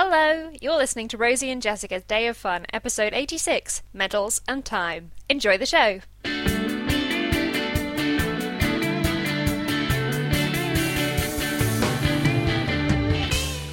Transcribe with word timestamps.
Hello, 0.00 0.52
you're 0.60 0.76
listening 0.76 1.08
to 1.08 1.16
Rosie 1.16 1.50
and 1.50 1.60
Jessica's 1.60 2.04
Day 2.04 2.28
of 2.28 2.36
Fun, 2.36 2.66
episode 2.72 3.12
86 3.12 3.82
Medals 3.92 4.40
and 4.46 4.64
Time. 4.64 5.10
Enjoy 5.28 5.58
the 5.58 5.66
show. 5.66 5.98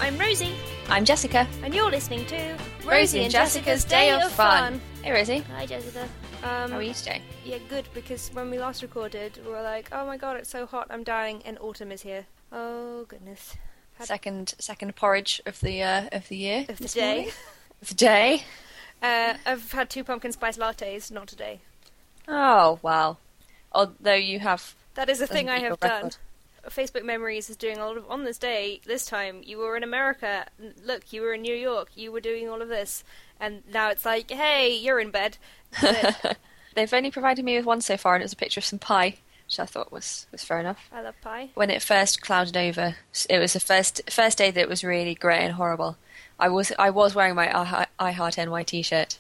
I'm 0.02 0.18
Rosie, 0.18 0.56
I'm 0.90 1.06
Jessica. 1.06 1.48
and 1.62 1.76
you're 1.76 1.92
listening 1.92 2.26
to 2.26 2.58
Rosie 2.84 3.20
and 3.20 3.32
Jessica's 3.32 3.84
Day 3.84 4.10
of 4.10 4.32
Fun. 4.32 4.82
Hey, 5.04 5.12
Rosie. 5.12 5.44
Hi, 5.56 5.68
Jessica. 5.68 6.10
Um, 6.42 6.72
How 6.72 6.78
are 6.78 6.82
you 6.82 6.96
today? 6.96 7.22
Yeah, 7.46 7.60
good, 7.70 7.88
because 7.94 8.32
when 8.34 8.50
we 8.50 8.58
last 8.58 8.82
recorded, 8.82 9.38
we 9.46 9.52
were 9.52 9.62
like, 9.62 9.90
oh 9.92 10.08
my 10.08 10.18
god, 10.18 10.38
it's 10.38 10.50
so 10.50 10.66
hot, 10.66 10.88
I'm 10.90 11.04
dying, 11.04 11.44
and 11.46 11.60
autumn 11.60 11.92
is 11.92 12.02
here. 12.02 12.26
Oh, 12.52 13.06
goodness. 13.08 13.56
Second, 14.02 14.56
second 14.60 14.96
porridge 14.96 15.42
of 15.46 15.60
the 15.62 15.82
uh, 15.82 16.10
of 16.12 16.28
the 16.28 16.36
year. 16.38 16.66
Of 16.68 16.78
the 16.80 16.88
day. 16.88 17.30
Of 17.82 17.90
the 17.90 17.96
day. 17.96 18.44
Uh, 19.02 19.36
I've 19.46 19.72
had 19.72 19.90
two 19.90 20.04
pumpkin 20.04 20.32
spice 20.32 20.58
lattes, 20.58 21.12
not 21.12 21.28
today. 21.28 21.60
Oh 22.28 22.80
wow. 22.82 23.18
Although 23.72 24.14
you 24.14 24.40
have 24.40 24.76
That 24.96 25.10
is 25.10 25.22
a 25.22 25.28
thing 25.28 25.50
I 25.50 25.60
have 25.60 25.80
done. 25.80 26.12
Facebook 26.70 27.04
Memories 27.04 27.50
is 27.50 27.58
doing 27.58 27.78
a 27.78 27.86
lot 27.86 27.98
of 27.98 28.10
on 28.10 28.24
this 28.24 28.38
day. 28.38 28.82
This 28.86 29.06
time 29.06 29.42
you 29.44 29.60
were 29.60 29.78
in 29.78 29.84
America. 29.84 30.48
Look, 30.84 31.14
you 31.14 31.22
were 31.22 31.34
in 31.34 31.42
New 31.42 31.56
York. 31.56 31.90
You 31.96 32.12
were 32.12 32.20
doing 32.22 32.50
all 32.50 32.62
of 32.62 32.70
this, 32.70 33.04
and 33.40 33.62
now 33.72 33.90
it's 33.90 34.06
like, 34.06 34.32
hey, 34.32 34.76
you're 34.76 35.00
in 35.00 35.12
bed. 35.12 35.38
They've 36.76 36.94
only 36.94 37.12
provided 37.12 37.46
me 37.46 37.56
with 37.56 37.66
one 37.66 37.82
so 37.82 37.98
far, 37.98 38.16
and 38.16 38.22
it 38.22 38.26
was 38.26 38.34
a 38.34 38.38
picture 38.38 38.60
of 38.60 38.66
some 38.66 38.80
pie, 38.80 39.18
which 39.46 39.60
I 39.60 39.66
thought 39.66 39.92
was 39.92 40.28
was 40.32 40.44
fair 40.44 40.60
enough. 40.60 40.90
I 40.92 41.02
love 41.02 41.16
pie. 41.22 41.50
When 41.54 41.70
it 41.70 41.82
first 41.82 42.22
clouded 42.22 42.58
over, 42.58 42.96
it 43.30 43.40
was 43.40 43.54
the 43.54 43.60
first 43.60 44.02
first 44.10 44.38
day 44.38 44.52
that 44.52 44.62
it 44.62 44.70
was 44.70 44.84
really 44.84 45.16
grey 45.16 45.44
and 45.44 45.54
horrible. 45.54 45.98
I 46.40 46.50
was 46.50 46.72
I 46.78 46.90
was 46.90 47.16
wearing 47.16 47.36
my 47.36 47.56
I, 47.56 47.88
I 48.00 48.12
Heart 48.12 48.38
NY 48.38 48.64
t-shirt, 48.64 49.18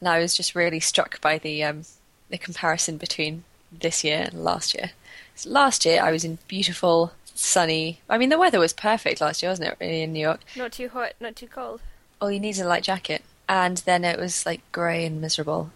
and 0.00 0.08
I 0.08 0.18
was 0.18 0.34
just 0.34 0.54
really 0.54 0.80
struck 0.80 1.20
by 1.20 1.38
the 1.38 1.64
um, 1.64 1.82
the 2.28 2.38
comparison 2.38 2.96
between 2.96 3.44
this 3.72 4.04
year 4.04 4.28
and 4.30 4.44
last 4.44 4.74
year. 4.74 4.90
So 5.34 5.50
last 5.50 5.84
year 5.84 6.02
I 6.02 6.10
was 6.10 6.24
in 6.24 6.38
beautiful, 6.48 7.12
sunny. 7.34 8.00
I 8.08 8.18
mean, 8.18 8.28
the 8.28 8.38
weather 8.38 8.58
was 8.58 8.72
perfect 8.72 9.20
last 9.20 9.42
year, 9.42 9.50
wasn't 9.50 9.68
it? 9.68 9.76
Really 9.80 10.02
in 10.02 10.12
New 10.12 10.20
York. 10.20 10.40
Not 10.56 10.72
too 10.72 10.88
hot, 10.88 11.12
not 11.20 11.36
too 11.36 11.46
cold. 11.46 11.80
All 12.20 12.30
you 12.30 12.40
need 12.40 12.50
is 12.50 12.60
a 12.60 12.66
light 12.66 12.82
jacket, 12.82 13.22
and 13.48 13.78
then 13.78 14.04
it 14.04 14.18
was 14.18 14.44
like 14.44 14.60
grey 14.72 15.06
and 15.06 15.20
miserable. 15.20 15.70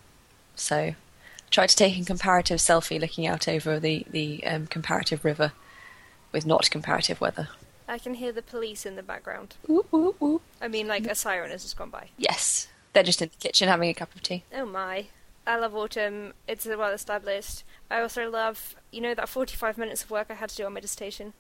So, 0.56 0.94
tried 1.55 1.69
to 1.69 1.77
take 1.77 1.97
a 1.97 2.05
comparative 2.05 2.58
selfie 2.58 3.00
looking 3.00 3.27
out 3.28 3.47
over 3.47 3.78
the 3.78 4.05
the 4.10 4.44
um, 4.44 4.66
comparative 4.66 5.24
river 5.24 5.52
with 6.33 6.44
not 6.44 6.69
comparative 6.69 7.20
weather. 7.20 7.48
I 7.86 7.98
can 7.98 8.14
hear 8.14 8.33
the 8.33 8.42
police 8.42 8.84
in 8.84 8.97
the 8.97 9.02
background. 9.05 9.55
Whoop, 9.69 9.86
whoop, 9.92 10.16
whoop. 10.20 10.42
I 10.60 10.66
mean, 10.66 10.88
like 10.88 11.06
a 11.06 11.14
siren 11.14 11.50
has 11.52 11.62
just 11.62 11.77
gone 11.77 11.91
by. 11.91 12.08
Yes, 12.19 12.66
they're 12.92 13.05
just 13.05 13.22
in 13.22 13.28
the 13.28 13.36
kitchen 13.48 13.69
having 13.69 13.88
a 13.88 13.94
cup 13.94 14.12
of 14.14 14.22
tea. 14.22 14.42
Oh 14.52 14.66
my. 14.66 15.06
I 15.47 15.56
love 15.56 15.77
autumn. 15.77 16.32
It's 16.48 16.66
well 16.66 16.92
established. 16.92 17.62
I 17.91 18.00
also 18.00 18.30
love, 18.30 18.75
you 18.91 19.02
know, 19.02 19.14
that 19.14 19.28
45 19.28 19.77
minutes 19.77 20.02
of 20.02 20.10
work 20.10 20.28
I 20.30 20.34
had 20.34 20.48
to 20.48 20.56
do 20.56 20.64
on 20.64 20.72
my 20.72 20.80
dissertation. 20.80 21.34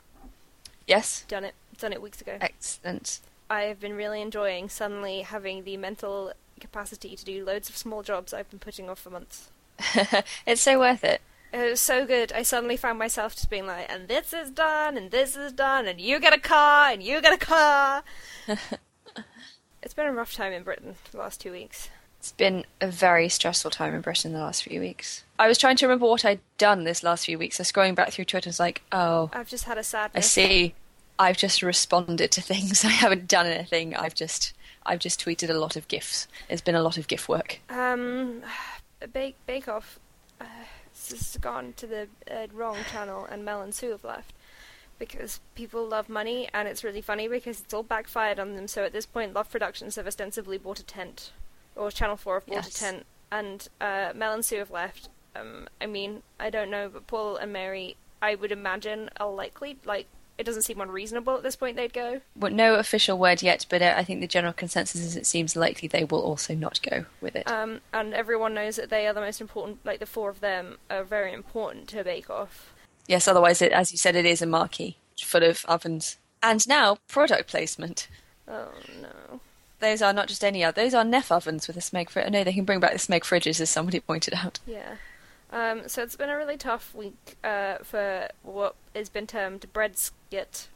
Yes, 0.86 1.24
Done 1.26 1.44
it. 1.44 1.54
Done 1.78 1.94
it 1.94 2.02
weeks 2.02 2.20
ago. 2.20 2.36
excellent. 2.40 3.20
I 3.48 3.62
have 3.62 3.80
been 3.80 3.96
really 3.96 4.20
enjoying 4.20 4.68
suddenly 4.68 5.22
having 5.22 5.64
the 5.64 5.76
mental 5.78 6.34
capacity 6.60 7.16
to 7.16 7.24
do 7.24 7.44
loads 7.44 7.68
of 7.70 7.76
small 7.76 8.02
jobs 8.02 8.34
I've 8.34 8.50
been 8.50 8.58
putting 8.58 8.90
off 8.90 9.00
for 9.00 9.10
months. 9.10 9.48
it's 10.46 10.62
so 10.62 10.78
worth 10.78 11.04
it. 11.04 11.20
It 11.52 11.70
was 11.70 11.80
so 11.80 12.04
good. 12.04 12.32
I 12.32 12.42
suddenly 12.42 12.76
found 12.76 12.98
myself 12.98 13.36
just 13.36 13.48
being 13.48 13.66
like, 13.66 13.86
and 13.88 14.08
this 14.08 14.32
is 14.32 14.50
done, 14.50 14.96
and 14.96 15.10
this 15.12 15.36
is 15.36 15.52
done, 15.52 15.86
and 15.86 16.00
you 16.00 16.18
get 16.18 16.32
a 16.32 16.40
car, 16.40 16.90
and 16.90 17.00
you 17.02 17.20
get 17.20 17.32
a 17.32 17.44
car. 17.44 18.02
it's 19.82 19.94
been 19.94 20.06
a 20.06 20.12
rough 20.12 20.34
time 20.34 20.52
in 20.52 20.64
Britain 20.64 20.96
the 21.12 21.18
last 21.18 21.40
two 21.40 21.52
weeks. 21.52 21.90
It's 22.18 22.32
been 22.32 22.64
a 22.80 22.88
very 22.88 23.28
stressful 23.28 23.70
time 23.70 23.94
in 23.94 24.00
Britain 24.00 24.32
the 24.32 24.40
last 24.40 24.64
few 24.64 24.80
weeks. 24.80 25.24
I 25.38 25.46
was 25.46 25.58
trying 25.58 25.76
to 25.76 25.86
remember 25.86 26.06
what 26.06 26.24
I'd 26.24 26.40
done 26.56 26.84
this 26.84 27.02
last 27.02 27.26
few 27.26 27.38
weeks. 27.38 27.58
So 27.58 27.64
scrolling 27.64 27.94
back 27.94 28.12
through 28.12 28.24
Twitter, 28.24 28.48
I 28.48 28.50
was 28.50 28.58
like, 28.58 28.82
oh, 28.90 29.28
I've 29.32 29.48
just 29.48 29.64
had 29.64 29.76
a 29.76 29.84
sadness. 29.84 30.24
I 30.24 30.26
see. 30.26 30.74
I've 31.18 31.36
just 31.36 31.62
responded 31.62 32.30
to 32.32 32.40
things. 32.40 32.82
I 32.84 32.88
haven't 32.88 33.28
done 33.28 33.46
anything. 33.46 33.94
I've 33.94 34.14
just, 34.14 34.54
I've 34.86 35.00
just 35.00 35.24
tweeted 35.24 35.50
a 35.50 35.54
lot 35.58 35.76
of 35.76 35.86
gifs. 35.86 36.26
It's 36.48 36.62
been 36.62 36.74
a 36.74 36.82
lot 36.82 36.96
of 36.96 37.08
gif 37.08 37.28
work. 37.28 37.60
Um, 37.68 38.42
Bake 39.12 39.36
Bake 39.46 39.68
Off 39.68 39.98
uh, 40.40 40.44
has 41.08 41.36
gone 41.40 41.72
to 41.76 41.86
the 41.86 42.08
uh, 42.30 42.46
wrong 42.52 42.76
channel, 42.90 43.24
and 43.30 43.44
Mel 43.44 43.62
and 43.62 43.74
Sue 43.74 43.90
have 43.90 44.04
left 44.04 44.32
because 44.98 45.40
people 45.54 45.86
love 45.86 46.08
money, 46.08 46.48
and 46.54 46.68
it's 46.68 46.84
really 46.84 47.00
funny 47.00 47.26
because 47.28 47.60
it's 47.60 47.74
all 47.74 47.82
backfired 47.82 48.38
on 48.38 48.54
them. 48.54 48.68
So 48.68 48.84
at 48.84 48.92
this 48.92 49.06
point, 49.06 49.34
Love 49.34 49.50
Productions 49.50 49.96
have 49.96 50.06
ostensibly 50.06 50.56
bought 50.58 50.78
a 50.80 50.84
tent, 50.84 51.32
or 51.76 51.90
Channel 51.90 52.16
Four 52.16 52.34
have 52.34 52.46
bought 52.46 52.54
Yes. 52.64 52.76
a 52.76 52.78
tent, 52.78 53.06
and 53.32 53.68
uh, 53.80 54.12
Mel 54.14 54.32
and 54.32 54.44
Sue 54.44 54.58
have 54.58 54.70
left. 54.70 55.08
Um, 55.36 55.66
I 55.80 55.86
mean, 55.86 56.22
I 56.38 56.48
don't 56.50 56.70
know, 56.70 56.88
but 56.88 57.06
Paul 57.08 57.36
and 57.36 57.52
Mary, 57.52 57.96
I 58.22 58.34
would 58.36 58.52
imagine, 58.52 59.10
are 59.18 59.30
likely 59.30 59.78
like. 59.84 60.06
It 60.36 60.44
doesn't 60.44 60.62
seem 60.62 60.80
unreasonable 60.80 61.36
at 61.36 61.42
this 61.42 61.54
point 61.56 61.76
they'd 61.76 61.92
go. 61.92 62.20
Well, 62.34 62.52
no 62.52 62.74
official 62.74 63.16
word 63.16 63.40
yet, 63.42 63.66
but 63.68 63.82
uh, 63.82 63.94
I 63.96 64.02
think 64.02 64.20
the 64.20 64.26
general 64.26 64.52
consensus 64.52 65.00
is 65.00 65.16
it 65.16 65.26
seems 65.26 65.54
likely 65.54 65.86
they 65.86 66.04
will 66.04 66.22
also 66.22 66.54
not 66.54 66.80
go 66.82 67.04
with 67.20 67.36
it. 67.36 67.48
Um, 67.48 67.80
and 67.92 68.12
everyone 68.14 68.54
knows 68.54 68.76
that 68.76 68.90
they 68.90 69.06
are 69.06 69.12
the 69.12 69.20
most 69.20 69.40
important. 69.40 69.78
Like 69.84 70.00
the 70.00 70.06
four 70.06 70.30
of 70.30 70.40
them 70.40 70.78
are 70.90 71.04
very 71.04 71.32
important 71.32 71.88
to 71.88 72.02
Bake 72.02 72.28
Off. 72.30 72.72
yes, 73.06 73.28
otherwise, 73.28 73.62
it, 73.62 73.70
as 73.72 73.92
you 73.92 73.98
said, 73.98 74.16
it 74.16 74.26
is 74.26 74.42
a 74.42 74.46
marquee 74.46 74.96
full 75.22 75.44
of 75.44 75.64
ovens. 75.66 76.16
And 76.42 76.66
now 76.66 76.98
product 77.08 77.48
placement. 77.48 78.08
Oh 78.48 78.70
no. 79.00 79.40
Those 79.80 80.02
are 80.02 80.12
not 80.12 80.28
just 80.28 80.42
any 80.44 80.64
other. 80.64 80.82
Those 80.82 80.94
are 80.94 81.04
Neff 81.04 81.30
ovens 81.30 81.66
with 81.66 81.76
a 81.76 81.80
Smeg 81.80 82.10
fridge. 82.10 82.30
No, 82.30 82.42
they 82.42 82.52
can 82.52 82.64
bring 82.64 82.80
back 82.80 82.92
the 82.92 82.98
Smeg 82.98 83.20
fridges, 83.22 83.60
as 83.60 83.70
somebody 83.70 84.00
pointed 84.00 84.34
out. 84.34 84.58
Yeah. 84.66 84.96
Um, 85.52 85.88
so 85.88 86.02
it's 86.02 86.16
been 86.16 86.30
a 86.30 86.36
really 86.36 86.56
tough 86.56 86.94
week 86.94 87.36
uh, 87.44 87.76
for 87.82 88.28
what 88.42 88.74
has 88.94 89.08
been 89.08 89.26
termed 89.26 89.66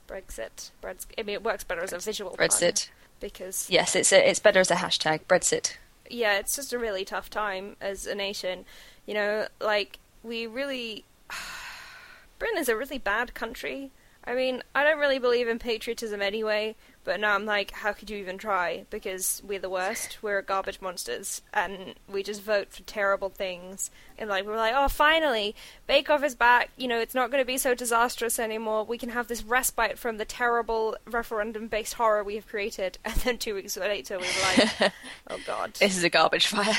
Brexit. 0.08 0.70
Brexit. 0.82 1.06
I 1.18 1.22
mean, 1.22 1.34
it 1.34 1.42
works 1.44 1.64
better 1.64 1.82
as 1.82 1.92
a 1.92 1.98
visual 1.98 2.36
Brexit. 2.38 2.88
because 3.20 3.68
Yes, 3.70 3.94
it's 3.94 4.12
a, 4.12 4.28
it's 4.28 4.38
better 4.40 4.60
as 4.60 4.70
a 4.70 4.76
hashtag. 4.76 5.20
Brexit. 5.28 5.76
yeah, 6.10 6.38
it's 6.38 6.56
just 6.56 6.72
a 6.72 6.78
really 6.78 7.04
tough 7.04 7.28
time 7.30 7.76
as 7.80 8.06
a 8.06 8.14
nation. 8.14 8.64
You 9.06 9.14
know, 9.14 9.48
like 9.60 9.98
we 10.22 10.46
really. 10.46 11.04
Britain 12.38 12.58
is 12.58 12.68
a 12.68 12.76
really 12.76 12.98
bad 12.98 13.34
country. 13.34 13.90
I 14.28 14.34
mean, 14.34 14.62
I 14.74 14.84
don't 14.84 14.98
really 14.98 15.18
believe 15.18 15.48
in 15.48 15.58
patriotism 15.58 16.20
anyway, 16.20 16.76
but 17.02 17.18
now 17.18 17.34
I'm 17.34 17.46
like, 17.46 17.70
how 17.70 17.94
could 17.94 18.10
you 18.10 18.18
even 18.18 18.36
try? 18.36 18.84
Because 18.90 19.40
we're 19.42 19.58
the 19.58 19.70
worst. 19.70 20.18
We're 20.20 20.42
garbage 20.42 20.82
monsters, 20.82 21.40
and 21.54 21.94
we 22.06 22.22
just 22.22 22.42
vote 22.42 22.70
for 22.70 22.82
terrible 22.82 23.30
things. 23.30 23.90
And 24.18 24.28
like, 24.28 24.44
we're 24.44 24.58
like, 24.58 24.74
oh, 24.76 24.88
finally, 24.88 25.56
Bake 25.86 26.10
Off 26.10 26.22
is 26.22 26.34
back. 26.34 26.68
You 26.76 26.88
know, 26.88 27.00
it's 27.00 27.14
not 27.14 27.30
going 27.30 27.40
to 27.40 27.46
be 27.46 27.56
so 27.56 27.74
disastrous 27.74 28.38
anymore. 28.38 28.84
We 28.84 28.98
can 28.98 29.08
have 29.08 29.28
this 29.28 29.42
respite 29.42 29.98
from 29.98 30.18
the 30.18 30.26
terrible 30.26 30.98
referendum-based 31.06 31.94
horror 31.94 32.22
we 32.22 32.34
have 32.34 32.46
created. 32.46 32.98
And 33.08 33.14
then 33.22 33.38
two 33.38 33.54
weeks 33.54 33.78
later, 33.78 34.18
we 34.18 34.26
were 34.26 34.64
like, 34.66 34.92
oh 35.30 35.38
god, 35.46 35.72
This 35.80 35.96
is 35.96 36.04
a 36.04 36.10
garbage 36.10 36.48
fire. 36.48 36.76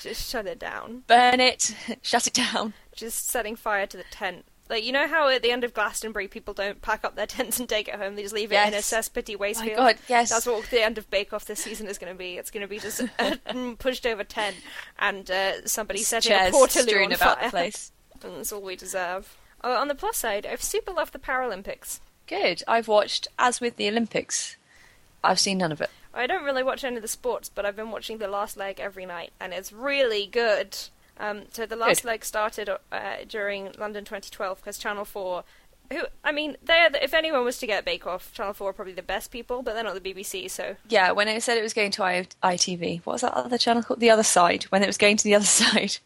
just 0.00 0.30
shut 0.30 0.46
it 0.46 0.60
down. 0.60 1.02
Burn 1.08 1.40
it. 1.40 1.74
Shut 2.02 2.28
it 2.28 2.34
down. 2.34 2.72
Just 2.94 3.28
setting 3.28 3.56
fire 3.56 3.86
to 3.88 3.96
the 3.96 4.04
tent. 4.12 4.44
Like 4.70 4.84
you 4.84 4.92
know 4.92 5.06
how 5.06 5.28
at 5.28 5.42
the 5.42 5.50
end 5.50 5.62
of 5.62 5.74
Glastonbury 5.74 6.26
people 6.26 6.54
don't 6.54 6.80
pack 6.80 7.04
up 7.04 7.16
their 7.16 7.26
tents 7.28 7.60
and 7.60 7.68
take 7.68 7.86
it 7.88 7.96
home; 7.96 8.16
they 8.16 8.22
just 8.22 8.34
leave 8.34 8.50
it 8.52 8.56
in 8.56 8.72
a 8.72 8.76
Yes. 8.76 8.90
cesspitty 8.92 9.38
waste 9.38 9.60
My. 9.60 9.74
God, 9.74 9.96
yes. 10.08 10.30
That's 10.30 10.46
what 10.46 10.64
the 10.70 10.82
end 10.82 10.96
of 10.98 11.08
Bake 11.10 11.32
Off 11.32 11.44
this 11.44 11.60
season 11.60 11.86
is 11.86 11.98
going 11.98 12.12
to 12.12 12.18
be. 12.18 12.36
It's 12.38 12.50
going 12.50 12.62
to 12.62 12.68
be 12.68 12.78
just 12.78 13.00
a 13.18 13.38
pushed 13.78 14.06
over 14.06 14.24
tent 14.24 14.56
and 14.98 15.30
uh, 15.30 15.66
somebody 15.66 16.00
setting 16.02 16.32
a 16.32 16.50
portaloo 16.50 17.04
on 17.04 17.12
about 17.12 17.38
fire. 17.38 17.44
the 17.44 17.50
place. 17.50 17.92
And 18.22 18.36
that's 18.38 18.52
all 18.52 18.62
we 18.62 18.74
deserve. 18.74 19.36
Uh, 19.62 19.76
on 19.78 19.88
the 19.88 19.94
plus 19.94 20.16
side, 20.16 20.46
I've 20.46 20.62
super 20.62 20.92
loved 20.92 21.12
the 21.12 21.18
Paralympics. 21.18 22.00
Good. 22.26 22.62
I've 22.66 22.88
watched, 22.88 23.28
as 23.38 23.60
with 23.60 23.76
the 23.76 23.86
Olympics, 23.86 24.56
I've 25.22 25.38
seen 25.38 25.58
none 25.58 25.72
of 25.72 25.82
it. 25.82 25.90
I 26.14 26.26
don't 26.26 26.44
really 26.44 26.62
watch 26.62 26.84
any 26.84 26.96
of 26.96 27.02
the 27.02 27.08
sports, 27.08 27.50
but 27.50 27.66
I've 27.66 27.76
been 27.76 27.90
watching 27.90 28.16
the 28.16 28.28
last 28.28 28.56
leg 28.56 28.80
every 28.80 29.04
night, 29.04 29.32
and 29.38 29.52
it's 29.52 29.72
really 29.74 30.26
good. 30.26 30.74
Um, 31.18 31.42
so 31.52 31.64
the 31.66 31.76
last 31.76 32.02
Good. 32.02 32.08
leg 32.08 32.24
started 32.24 32.68
uh, 32.68 32.78
during 33.28 33.72
London 33.78 34.04
2012 34.04 34.58
because 34.58 34.78
Channel 34.78 35.04
4, 35.04 35.44
who 35.92 36.00
I 36.24 36.32
mean, 36.32 36.56
they're 36.62 36.90
the, 36.90 37.02
if 37.04 37.14
anyone 37.14 37.44
was 37.44 37.58
to 37.58 37.66
get 37.66 37.84
Bake 37.84 38.06
Off, 38.06 38.32
Channel 38.32 38.52
4 38.54 38.70
are 38.70 38.72
probably 38.72 38.94
the 38.94 39.02
best 39.02 39.30
people, 39.30 39.62
but 39.62 39.74
they're 39.74 39.84
not 39.84 40.00
the 40.02 40.14
BBC, 40.14 40.50
so 40.50 40.76
Yeah, 40.88 41.12
when 41.12 41.28
it 41.28 41.42
said 41.42 41.56
it 41.58 41.62
was 41.62 41.74
going 41.74 41.90
to 41.92 42.02
I- 42.02 42.26
ITV, 42.42 43.00
what 43.04 43.12
was 43.14 43.20
that 43.22 43.34
other 43.34 43.58
channel 43.58 43.82
called? 43.82 44.00
The 44.00 44.10
Other 44.10 44.22
Side. 44.24 44.64
When 44.64 44.82
it 44.82 44.86
was 44.86 44.98
going 44.98 45.16
to 45.18 45.24
the 45.24 45.34
other 45.36 45.44
side, 45.62 45.98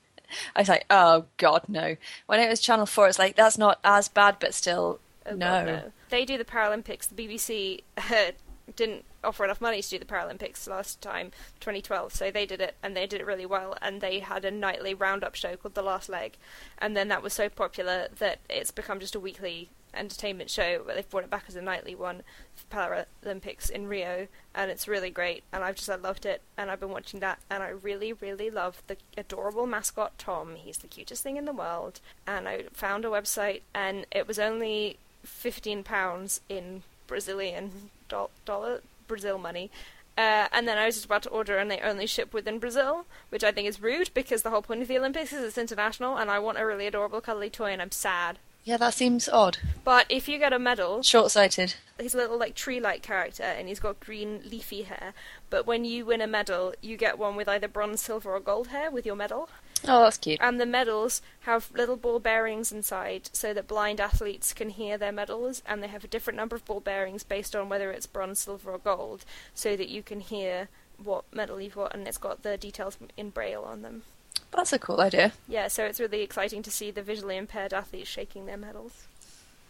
I 0.55 0.61
was 0.61 0.69
like, 0.69 0.85
oh 0.91 1.25
god, 1.39 1.65
no. 1.69 1.97
When 2.27 2.41
it 2.41 2.51
was 2.51 2.61
Channel 2.61 2.85
Four, 2.87 3.09
it's 3.09 3.19
like 3.19 3.35
that's 3.37 3.57
not 3.57 3.79
as 3.85 4.09
bad, 4.09 4.37
but 4.41 4.53
still, 4.53 5.01
oh 5.25 5.31
no. 5.35 5.39
God, 5.39 5.67
no. 5.67 5.93
They 6.11 6.25
do 6.27 6.37
the 6.37 6.45
Paralympics. 6.45 7.09
The 7.09 7.15
BBC 7.27 7.83
didn't 8.77 9.05
offer 9.23 9.45
enough 9.45 9.61
money 9.61 9.83
to 9.83 9.89
do 9.89 9.99
the 9.99 10.05
Paralympics 10.05 10.69
last 10.69 11.01
time, 11.01 11.33
2012. 11.61 12.13
So 12.13 12.31
they 12.31 12.47
did 12.47 12.61
it, 12.61 12.77
and 12.83 12.97
they 12.97 13.07
did 13.07 13.21
it 13.21 13.27
really 13.27 13.47
well. 13.47 13.77
And 13.83 14.01
they 14.01 14.21
had 14.21 14.45
a 14.45 14.51
nightly 14.51 14.95
roundup 14.95 15.35
show 15.35 15.57
called 15.57 15.75
The 15.75 15.83
Last 15.83 16.09
Leg, 16.09 16.37
and 16.79 16.97
then 16.97 17.09
that 17.09 17.23
was 17.23 17.33
so 17.33 17.49
popular 17.49 18.09
that 18.19 18.41
it's 18.49 18.71
become 18.71 19.01
just 19.01 19.15
a 19.15 19.21
weekly 19.21 19.71
entertainment 19.95 20.51
show, 20.51 20.83
but 20.85 20.95
they've 20.95 21.09
brought 21.09 21.25
it 21.25 21.31
back 21.31 21.45
as 21.49 21.57
a 21.57 21.63
nightly 21.63 21.95
one 21.95 22.23
for 22.55 23.07
Paralympics 23.25 23.71
in 23.71 23.87
Rio, 23.87 24.29
and 24.55 24.71
it's 24.71 24.89
really 24.89 25.11
great. 25.11 25.45
And 25.53 25.65
I've 25.65 25.77
just 25.77 25.91
I 25.91 25.97
loved 25.97 26.27
it, 26.27 26.43
and 26.57 26.71
I've 26.71 26.81
been 26.81 26.91
watching 26.91 27.21
that, 27.21 27.41
and 27.51 27.63
I 27.63 27.69
really, 27.69 28.13
really 28.13 28.51
love 28.51 28.83
the 28.87 28.97
adorable 29.17 29.67
mascot 29.67 30.19
Tom. 30.19 30.57
He's 30.57 30.79
the 30.79 30.87
cutest 30.87 31.23
thing 31.23 31.37
in 31.37 31.45
the 31.45 31.53
world. 31.53 32.01
And 32.27 32.49
I 32.49 32.65
found 32.73 33.05
a 33.05 33.09
website, 33.09 33.63
and 33.75 34.07
it 34.11 34.27
was 34.27 34.39
only 34.39 34.99
fifteen 35.25 35.83
pounds 35.83 36.41
in 36.49 36.83
Brazilian 37.09 37.91
do- 38.09 38.31
dollar 38.45 38.83
Brazil 39.09 39.39
money. 39.39 39.71
Uh, 40.17 40.49
and 40.53 40.67
then 40.67 40.79
I 40.79 40.87
was 40.87 40.97
just 40.97 41.07
about 41.07 41.23
to 41.25 41.29
order, 41.31 41.59
and 41.59 41.71
they 41.71 41.79
only 41.81 42.07
ship 42.07 42.33
within 42.35 42.59
Brazil, 42.59 43.07
which 43.31 43.45
I 43.45 43.53
think 43.53 43.69
is 43.69 43.81
rude 43.81 44.11
because 44.15 44.43
the 44.43 44.51
whole 44.51 44.63
point 44.63 44.83
of 44.83 44.89
the 44.89 44.99
Olympics 44.99 45.33
is 45.33 45.45
it's 45.45 45.59
international, 45.59 46.17
and 46.17 46.29
I 46.31 46.39
want 46.41 46.59
a 46.59 46.67
really 46.67 46.87
adorable, 46.89 47.21
cuddly 47.21 47.51
toy, 47.51 47.71
and 47.73 47.81
I'm 47.81 47.93
sad. 47.93 48.39
Yeah, 48.65 48.77
that 48.79 48.95
seems 48.95 49.29
odd. 49.29 49.59
But 49.85 50.07
if 50.09 50.29
you 50.29 50.39
get 50.39 50.53
a 50.53 50.59
medal, 50.59 51.03
Short 51.05 51.31
sighted. 51.31 51.75
he's 52.01 52.15
a 52.15 52.19
little 52.19 52.37
like 52.37 52.55
tree-like 52.57 53.01
character, 53.03 53.45
and 53.45 53.69
he's 53.69 53.79
got 53.81 54.01
green 54.01 54.41
leafy 54.45 54.83
hair. 54.83 55.15
But 55.51 55.67
when 55.67 55.85
you 55.85 56.05
win 56.05 56.21
a 56.21 56.27
medal, 56.27 56.75
you 56.83 56.97
get 56.97 57.17
one 57.17 57.37
with 57.37 57.49
either 57.49 57.69
bronze, 57.69 58.03
silver, 58.03 58.35
or 58.35 58.41
gold 58.41 58.69
hair 58.69 58.91
with 58.91 59.07
your 59.07 59.17
medal. 59.17 59.49
Oh, 59.87 60.03
that's 60.03 60.19
cute. 60.19 60.39
And 60.41 60.61
the 60.61 60.67
medals 60.67 61.23
have 61.43 61.71
little 61.73 61.97
ball 61.97 62.19
bearings 62.19 62.73
inside 62.73 63.31
so 63.33 63.55
that 63.55 63.69
blind 63.69 64.01
athletes 64.01 64.53
can 64.53 64.71
hear 64.71 64.99
their 64.99 65.13
medals, 65.13 65.63
and 65.67 65.83
they 65.83 65.89
have 65.89 66.05
a 66.05 66.09
different 66.09 66.37
number 66.37 66.57
of 66.57 66.65
ball 66.65 66.81
bearings 66.81 67.23
based 67.23 67.55
on 67.55 67.69
whether 67.69 67.91
it's 67.93 68.07
bronze, 68.07 68.41
silver, 68.41 68.73
or 68.73 68.79
gold, 68.79 69.25
so 69.55 69.77
that 69.77 69.89
you 69.89 70.03
can 70.03 70.21
hear 70.21 70.69
what 71.03 71.25
medal 71.33 71.61
you've 71.61 71.77
got, 71.77 71.95
and 71.95 72.09
it's 72.09 72.19
got 72.19 72.43
the 72.43 72.57
details 72.57 72.97
in 73.17 73.31
braille 73.31 73.63
on 73.63 73.83
them. 73.83 74.03
That's 74.51 74.73
a 74.73 74.79
cool 74.79 75.01
idea. 75.01 75.33
Yeah, 75.47 75.69
so 75.69 75.85
it's 75.85 76.01
really 76.01 76.23
exciting 76.23 76.63
to 76.63 76.71
see 76.71 76.91
the 76.91 77.03
visually 77.03 77.37
impaired 77.37 77.73
athletes 77.75 78.09
shaking 78.09 78.47
their 78.47 78.57
medals. 78.57 79.05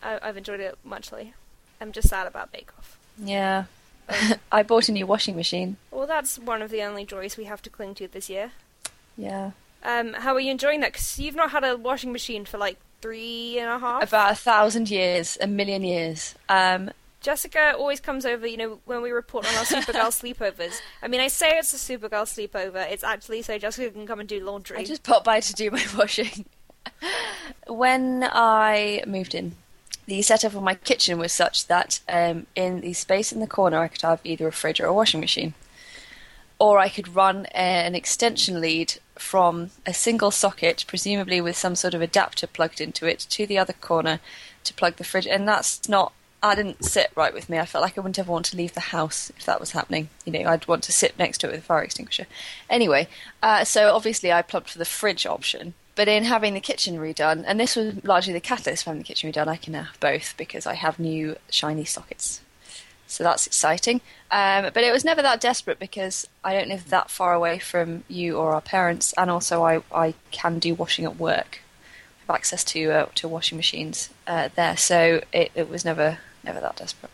I- 0.02 0.20
I've 0.22 0.36
enjoyed 0.36 0.60
it 0.60 0.78
muchly. 0.84 1.34
I'm 1.80 1.92
just 1.92 2.08
sad 2.08 2.26
about 2.26 2.52
Bake 2.52 2.70
Off. 2.78 2.96
Yeah. 3.18 3.64
Um, 4.08 4.34
I 4.52 4.62
bought 4.62 4.88
a 4.88 4.92
new 4.92 5.06
washing 5.06 5.36
machine. 5.36 5.76
Well, 5.90 6.06
that's 6.06 6.38
one 6.38 6.62
of 6.62 6.70
the 6.70 6.82
only 6.82 7.04
joys 7.04 7.36
we 7.36 7.44
have 7.44 7.60
to 7.62 7.70
cling 7.70 7.94
to 7.96 8.08
this 8.08 8.30
year. 8.30 8.52
Yeah. 9.16 9.50
Um, 9.82 10.12
how 10.14 10.34
are 10.34 10.40
you 10.40 10.50
enjoying 10.50 10.80
that? 10.80 10.92
Because 10.92 11.18
you've 11.18 11.36
not 11.36 11.50
had 11.50 11.64
a 11.64 11.76
washing 11.76 12.12
machine 12.12 12.44
for 12.44 12.58
like 12.58 12.78
three 13.00 13.58
and 13.58 13.70
a 13.70 13.78
half. 13.78 14.02
About 14.02 14.32
a 14.32 14.34
thousand 14.34 14.90
years, 14.90 15.38
a 15.40 15.46
million 15.46 15.84
years. 15.84 16.34
Um, 16.48 16.90
Jessica 17.20 17.74
always 17.76 18.00
comes 18.00 18.24
over, 18.24 18.46
you 18.46 18.56
know, 18.56 18.78
when 18.84 19.02
we 19.02 19.10
report 19.10 19.46
on 19.46 19.54
our 19.56 19.64
Supergirl 19.64 20.12
sleepovers. 20.12 20.80
I 21.02 21.08
mean, 21.08 21.20
I 21.20 21.28
say 21.28 21.58
it's 21.58 21.72
a 21.74 21.76
Supergirl 21.76 22.24
sleepover. 22.24 22.90
It's 22.90 23.04
actually 23.04 23.42
so 23.42 23.58
Jessica 23.58 23.90
can 23.90 24.06
come 24.06 24.20
and 24.20 24.28
do 24.28 24.44
laundry. 24.44 24.78
I 24.78 24.84
just 24.84 25.02
popped 25.02 25.24
by 25.24 25.40
to 25.40 25.52
do 25.52 25.70
my 25.70 25.84
washing. 25.96 26.46
when 27.66 28.28
I 28.30 29.02
moved 29.06 29.34
in, 29.34 29.56
the 30.06 30.22
setup 30.22 30.54
of 30.54 30.62
my 30.62 30.74
kitchen 30.74 31.18
was 31.18 31.32
such 31.32 31.66
that 31.66 32.00
um, 32.08 32.46
in 32.54 32.80
the 32.80 32.92
space 32.94 33.32
in 33.32 33.40
the 33.40 33.46
corner 33.46 33.78
I 33.78 33.88
could 33.88 34.02
have 34.02 34.20
either 34.24 34.48
a 34.48 34.52
fridge 34.52 34.80
or 34.80 34.86
a 34.86 34.94
washing 34.94 35.20
machine. 35.20 35.54
Or 36.60 36.78
I 36.78 36.88
could 36.88 37.14
run 37.14 37.46
an 37.46 37.94
extension 37.94 38.60
lead 38.60 38.94
from 39.18 39.70
a 39.86 39.94
single 39.94 40.30
socket, 40.30 40.84
presumably 40.86 41.40
with 41.40 41.56
some 41.56 41.74
sort 41.74 41.94
of 41.94 42.00
adapter 42.00 42.46
plugged 42.46 42.80
into 42.80 43.06
it, 43.06 43.20
to 43.30 43.46
the 43.46 43.58
other 43.58 43.72
corner 43.72 44.20
to 44.64 44.74
plug 44.74 44.96
the 44.96 45.04
fridge. 45.04 45.26
And 45.26 45.46
that's 45.46 45.88
not, 45.88 46.12
I 46.42 46.54
didn't 46.54 46.84
sit 46.84 47.10
right 47.14 47.34
with 47.34 47.48
me. 47.48 47.58
I 47.58 47.66
felt 47.66 47.82
like 47.82 47.98
I 47.98 48.00
wouldn't 48.00 48.18
ever 48.18 48.32
want 48.32 48.46
to 48.46 48.56
leave 48.56 48.74
the 48.74 48.80
house 48.80 49.30
if 49.36 49.44
that 49.46 49.60
was 49.60 49.72
happening. 49.72 50.08
You 50.24 50.32
know, 50.32 50.50
I'd 50.50 50.68
want 50.68 50.82
to 50.84 50.92
sit 50.92 51.18
next 51.18 51.38
to 51.38 51.48
it 51.48 51.52
with 51.52 51.60
a 51.60 51.64
fire 51.64 51.82
extinguisher. 51.82 52.26
Anyway, 52.70 53.08
uh, 53.42 53.64
so 53.64 53.94
obviously 53.94 54.32
I 54.32 54.42
plugged 54.42 54.70
for 54.70 54.78
the 54.78 54.84
fridge 54.84 55.26
option. 55.26 55.74
But 55.94 56.06
in 56.06 56.24
having 56.24 56.54
the 56.54 56.60
kitchen 56.60 56.96
redone, 56.96 57.42
and 57.44 57.58
this 57.58 57.74
was 57.74 58.04
largely 58.04 58.32
the 58.32 58.40
catalyst 58.40 58.84
for 58.84 58.94
the 58.94 59.02
kitchen 59.02 59.32
redone, 59.32 59.48
I 59.48 59.56
can 59.56 59.72
now 59.72 59.82
have 59.82 59.98
both 59.98 60.36
because 60.36 60.64
I 60.64 60.74
have 60.74 61.00
new 61.00 61.34
shiny 61.50 61.84
sockets. 61.84 62.40
So 63.08 63.24
that's 63.24 63.46
exciting. 63.46 64.00
Um, 64.30 64.70
but 64.74 64.84
it 64.84 64.92
was 64.92 65.04
never 65.04 65.22
that 65.22 65.40
desperate 65.40 65.78
because 65.78 66.26
I 66.44 66.52
don't 66.52 66.68
live 66.68 66.90
that 66.90 67.10
far 67.10 67.32
away 67.32 67.58
from 67.58 68.04
you 68.06 68.36
or 68.36 68.52
our 68.52 68.60
parents, 68.60 69.14
and 69.16 69.30
also 69.30 69.64
I, 69.64 69.82
I 69.92 70.14
can 70.30 70.58
do 70.58 70.74
washing 70.74 71.04
at 71.06 71.16
work. 71.16 71.60
I 72.18 72.32
have 72.32 72.36
access 72.36 72.62
to 72.64 72.90
uh, 72.90 73.06
to 73.16 73.26
washing 73.26 73.56
machines 73.56 74.10
uh, 74.26 74.50
there, 74.54 74.76
so 74.76 75.22
it, 75.32 75.50
it 75.54 75.68
was 75.70 75.84
never 75.84 76.18
never 76.44 76.60
that 76.60 76.76
desperate. 76.76 77.10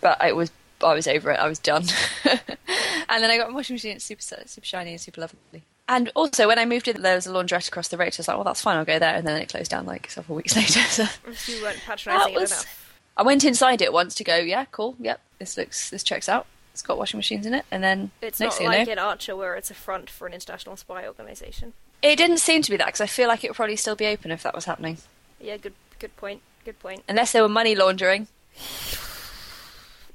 But 0.00 0.22
it 0.22 0.34
was 0.34 0.50
I 0.82 0.94
was 0.94 1.06
over 1.06 1.30
it. 1.30 1.38
I 1.38 1.48
was 1.48 1.60
done. 1.60 1.84
and 2.24 3.22
then 3.22 3.30
I 3.30 3.38
got 3.38 3.50
a 3.50 3.54
washing 3.54 3.74
machine. 3.74 3.96
It's 3.96 4.04
super 4.04 4.22
super 4.22 4.66
shiny 4.66 4.90
and 4.90 5.00
super 5.00 5.20
lovely. 5.20 5.62
And 5.86 6.10
also, 6.14 6.48
when 6.48 6.58
I 6.58 6.64
moved 6.64 6.88
in, 6.88 7.02
there 7.02 7.14
was 7.14 7.26
a 7.26 7.30
laundrette 7.30 7.68
across 7.68 7.88
the 7.88 7.98
road. 7.98 8.14
So 8.14 8.20
I 8.20 8.22
was 8.22 8.28
like, 8.28 8.36
well, 8.38 8.44
that's 8.44 8.62
fine. 8.62 8.78
I'll 8.78 8.86
go 8.86 8.98
there. 8.98 9.14
And 9.14 9.26
then 9.26 9.40
it 9.40 9.50
closed 9.50 9.70
down 9.70 9.84
like 9.84 10.10
several 10.10 10.36
weeks 10.36 10.56
later. 10.56 10.80
So 10.80 11.04
you 11.46 11.62
weren't 11.62 11.78
patronising 11.86 12.34
was- 12.34 12.50
enough. 12.50 12.80
I 13.16 13.22
went 13.22 13.44
inside 13.44 13.80
it 13.80 13.92
once 13.92 14.14
to 14.16 14.24
go, 14.24 14.36
yeah, 14.36 14.64
cool, 14.70 14.96
yep, 14.98 15.20
this 15.38 15.56
looks, 15.56 15.90
this 15.90 16.02
checks 16.02 16.28
out. 16.28 16.46
It's 16.72 16.82
got 16.82 16.98
washing 16.98 17.18
machines 17.18 17.46
in 17.46 17.54
it, 17.54 17.64
and 17.70 17.84
then 17.84 18.10
It's 18.20 18.40
next 18.40 18.60
not 18.60 18.66
like 18.68 18.88
in 18.88 18.98
Archer 18.98 19.36
where 19.36 19.54
it's 19.54 19.70
a 19.70 19.74
front 19.74 20.10
for 20.10 20.26
an 20.26 20.32
international 20.34 20.76
spy 20.76 21.06
organisation. 21.06 21.72
it 22.02 22.16
didn't 22.16 22.38
seem 22.38 22.62
to 22.62 22.70
be 22.70 22.76
that 22.76 22.86
because 22.86 23.00
I 23.00 23.06
feel 23.06 23.28
like 23.28 23.44
it 23.44 23.50
would 23.50 23.56
probably 23.56 23.76
still 23.76 23.94
be 23.94 24.06
open 24.06 24.30
if 24.32 24.42
that 24.42 24.54
was 24.54 24.64
happening, 24.64 24.98
Yeah, 25.40 25.56
good 25.56 25.74
good 26.00 26.16
point. 26.16 26.42
Good 26.64 26.80
point. 26.80 27.02
unless 27.08 27.30
they 27.32 27.40
were 27.40 27.48
money 27.48 27.74
laundering. 27.76 28.26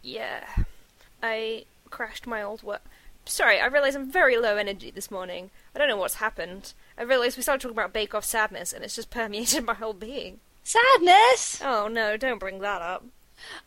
Yeah. 0.01 0.45
I 1.21 1.65
crashed 1.89 2.25
my 2.27 2.41
old 2.41 2.63
work. 2.63 2.81
Sorry, 3.25 3.59
I 3.59 3.67
realise 3.67 3.95
I'm 3.95 4.11
very 4.11 4.37
low 4.37 4.57
energy 4.57 4.89
this 4.91 5.11
morning. 5.11 5.51
I 5.75 5.79
don't 5.79 5.87
know 5.87 5.97
what's 5.97 6.15
happened. 6.15 6.73
I 6.97 7.03
realised 7.03 7.37
we 7.37 7.43
started 7.43 7.61
talking 7.61 7.75
about 7.77 7.93
Bake 7.93 8.15
Off 8.15 8.25
sadness 8.25 8.73
and 8.73 8.83
it's 8.83 8.95
just 8.95 9.09
permeated 9.19 9.63
my 9.65 9.75
whole 9.75 9.93
being. 9.93 10.39
Sadness. 10.63 11.61
Oh 11.63 11.87
no, 11.87 12.17
don't 12.17 12.39
bring 12.39 12.59
that 12.59 12.81
up. 12.81 13.03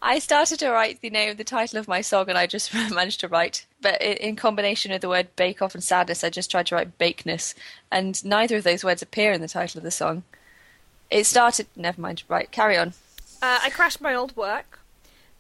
I 0.02 0.18
started 0.18 0.58
to 0.58 0.70
write 0.70 1.00
the 1.00 1.10
name, 1.10 1.36
the 1.36 1.44
title 1.44 1.78
of 1.78 1.88
my 1.88 2.02
song, 2.02 2.28
and 2.28 2.36
I 2.36 2.46
just 2.46 2.74
managed 2.90 3.20
to 3.20 3.28
write, 3.28 3.66
but 3.80 4.00
in 4.02 4.36
combination 4.36 4.92
with 4.92 5.00
the 5.00 5.08
word 5.08 5.34
bake 5.34 5.62
off 5.62 5.74
and 5.74 5.82
sadness, 5.82 6.22
I 6.22 6.30
just 6.30 6.50
tried 6.50 6.66
to 6.66 6.74
write 6.74 6.98
bakeness, 6.98 7.54
and 7.90 8.22
neither 8.24 8.56
of 8.56 8.64
those 8.64 8.84
words 8.84 9.02
appear 9.02 9.32
in 9.32 9.40
the 9.40 9.48
title 9.48 9.78
of 9.78 9.84
the 9.84 9.90
song. 9.90 10.24
It 11.10 11.24
started. 11.24 11.66
Never 11.76 12.00
mind. 12.00 12.22
Right, 12.28 12.50
carry 12.50 12.76
on. 12.76 12.88
Uh, 13.42 13.58
I 13.62 13.70
crashed 13.70 14.00
my 14.00 14.14
old 14.14 14.36
work 14.36 14.78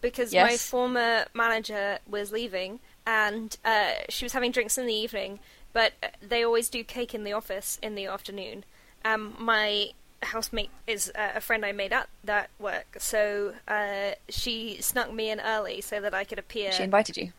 because 0.00 0.34
my 0.34 0.56
former 0.56 1.26
manager 1.32 2.00
was 2.06 2.32
leaving 2.32 2.80
and 3.06 3.56
uh, 3.64 3.92
she 4.08 4.24
was 4.24 4.32
having 4.32 4.50
drinks 4.50 4.76
in 4.76 4.86
the 4.86 4.94
evening, 4.94 5.38
but 5.72 5.92
uh, 6.02 6.08
they 6.20 6.44
always 6.44 6.68
do 6.68 6.84
cake 6.84 7.14
in 7.14 7.24
the 7.24 7.32
office 7.32 7.78
in 7.82 7.94
the 7.94 8.06
afternoon. 8.06 8.64
Um, 9.04 9.34
my 9.38 9.92
housemate 10.22 10.70
is 10.86 11.10
uh, 11.14 11.32
a 11.34 11.40
friend 11.40 11.64
I 11.64 11.72
made 11.72 11.92
at 11.92 12.08
that 12.24 12.50
work, 12.58 12.96
so 12.98 13.54
uh, 13.68 14.12
she 14.28 14.78
snuck 14.80 15.12
me 15.12 15.30
in 15.30 15.40
early 15.40 15.80
so 15.80 16.00
that 16.00 16.14
I 16.14 16.24
could 16.24 16.38
appear. 16.38 16.72
She 16.72 16.82
invited 16.84 17.16
you. 17.16 17.32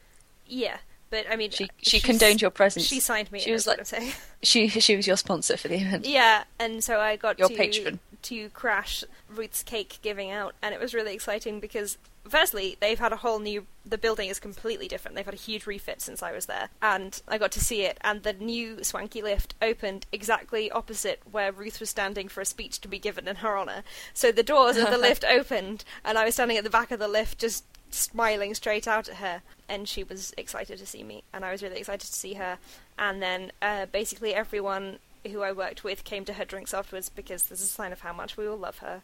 yeah, 0.48 0.78
but 1.10 1.26
I 1.30 1.36
mean, 1.36 1.52
She 1.52 1.66
uh, 1.66 1.68
she 1.82 2.00
condoned 2.00 2.42
your 2.42 2.52
presence. 2.52 2.86
She 2.86 3.00
signed 3.00 3.32
me. 3.32 3.40
She 3.40 3.52
was 3.52 3.68
like-. 3.68 3.86
She 4.44 4.68
she 4.68 4.96
was 4.96 5.08
your 5.08 5.18
sponsor 5.18 5.56
for 5.58 5.68
the 5.70 5.75
event. 5.78 6.06
Yeah, 6.06 6.44
and 6.60 6.84
so 6.84 7.00
I 7.00 7.16
got 7.16 7.40
Your 7.40 7.48
to 7.50 7.56
patron. 7.56 8.00
to 8.24 8.50
crash 8.50 9.04
Ruth's 9.30 9.63
cake 9.63 10.00
giving 10.02 10.32
out, 10.32 10.54
and 10.62 10.74
it 10.74 10.80
was 10.82 10.94
really 10.94 11.13
exciting 11.13 11.60
because 11.60 11.98
firstly 12.27 12.77
they've 12.80 13.00
had 13.00 13.13
a 13.13 13.18
whole 13.18 13.39
new. 13.39 13.65
The 13.86 13.98
building 13.98 14.30
is 14.30 14.39
completely 14.39 14.88
different. 14.88 15.15
They've 15.15 15.25
had 15.25 15.34
a 15.34 15.38
huge 15.38 15.68
refit 15.68 16.01
since 16.01 16.24
I 16.24 16.32
was 16.32 16.46
there, 16.46 16.70
and 16.82 17.22
I 17.27 17.38
got 17.38 17.51
to 17.53 17.60
see 17.60 17.84
it. 17.84 17.98
And 18.01 18.24
the 18.24 18.34
new 18.34 18.84
swanky 18.84 19.22
lift 19.22 19.56
opened 19.62 20.06
exactly 20.12 20.72
opposite 20.72 21.22
where 21.30 21.51
Ruth 21.51 21.80
was 21.80 21.89
standing 21.89 22.27
for 22.27 22.42
a 22.42 22.46
speech 22.46 22.80
to 22.82 22.88
be 22.88 23.00
given 23.00 23.27
in 23.27 23.38
her 23.38 23.58
honor. 23.58 23.84
So 24.13 24.32
the 24.32 24.44
doors 24.44 24.77
of 24.77 24.89
the 24.89 24.98
lift 25.10 25.24
opened, 25.24 25.84
and 26.03 26.18
I 26.18 26.25
was 26.25 26.36
standing 26.36 26.58
at 26.58 26.63
the 26.63 26.70
back 26.70 26.92
of 26.92 27.00
the 27.00 27.08
lift, 27.08 27.39
just 27.39 27.65
smiling 27.94 28.53
straight 28.53 28.88
out 28.88 29.08
at 29.08 29.18
her 29.18 29.42
and 29.70 29.88
she 29.88 30.03
was 30.03 30.34
excited 30.38 30.80
to 30.80 30.86
see 30.86 31.03
me 31.03 31.24
and 31.32 31.46
I 31.46 31.51
was 31.51 31.62
really 31.62 31.77
excited 31.77 32.08
to 32.08 32.13
see 32.13 32.34
her 32.34 32.58
and 32.98 33.22
then 33.22 33.51
uh, 33.62 33.86
basically 33.86 34.34
everyone 34.34 34.98
who 35.32 35.42
I 35.42 35.51
worked 35.51 35.84
with 35.84 36.03
came 36.03 36.25
to 36.25 36.34
her 36.34 36.46
drinks 36.46 36.74
afterwards 36.74 37.10
because 37.10 37.44
this 37.44 37.62
is 37.62 37.68
a 37.68 37.72
sign 37.72 37.92
of 37.92 38.01
how 38.01 38.13
much 38.13 38.36
we 38.36 38.48
all 38.48 38.58
love 38.58 38.80
her 38.80 39.01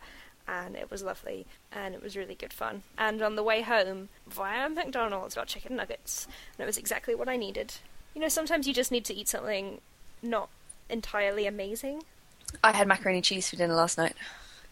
and 0.49 0.75
it 0.75 0.89
was 0.89 1.03
lovely 1.03 1.45
and 1.71 1.93
it 1.93 2.01
was 2.01 2.17
really 2.17 2.35
good 2.35 2.51
fun 2.51 2.81
and 2.97 3.21
on 3.21 3.35
the 3.35 3.43
way 3.43 3.61
home 3.61 4.09
via 4.27 4.67
McDonald's 4.69 5.35
got 5.35 5.47
chicken 5.47 5.75
nuggets 5.75 6.27
and 6.57 6.63
it 6.63 6.65
was 6.65 6.77
exactly 6.77 7.13
what 7.13 7.29
I 7.29 7.37
needed 7.37 7.75
you 8.15 8.21
know 8.21 8.29
sometimes 8.29 8.67
you 8.67 8.73
just 8.73 8.91
need 8.91 9.05
to 9.05 9.13
eat 9.13 9.27
something 9.27 9.79
not 10.21 10.49
entirely 10.89 11.45
amazing 11.45 12.03
I 12.63 12.71
had 12.71 12.87
macaroni 12.87 13.19
and 13.19 13.25
cheese 13.25 13.47
for 13.47 13.57
dinner 13.57 13.75
last 13.75 13.97
night, 13.97 14.15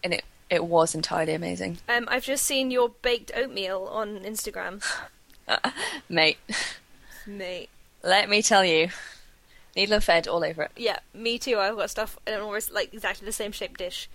and 0.02 0.12
it 0.12 0.24
it 0.50 0.64
was 0.64 0.94
entirely 0.94 1.34
amazing, 1.34 1.78
um, 1.88 2.06
I've 2.10 2.24
just 2.24 2.44
seen 2.44 2.70
your 2.70 2.88
baked 2.88 3.30
oatmeal 3.36 3.84
on 3.84 4.20
Instagram 4.20 4.82
mate. 6.08 6.38
mate 7.26 7.68
Let 8.02 8.28
me 8.28 8.42
tell 8.42 8.64
you, 8.64 8.88
needle 9.76 9.94
and 9.94 10.04
fed 10.04 10.26
all 10.26 10.44
over 10.44 10.62
it. 10.62 10.70
Yeah, 10.76 10.98
me 11.14 11.38
too. 11.38 11.58
I've 11.58 11.76
got 11.76 11.90
stuff 11.90 12.18
in 12.26 12.40
almost 12.40 12.72
like 12.72 12.92
exactly 12.92 13.26
the 13.26 13.32
same 13.32 13.52
shaped 13.52 13.78
dish. 13.78 14.08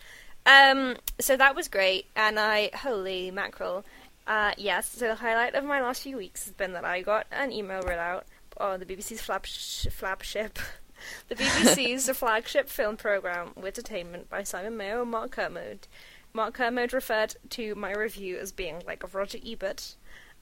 Um, 0.46 0.98
so 1.20 1.38
that 1.38 1.56
was 1.56 1.68
great, 1.68 2.06
and 2.16 2.40
I 2.40 2.70
holy 2.74 3.32
mackerel. 3.32 3.86
Uh, 4.28 4.54
yes. 4.58 4.90
So 4.90 5.08
the 5.08 5.16
highlight 5.16 5.56
of 5.56 5.64
my 5.64 5.82
last 5.82 6.04
few 6.04 6.18
weeks 6.18 6.46
has 6.46 6.54
been 6.54 6.74
that 6.74 6.86
I 6.86 7.02
got 7.02 7.28
an 7.32 7.52
email 7.52 7.82
read 7.82 8.00
out 8.00 8.26
on 8.58 8.80
the 8.80 8.86
BBC's 8.86 9.22
flap 9.22 9.46
sh- 9.46 9.88
flagship, 9.92 10.60
the 11.28 11.36
BBC's 11.36 12.10
flagship 12.18 12.70
film 12.70 12.98
program, 12.98 13.52
Wittertainment 13.60 14.30
by 14.30 14.44
Simon 14.44 14.78
Mayo 14.78 15.02
and 15.02 15.12
Mark 15.12 15.32
Kermode. 15.32 15.88
Mark 16.34 16.56
Kermode 16.56 16.94
referred 16.94 17.36
to 17.52 17.76
my 17.76 17.92
review 17.92 18.38
as 18.38 18.52
being 18.52 18.82
like 18.88 19.04
a 19.04 19.08
Roger 19.08 19.38
Ebert, 19.46 19.96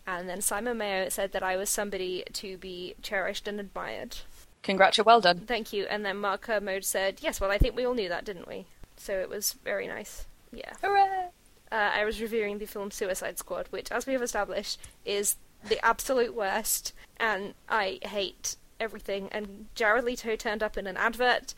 and 0.08 0.28
then 0.30 0.42
Simon 0.42 0.78
Mayo 0.78 1.10
said 1.10 1.32
that 1.34 1.44
I 1.44 1.58
was 1.58 1.70
somebody 1.70 2.24
to 2.34 2.58
be 2.58 2.96
cherished 3.02 3.48
and 3.48 3.60
admired. 3.60 4.18
Congrats, 4.64 5.04
well 5.04 5.22
done. 5.22 5.40
Thank 5.40 5.74
you. 5.74 5.86
And 5.90 6.06
then 6.06 6.18
Mark 6.18 6.42
Kermode 6.42 6.86
said, 6.86 7.20
"Yes, 7.22 7.42
well, 7.42 7.52
I 7.52 7.58
think 7.58 7.76
we 7.76 7.86
all 7.86 7.96
knew 7.96 8.10
that, 8.10 8.26
didn't 8.26 8.48
we?" 8.48 8.66
So 9.02 9.20
it 9.20 9.30
was 9.30 9.54
very 9.64 9.88
nice. 9.88 10.26
Yeah. 10.52 10.74
Hooray! 10.82 11.30
Uh, 11.72 11.92
I 11.96 12.06
was 12.06 12.22
reviewing 12.22 12.58
the 12.58 12.66
film 12.66 12.92
Suicide 12.92 13.38
Squad, 13.40 13.68
which, 13.70 13.92
as 13.92 14.06
we 14.06 14.14
have 14.14 14.22
established, 14.22 14.80
is 15.06 15.38
the 15.68 15.84
absolute 15.84 16.36
worst, 16.36 16.94
and 17.18 17.54
I 17.70 18.00
hate 18.04 18.58
everything. 18.80 19.30
And 19.32 19.68
Jared 19.74 20.04
Leto 20.04 20.36
turned 20.36 20.62
up 20.62 20.78
in 20.78 20.86
an 20.86 20.98
advert 20.98 21.54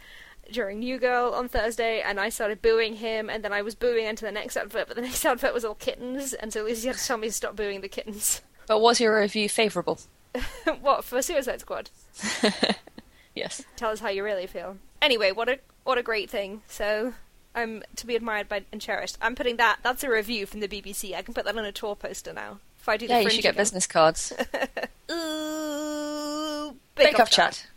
during 0.51 0.79
New 0.79 0.99
Girl 0.99 1.33
on 1.33 1.47
Thursday, 1.47 2.01
and 2.01 2.19
I 2.19 2.29
started 2.29 2.61
booing 2.61 2.95
him, 2.95 3.29
and 3.29 3.43
then 3.43 3.51
I 3.51 3.61
was 3.61 3.75
booing 3.75 4.05
into 4.05 4.25
the 4.25 4.31
next 4.31 4.55
advert, 4.55 4.87
but 4.87 4.95
the 4.95 5.01
next 5.09 5.25
advert 5.25 5.53
was 5.53 5.65
all 5.65 5.75
kittens, 5.75 6.33
and 6.33 6.53
so 6.53 6.63
Lucy 6.63 6.87
had 6.87 6.97
to 6.97 7.05
tell 7.05 7.17
me 7.17 7.27
to 7.27 7.33
stop 7.33 7.55
booing 7.55 7.81
the 7.81 7.89
kittens. 7.89 8.41
But 8.67 8.79
was 8.79 8.99
your 8.99 9.19
review 9.19 9.49
favourable? 9.49 9.99
what 10.81 11.03
for 11.03 11.21
Suicide 11.21 11.61
Squad? 11.61 11.89
yes. 13.35 13.63
Tell 13.75 13.91
us 13.91 13.99
how 13.99 14.09
you 14.09 14.23
really 14.23 14.47
feel. 14.47 14.77
Anyway, 15.01 15.31
what 15.31 15.49
a 15.49 15.59
what 15.83 15.97
a 15.97 16.03
great 16.03 16.29
thing. 16.29 16.61
So 16.67 17.13
I'm 17.55 17.83
to 17.95 18.07
be 18.07 18.15
admired 18.15 18.49
by 18.49 18.63
and 18.71 18.81
cherished. 18.81 19.17
I'm 19.21 19.35
putting 19.35 19.57
that. 19.57 19.79
That's 19.83 20.03
a 20.03 20.09
review 20.09 20.45
from 20.45 20.59
the 20.59 20.67
BBC. 20.67 21.13
I 21.15 21.21
can 21.21 21.33
put 21.33 21.45
that 21.45 21.57
on 21.57 21.65
a 21.65 21.71
tour 21.71 21.95
poster 21.95 22.33
now. 22.33 22.59
If 22.79 22.89
I 22.89 22.97
do 22.97 23.05
Yeah, 23.05 23.19
the 23.19 23.23
you 23.25 23.29
should 23.29 23.43
get 23.43 23.49
again. 23.51 23.61
business 23.61 23.87
cards. 23.87 24.33
Ooh, 25.11 26.75
Bake 26.95 27.15
Off 27.15 27.21
Off 27.21 27.29
chat. 27.29 27.67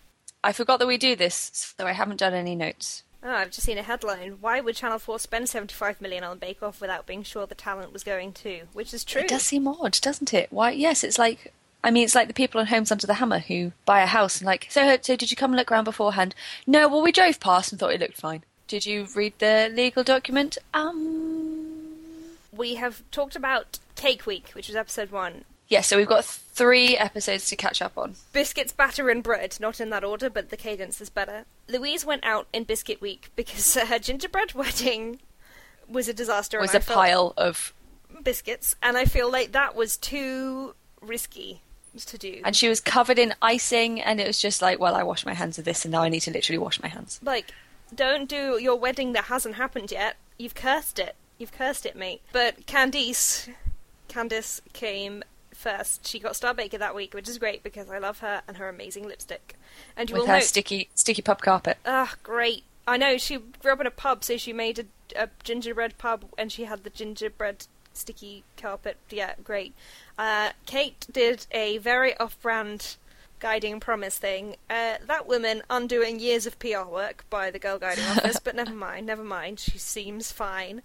I 0.42 0.52
forgot 0.52 0.78
that 0.78 0.86
we 0.86 0.96
do 0.98 1.16
this, 1.16 1.50
so 1.78 1.86
I 1.86 1.92
haven't 1.92 2.18
done 2.20 2.34
any 2.34 2.54
notes. 2.54 3.02
Oh, 3.22 3.30
I've 3.30 3.50
just 3.50 3.66
seen 3.66 3.78
a 3.78 3.82
headline. 3.82 4.38
Why 4.40 4.60
would 4.60 4.76
Channel 4.76 4.98
4 5.00 5.18
spend 5.18 5.48
75 5.48 6.00
million 6.00 6.22
on 6.22 6.38
Bake 6.38 6.62
Off 6.62 6.80
without 6.80 7.06
being 7.06 7.22
sure 7.24 7.46
the 7.46 7.54
talent 7.56 7.92
was 7.92 8.04
going 8.04 8.32
to? 8.34 8.62
Which 8.72 8.94
is 8.94 9.04
true. 9.04 9.22
It 9.22 9.28
does 9.28 9.42
seem 9.42 9.66
odd, 9.66 9.98
doesn't 10.00 10.32
it? 10.32 10.48
Why? 10.52 10.70
Yes, 10.70 11.02
it's 11.02 11.18
like. 11.18 11.52
I 11.82 11.90
mean, 11.90 12.04
it's 12.04 12.14
like 12.16 12.26
the 12.28 12.34
people 12.34 12.60
on 12.60 12.66
Homes 12.66 12.90
Under 12.90 13.06
the 13.06 13.14
Hammer 13.14 13.38
who 13.38 13.70
buy 13.84 14.00
a 14.02 14.06
house 14.06 14.38
and 14.38 14.46
like, 14.46 14.66
so, 14.70 14.96
so 15.00 15.14
did 15.14 15.30
you 15.30 15.36
come 15.36 15.52
and 15.52 15.56
look 15.56 15.70
around 15.70 15.84
beforehand? 15.84 16.34
No, 16.66 16.88
well, 16.88 17.00
we 17.02 17.12
drove 17.12 17.38
past 17.38 17.70
and 17.70 17.78
thought 17.78 17.92
it 17.92 18.00
looked 18.00 18.16
fine. 18.20 18.42
Did 18.68 18.84
you 18.86 19.06
read 19.14 19.34
the 19.38 19.70
legal 19.72 20.02
document? 20.02 20.58
Um. 20.74 21.82
We 22.52 22.76
have 22.76 23.02
talked 23.10 23.36
about 23.36 23.78
Cake 23.96 24.26
Week, 24.26 24.48
which 24.54 24.68
was 24.68 24.76
episode 24.76 25.10
1. 25.10 25.44
Yeah, 25.68 25.80
so 25.82 25.96
we've 25.96 26.06
got 26.06 26.24
three 26.24 26.96
episodes 26.96 27.48
to 27.50 27.56
catch 27.56 27.82
up 27.82 27.98
on. 27.98 28.14
Biscuits, 28.32 28.72
batter, 28.72 29.10
and 29.10 29.22
bread. 29.22 29.56
Not 29.60 29.80
in 29.80 29.90
that 29.90 30.04
order, 30.04 30.30
but 30.30 30.48
the 30.50 30.56
cadence 30.56 31.00
is 31.00 31.10
better. 31.10 31.44
Louise 31.68 32.06
went 32.06 32.24
out 32.24 32.46
in 32.52 32.64
Biscuit 32.64 33.00
Week 33.00 33.30
because 33.36 33.74
her 33.88 33.98
gingerbread 33.98 34.54
wedding 34.54 35.20
was 35.88 36.08
a 36.08 36.14
disaster. 36.14 36.60
Was 36.60 36.74
a 36.74 36.80
pile 36.80 37.34
of, 37.36 37.74
biscuits, 38.22 38.76
and 38.82 38.96
I 38.96 39.04
feel 39.04 39.30
like 39.30 39.52
that 39.52 39.74
was 39.76 39.96
too 39.96 40.74
risky 41.00 41.60
to 42.06 42.18
do. 42.18 42.40
and 42.44 42.54
she 42.54 42.68
was 42.68 42.80
covered 42.80 43.18
in 43.18 43.34
icing, 43.42 44.00
and 44.00 44.20
it 44.20 44.26
was 44.26 44.40
just 44.40 44.62
like, 44.62 44.78
well, 44.78 44.94
I 44.94 45.02
washed 45.02 45.26
my 45.26 45.34
hands 45.34 45.58
of 45.58 45.64
this, 45.64 45.84
and 45.84 45.92
now 45.92 46.02
I 46.02 46.08
need 46.08 46.20
to 46.20 46.30
literally 46.30 46.58
wash 46.58 46.80
my 46.80 46.88
hands. 46.88 47.20
like, 47.22 47.52
don't 47.96 48.28
do 48.28 48.58
your 48.60 48.76
wedding 48.78 49.12
that 49.12 49.24
hasn't 49.24 49.56
happened 49.56 49.90
yet. 49.90 50.16
You've 50.38 50.54
cursed 50.54 50.98
it. 50.98 51.16
You've 51.38 51.52
cursed 51.52 51.84
it, 51.86 51.96
mate. 51.96 52.22
But 52.32 52.66
Candice, 52.66 53.48
Candice 54.08 54.60
came 54.72 55.22
first. 55.54 56.06
She 56.06 56.18
got 56.18 56.36
Star 56.36 56.54
Baker 56.54 56.78
that 56.78 56.94
week, 56.94 57.14
which 57.14 57.28
is 57.28 57.38
great 57.38 57.62
because 57.62 57.90
I 57.90 57.98
love 57.98 58.20
her 58.20 58.42
and 58.46 58.56
her 58.58 58.68
amazing 58.68 59.06
lipstick. 59.06 59.56
And 59.96 60.08
you 60.08 60.14
With 60.14 60.22
will 60.22 60.28
her 60.28 60.34
note, 60.34 60.44
sticky, 60.44 60.88
sticky 60.94 61.22
pub 61.22 61.40
carpet. 61.40 61.78
ah, 61.84 62.14
great. 62.22 62.64
I 62.86 62.96
know 62.96 63.18
she 63.18 63.38
grew 63.38 63.72
up 63.72 63.80
in 63.80 63.86
a 63.86 63.90
pub, 63.90 64.22
so 64.22 64.36
she 64.36 64.52
made 64.52 64.78
a, 64.78 65.24
a 65.24 65.28
gingerbread 65.42 65.98
pub, 65.98 66.26
and 66.38 66.52
she 66.52 66.64
had 66.64 66.84
the 66.84 66.90
gingerbread 66.90 67.66
sticky 67.92 68.44
carpet. 68.56 68.96
Yeah, 69.10 69.34
great. 69.42 69.74
Uh, 70.16 70.50
Kate 70.66 71.06
did 71.10 71.46
a 71.50 71.78
very 71.78 72.16
off-brand 72.18 72.96
guiding 73.40 73.80
promise 73.80 74.18
thing. 74.18 74.56
Uh, 74.70 74.94
that 75.06 75.26
woman 75.26 75.62
undoing 75.70 76.18
years 76.20 76.46
of 76.46 76.58
PR 76.58 76.82
work 76.88 77.24
by 77.30 77.50
the 77.50 77.58
girl 77.58 77.78
guiding 77.78 78.04
office, 78.04 78.38
but 78.42 78.54
never 78.54 78.72
mind, 78.74 79.06
never 79.06 79.24
mind. 79.24 79.60
She 79.60 79.78
seems 79.78 80.32
fine. 80.32 80.82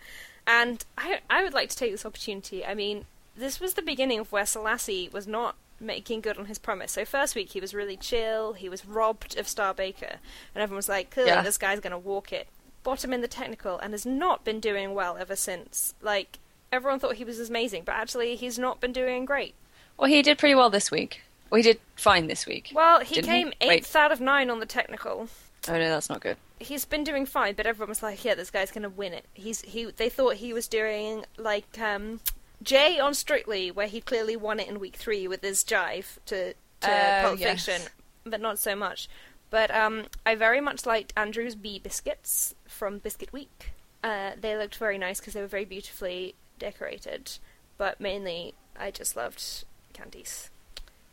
And 0.47 0.83
I, 0.97 1.19
I 1.29 1.43
would 1.43 1.53
like 1.53 1.69
to 1.69 1.77
take 1.77 1.91
this 1.91 2.05
opportunity. 2.05 2.65
I 2.65 2.73
mean, 2.73 3.05
this 3.35 3.59
was 3.59 3.75
the 3.75 3.81
beginning 3.81 4.19
of 4.19 4.31
where 4.31 4.43
Selasi 4.43 5.11
was 5.13 5.27
not 5.27 5.55
making 5.79 6.21
good 6.21 6.37
on 6.37 6.45
his 6.45 6.59
promise. 6.59 6.91
So 6.91 7.05
first 7.05 7.35
week 7.35 7.51
he 7.51 7.59
was 7.59 7.73
really 7.73 7.97
chill. 7.97 8.53
He 8.53 8.69
was 8.69 8.85
robbed 8.85 9.37
of 9.37 9.47
Star 9.47 9.73
Baker, 9.73 10.17
and 10.53 10.61
everyone 10.61 10.77
was 10.77 10.89
like, 10.89 11.09
"Clearly, 11.11 11.31
Yeah. 11.31 11.41
this 11.41 11.57
guy's 11.57 11.79
going 11.79 11.91
to 11.91 11.97
walk 11.97 12.31
it." 12.33 12.47
Bottom 12.83 13.13
in 13.13 13.21
the 13.21 13.27
technical, 13.27 13.77
and 13.79 13.93
has 13.93 14.05
not 14.05 14.43
been 14.43 14.59
doing 14.59 14.93
well 14.93 15.17
ever 15.17 15.35
since. 15.35 15.93
Like 16.01 16.39
everyone 16.71 16.99
thought 16.99 17.15
he 17.15 17.23
was 17.23 17.39
amazing, 17.49 17.83
but 17.83 17.93
actually 17.95 18.35
he's 18.35 18.59
not 18.59 18.79
been 18.79 18.91
doing 18.91 19.25
great. 19.25 19.53
Well, 19.97 20.09
he 20.09 20.21
did 20.21 20.37
pretty 20.37 20.55
well 20.55 20.69
this 20.69 20.89
week. 20.91 21.21
Well, 21.51 21.57
he 21.57 21.63
did 21.63 21.79
fine 21.97 22.27
this 22.27 22.47
week. 22.47 22.71
Well, 22.73 23.01
he 23.01 23.21
came 23.21 23.51
he? 23.59 23.67
Wait. 23.67 23.79
eighth 23.79 23.95
out 23.95 24.11
of 24.11 24.19
nine 24.19 24.49
on 24.49 24.59
the 24.59 24.65
technical. 24.65 25.27
Oh 25.67 25.73
no, 25.73 25.89
that's 25.89 26.09
not 26.09 26.21
good. 26.21 26.37
He's 26.59 26.85
been 26.85 27.03
doing 27.03 27.25
fine, 27.25 27.53
but 27.55 27.67
everyone 27.67 27.89
was 27.89 28.01
like, 28.01 28.23
"Yeah, 28.25 28.33
this 28.35 28.49
guy's 28.49 28.71
gonna 28.71 28.89
win 28.89 29.13
it." 29.13 29.25
He's 29.33 29.61
he. 29.61 29.85
They 29.85 30.09
thought 30.09 30.35
he 30.35 30.53
was 30.53 30.67
doing 30.67 31.25
like 31.37 31.77
um, 31.79 32.19
Jay 32.63 32.99
on 32.99 33.13
Strictly, 33.13 33.69
where 33.69 33.87
he 33.87 33.99
clearly 34.01 34.35
won 34.35 34.59
it 34.59 34.67
in 34.67 34.79
week 34.79 34.95
three 34.95 35.27
with 35.27 35.41
his 35.41 35.63
jive 35.63 36.17
to 36.27 36.53
to 36.53 36.55
Oh, 36.89 37.21
Pulp 37.27 37.39
yes. 37.39 37.65
Fiction, 37.65 37.87
but 38.25 38.41
not 38.41 38.57
so 38.57 38.75
much. 38.75 39.09
But 39.49 39.69
um, 39.75 40.05
I 40.25 40.35
very 40.35 40.61
much 40.61 40.85
liked 40.85 41.11
Andrew's 41.17 41.55
bee 41.55 41.77
biscuits 41.79 42.55
from 42.67 42.99
Biscuit 42.99 43.33
Week. 43.33 43.71
Uh, 44.01 44.31
they 44.39 44.55
looked 44.55 44.77
very 44.77 44.97
nice 44.97 45.19
because 45.19 45.33
they 45.33 45.41
were 45.41 45.47
very 45.47 45.65
beautifully 45.65 46.35
decorated, 46.57 47.37
but 47.77 47.99
mainly 47.99 48.53
I 48.79 48.91
just 48.91 49.15
loved 49.17 49.65
Candice. 49.93 50.49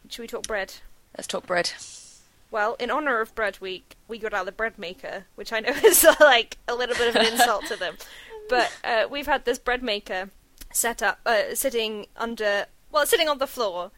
Should 0.08 0.22
we 0.22 0.28
talk 0.28 0.46
bread? 0.46 0.74
Let's 1.16 1.26
talk 1.26 1.46
bread. 1.46 1.72
Well, 2.50 2.76
in 2.78 2.90
honor 2.90 3.20
of 3.20 3.34
Bread 3.34 3.60
Week, 3.60 3.96
we 4.08 4.18
got 4.18 4.32
out 4.32 4.46
the 4.46 4.52
bread 4.52 4.78
maker, 4.78 5.26
which 5.34 5.52
I 5.52 5.60
know 5.60 5.70
is 5.84 6.06
like 6.20 6.56
a 6.66 6.74
little 6.74 6.96
bit 6.96 7.08
of 7.08 7.16
an 7.16 7.26
insult 7.32 7.66
to 7.66 7.76
them. 7.76 7.96
But 8.48 8.72
uh, 8.82 9.04
we've 9.10 9.26
had 9.26 9.44
this 9.44 9.58
bread 9.58 9.82
maker 9.82 10.30
set 10.72 11.02
up, 11.02 11.20
uh, 11.26 11.54
sitting 11.54 12.06
under, 12.16 12.66
well, 12.90 13.06
sitting 13.06 13.28
on 13.28 13.38
the 13.38 13.46
floor 13.46 13.90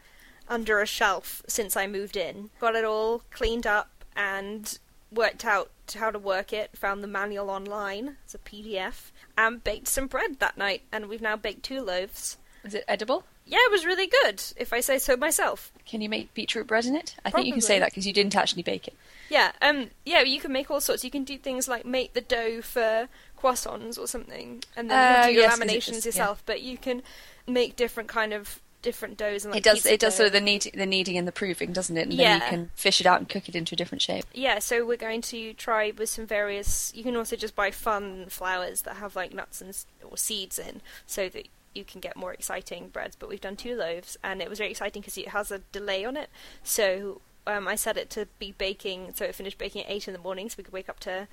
under 0.48 0.80
a 0.80 0.86
shelf 0.86 1.42
since 1.46 1.76
I 1.76 1.86
moved 1.86 2.16
in. 2.16 2.50
Got 2.60 2.74
it 2.74 2.84
all 2.84 3.22
cleaned 3.30 3.66
up 3.66 4.04
and 4.16 4.78
worked 5.12 5.44
out 5.44 5.70
how 5.94 6.10
to 6.10 6.18
work 6.18 6.52
it. 6.52 6.76
Found 6.76 7.02
the 7.02 7.08
manual 7.08 7.50
online 7.50 8.16
as 8.26 8.34
a 8.34 8.38
PDF 8.38 9.12
and 9.38 9.62
baked 9.62 9.88
some 9.88 10.08
bread 10.08 10.40
that 10.40 10.58
night. 10.58 10.82
And 10.90 11.08
we've 11.08 11.22
now 11.22 11.36
baked 11.36 11.62
two 11.62 11.80
loaves. 11.80 12.36
Is 12.64 12.74
it 12.74 12.84
edible? 12.86 13.24
Yeah, 13.46 13.58
it 13.62 13.70
was 13.70 13.86
really 13.86 14.06
good, 14.06 14.42
if 14.56 14.72
I 14.72 14.80
say 14.80 14.98
so 14.98 15.16
myself. 15.16 15.72
Can 15.86 16.00
you 16.00 16.08
make 16.08 16.34
beetroot 16.34 16.66
bread 16.66 16.84
in 16.84 16.94
it? 16.94 17.16
I 17.24 17.30
think 17.30 17.46
you 17.46 17.52
can 17.52 17.62
say 17.62 17.78
that 17.78 17.90
because 17.90 18.06
you 18.06 18.12
didn't 18.12 18.36
actually 18.36 18.62
bake 18.62 18.86
it. 18.86 18.94
Yeah, 19.28 19.52
um, 19.62 19.90
yeah, 20.04 20.22
you 20.22 20.40
can 20.40 20.52
make 20.52 20.70
all 20.70 20.80
sorts. 20.80 21.04
You 21.04 21.10
can 21.10 21.24
do 21.24 21.38
things 21.38 21.68
like 21.68 21.84
make 21.86 22.12
the 22.12 22.20
dough 22.20 22.60
for 22.62 23.08
croissants 23.40 23.98
or 23.98 24.06
something, 24.06 24.62
and 24.76 24.90
then 24.90 24.98
Uh, 24.98 25.20
you 25.26 25.28
do 25.28 25.32
your 25.40 25.42
yes, 25.44 25.58
laminations 25.58 26.04
yourself. 26.04 26.42
But 26.46 26.60
you 26.62 26.76
can 26.76 27.02
make 27.46 27.76
different 27.76 28.08
kind 28.08 28.32
of 28.32 28.60
different 28.82 29.18
doughs 29.18 29.44
and 29.44 29.52
like 29.52 29.60
it 29.60 29.64
does. 29.64 29.84
It 29.86 30.00
does 30.00 30.14
dough. 30.14 30.18
sort 30.18 30.26
of 30.28 30.32
the 30.32 30.40
knead, 30.40 30.70
the 30.74 30.86
kneading 30.86 31.16
and 31.18 31.28
the 31.28 31.32
proving, 31.32 31.72
doesn't 31.72 31.96
it? 31.96 32.02
And 32.08 32.12
Yeah. 32.14 32.38
then 32.38 32.40
you 32.40 32.48
can 32.48 32.70
fish 32.74 33.00
it 33.00 33.06
out 33.06 33.18
and 33.18 33.28
cook 33.28 33.48
it 33.48 33.54
into 33.54 33.74
a 33.74 33.76
different 33.76 34.00
shape. 34.02 34.24
Yeah, 34.32 34.58
so 34.58 34.84
we're 34.86 34.96
going 34.96 35.22
to 35.22 35.52
try 35.54 35.92
with 35.96 36.08
some 36.08 36.26
various. 36.26 36.92
You 36.94 37.02
can 37.04 37.14
also 37.16 37.36
just 37.36 37.54
buy 37.54 37.70
fun 37.70 38.26
flowers 38.28 38.82
that 38.82 38.96
have 38.96 39.14
like 39.16 39.32
nuts 39.32 39.60
and 39.60 39.76
or 40.02 40.16
seeds 40.16 40.58
in, 40.58 40.80
so 41.06 41.28
that 41.28 41.46
you 41.74 41.84
can 41.84 42.00
get 42.00 42.16
more 42.16 42.32
exciting 42.32 42.88
breads. 42.88 43.16
But 43.16 43.28
we've 43.28 43.40
done 43.40 43.56
two 43.56 43.76
loaves, 43.76 44.16
and 44.24 44.40
it 44.42 44.48
was 44.48 44.58
very 44.58 44.70
exciting 44.70 45.02
because 45.02 45.16
it 45.18 45.28
has 45.28 45.50
a 45.50 45.58
delay 45.72 46.04
on 46.04 46.16
it. 46.16 46.28
So 46.62 47.20
um, 47.46 47.68
I 47.68 47.74
set 47.76 47.96
it 47.96 48.10
to 48.10 48.26
be 48.38 48.52
baking, 48.56 49.12
so 49.14 49.24
it 49.24 49.34
finished 49.34 49.58
baking 49.58 49.84
at 49.84 49.90
eight 49.90 50.06
in 50.08 50.12
the 50.14 50.20
morning, 50.20 50.48
so 50.48 50.56
we 50.58 50.64
could 50.64 50.72
wake 50.72 50.88
up 50.88 51.00
to 51.00 51.28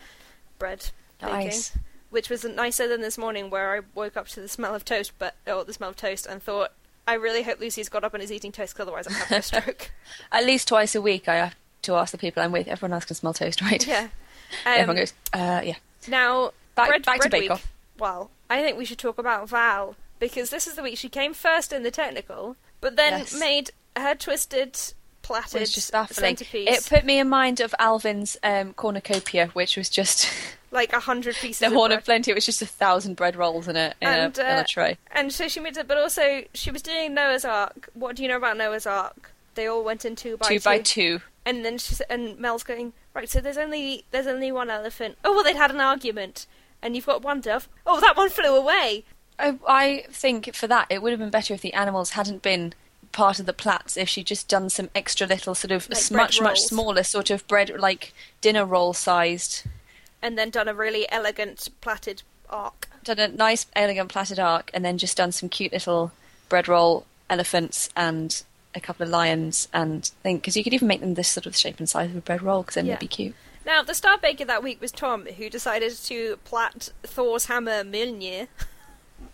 bread 0.59 0.91
baking. 1.19 1.33
Nice. 1.47 1.77
Which 2.09 2.29
was 2.29 2.45
nicer 2.45 2.87
than 2.87 3.01
this 3.01 3.17
morning, 3.17 3.49
where 3.49 3.75
I 3.75 3.81
woke 3.93 4.15
up 4.15 4.27
to 4.29 4.39
the 4.39 4.47
smell 4.47 4.73
of 4.73 4.85
toast, 4.85 5.11
but 5.19 5.35
oh, 5.45 5.63
the 5.63 5.73
smell 5.73 5.89
of 5.89 5.97
toast, 5.97 6.25
and 6.25 6.41
thought, 6.41 6.71
I 7.05 7.13
really 7.15 7.43
hope 7.43 7.59
Lucy's 7.59 7.89
got 7.89 8.03
up 8.05 8.13
and 8.13 8.23
is 8.23 8.31
eating 8.31 8.51
toast, 8.53 8.75
'cause 8.75 8.83
otherwise 8.83 9.07
I'm 9.07 9.13
having 9.13 9.37
a 9.39 9.41
stroke. 9.41 9.91
At 10.31 10.45
least 10.45 10.67
twice 10.69 10.95
a 10.95 11.01
week, 11.01 11.27
I 11.27 11.35
have 11.35 11.55
to 11.81 11.95
ask 11.95 12.11
the 12.13 12.17
people 12.17 12.41
I'm 12.41 12.51
with. 12.53 12.67
Everyone 12.69 12.93
else 12.93 13.03
can 13.05 13.15
smell 13.17 13.33
toast, 13.33 13.61
right? 13.69 13.85
yeah. 13.85 14.07
Everyone 14.65 14.91
Um, 14.91 14.95
goes, 15.01 15.13
uh, 15.33 15.61
yeah. 15.65 15.75
Now, 16.07 16.51
Back- 16.75 16.87
bread, 16.89 17.05
back 17.05 17.15
to 17.15 17.19
bread 17.23 17.31
Bake 17.31 17.41
week. 17.41 17.51
Off. 17.51 17.67
Well, 17.99 18.31
I 18.49 18.61
think 18.63 18.77
we 18.77 18.85
should 18.85 18.99
talk 18.99 19.17
about 19.17 19.49
Val 19.49 19.95
because 20.19 20.49
this 20.49 20.67
is 20.67 20.75
the 20.75 20.83
week 20.83 20.97
she 20.97 21.09
came 21.09 21.33
first 21.33 21.71
in 21.73 21.83
the 21.83 21.91
technical, 21.91 22.55
but 22.81 22.95
then 22.95 23.19
Yes. 23.19 23.39
made 23.39 23.71
her 23.95 24.15
twisted, 24.15 24.77
plaited 25.21 25.61
It's 25.61 25.71
just 25.73 25.91
baffling. 25.91 26.37
centerpiece 26.37 26.69
It 26.69 26.89
put 26.89 27.05
me 27.05 27.19
in 27.19 27.29
mind 27.29 27.59
of 27.59 27.73
Alvin's 27.79 28.37
um, 28.43 28.73
cornucopia, 28.73 29.47
which 29.53 29.75
was 29.77 29.89
just 29.89 30.29
like 30.71 30.93
a 30.93 30.99
hundred 30.99 31.35
pieces. 31.35 31.59
the 31.59 31.67
of 31.67 31.73
horn 31.73 31.89
bread. 31.89 31.99
of 31.99 32.05
plenty. 32.05 32.31
It 32.31 32.35
was 32.35 32.45
just 32.45 32.61
a 32.61 32.65
thousand 32.65 33.15
bread 33.15 33.35
rolls 33.35 33.67
in 33.67 33.75
a 33.75 33.93
in, 34.01 34.07
And, 34.07 34.37
a, 34.37 34.41
in 34.51 34.57
uh, 34.57 34.61
a 34.61 34.63
tray. 34.65 34.97
And 35.11 35.31
so 35.33 35.47
she 35.47 35.59
made 35.59 35.77
it, 35.77 35.87
but 35.87 35.97
also 35.97 36.43
she 36.53 36.71
was 36.71 36.81
doing 36.81 37.13
Noah's 37.13 37.45
Ark. 37.45 37.89
What 37.93 38.15
do 38.15 38.23
you 38.23 38.29
know 38.29 38.37
about 38.37 38.57
Noah's 38.57 38.85
Ark? 38.85 39.31
They 39.55 39.67
all 39.67 39.83
went 39.83 40.05
in 40.05 40.15
two 40.15 40.37
by 40.37 40.47
Two 40.47 40.59
two. 40.59 40.63
by 40.63 40.79
two. 40.79 41.21
And 41.45 41.63
then 41.65 41.77
she 41.77 41.95
and 42.09 42.37
Mel's 42.37 42.63
going 42.63 42.93
right. 43.13 43.29
So 43.29 43.39
there's 43.41 43.57
only 43.57 44.03
there's 44.11 44.27
only 44.27 44.51
one 44.51 44.69
elephant. 44.69 45.17
Oh 45.23 45.33
well, 45.33 45.43
they'd 45.43 45.55
had 45.55 45.71
an 45.71 45.79
argument, 45.79 46.45
and 46.81 46.95
you've 46.95 47.05
got 47.05 47.21
one 47.23 47.39
dove. 47.41 47.67
Oh, 47.85 47.99
that 48.01 48.15
one 48.17 48.29
flew 48.29 48.55
away. 48.55 49.05
I, 49.39 49.57
I 49.67 50.05
think 50.09 50.53
for 50.55 50.67
that 50.67 50.87
it 50.89 51.01
would 51.01 51.11
have 51.11 51.19
been 51.19 51.29
better 51.29 51.53
if 51.53 51.61
the 51.61 51.73
animals 51.73 52.11
hadn't 52.11 52.41
been 52.41 52.73
part 53.11 53.39
of 53.39 53.45
the 53.45 53.53
plats. 53.53 53.97
If 53.97 54.09
she'd 54.09 54.25
just 54.27 54.47
done 54.47 54.69
some 54.69 54.89
extra 54.95 55.27
little 55.27 55.55
sort 55.55 55.71
of 55.71 55.89
Like 55.89 56.11
much 56.11 56.41
much 56.41 56.61
smaller 56.61 57.03
sort 57.03 57.29
of 57.29 57.47
bread 57.47 57.71
like 57.79 58.13
dinner 58.41 58.65
roll 58.65 58.93
sized. 58.93 59.63
And 60.21 60.37
then 60.37 60.49
done 60.49 60.67
a 60.67 60.73
really 60.73 61.09
elegant 61.11 61.69
plaited 61.81 62.23
arc. 62.49 62.87
Done 63.03 63.19
a 63.19 63.27
nice 63.27 63.67
elegant 63.75 64.09
plaited 64.09 64.39
arc, 64.39 64.71
and 64.73 64.83
then 64.83 64.97
just 64.97 65.17
done 65.17 65.31
some 65.31 65.47
cute 65.49 65.71
little 65.71 66.11
bread 66.49 66.67
roll 66.67 67.05
elephants 67.29 67.89
and 67.95 68.43
a 68.73 68.79
couple 68.79 69.03
of 69.03 69.09
lions 69.09 69.67
and 69.73 70.05
think 70.23 70.41
because 70.41 70.55
you 70.55 70.63
could 70.63 70.73
even 70.73 70.87
make 70.87 71.01
them 71.01 71.15
this 71.15 71.27
sort 71.27 71.45
of 71.45 71.55
shape 71.57 71.79
and 71.79 71.89
size 71.89 72.09
of 72.11 72.15
a 72.15 72.21
bread 72.21 72.41
roll 72.43 72.61
because 72.61 72.75
then 72.75 72.85
Yeah. 72.85 72.93
they'd 72.95 72.99
be 72.99 73.07
cute. 73.07 73.35
Now, 73.65 73.81
the 73.83 73.93
star 73.93 74.17
baker 74.17 74.45
that 74.45 74.63
week 74.63 74.79
was 74.79 74.91
Tom, 74.91 75.25
who 75.25 75.49
decided 75.49 75.93
to 76.05 76.37
plait 76.45 76.89
Thor's 77.03 77.45
hammer 77.45 77.83
Mjolnir, 77.83 78.47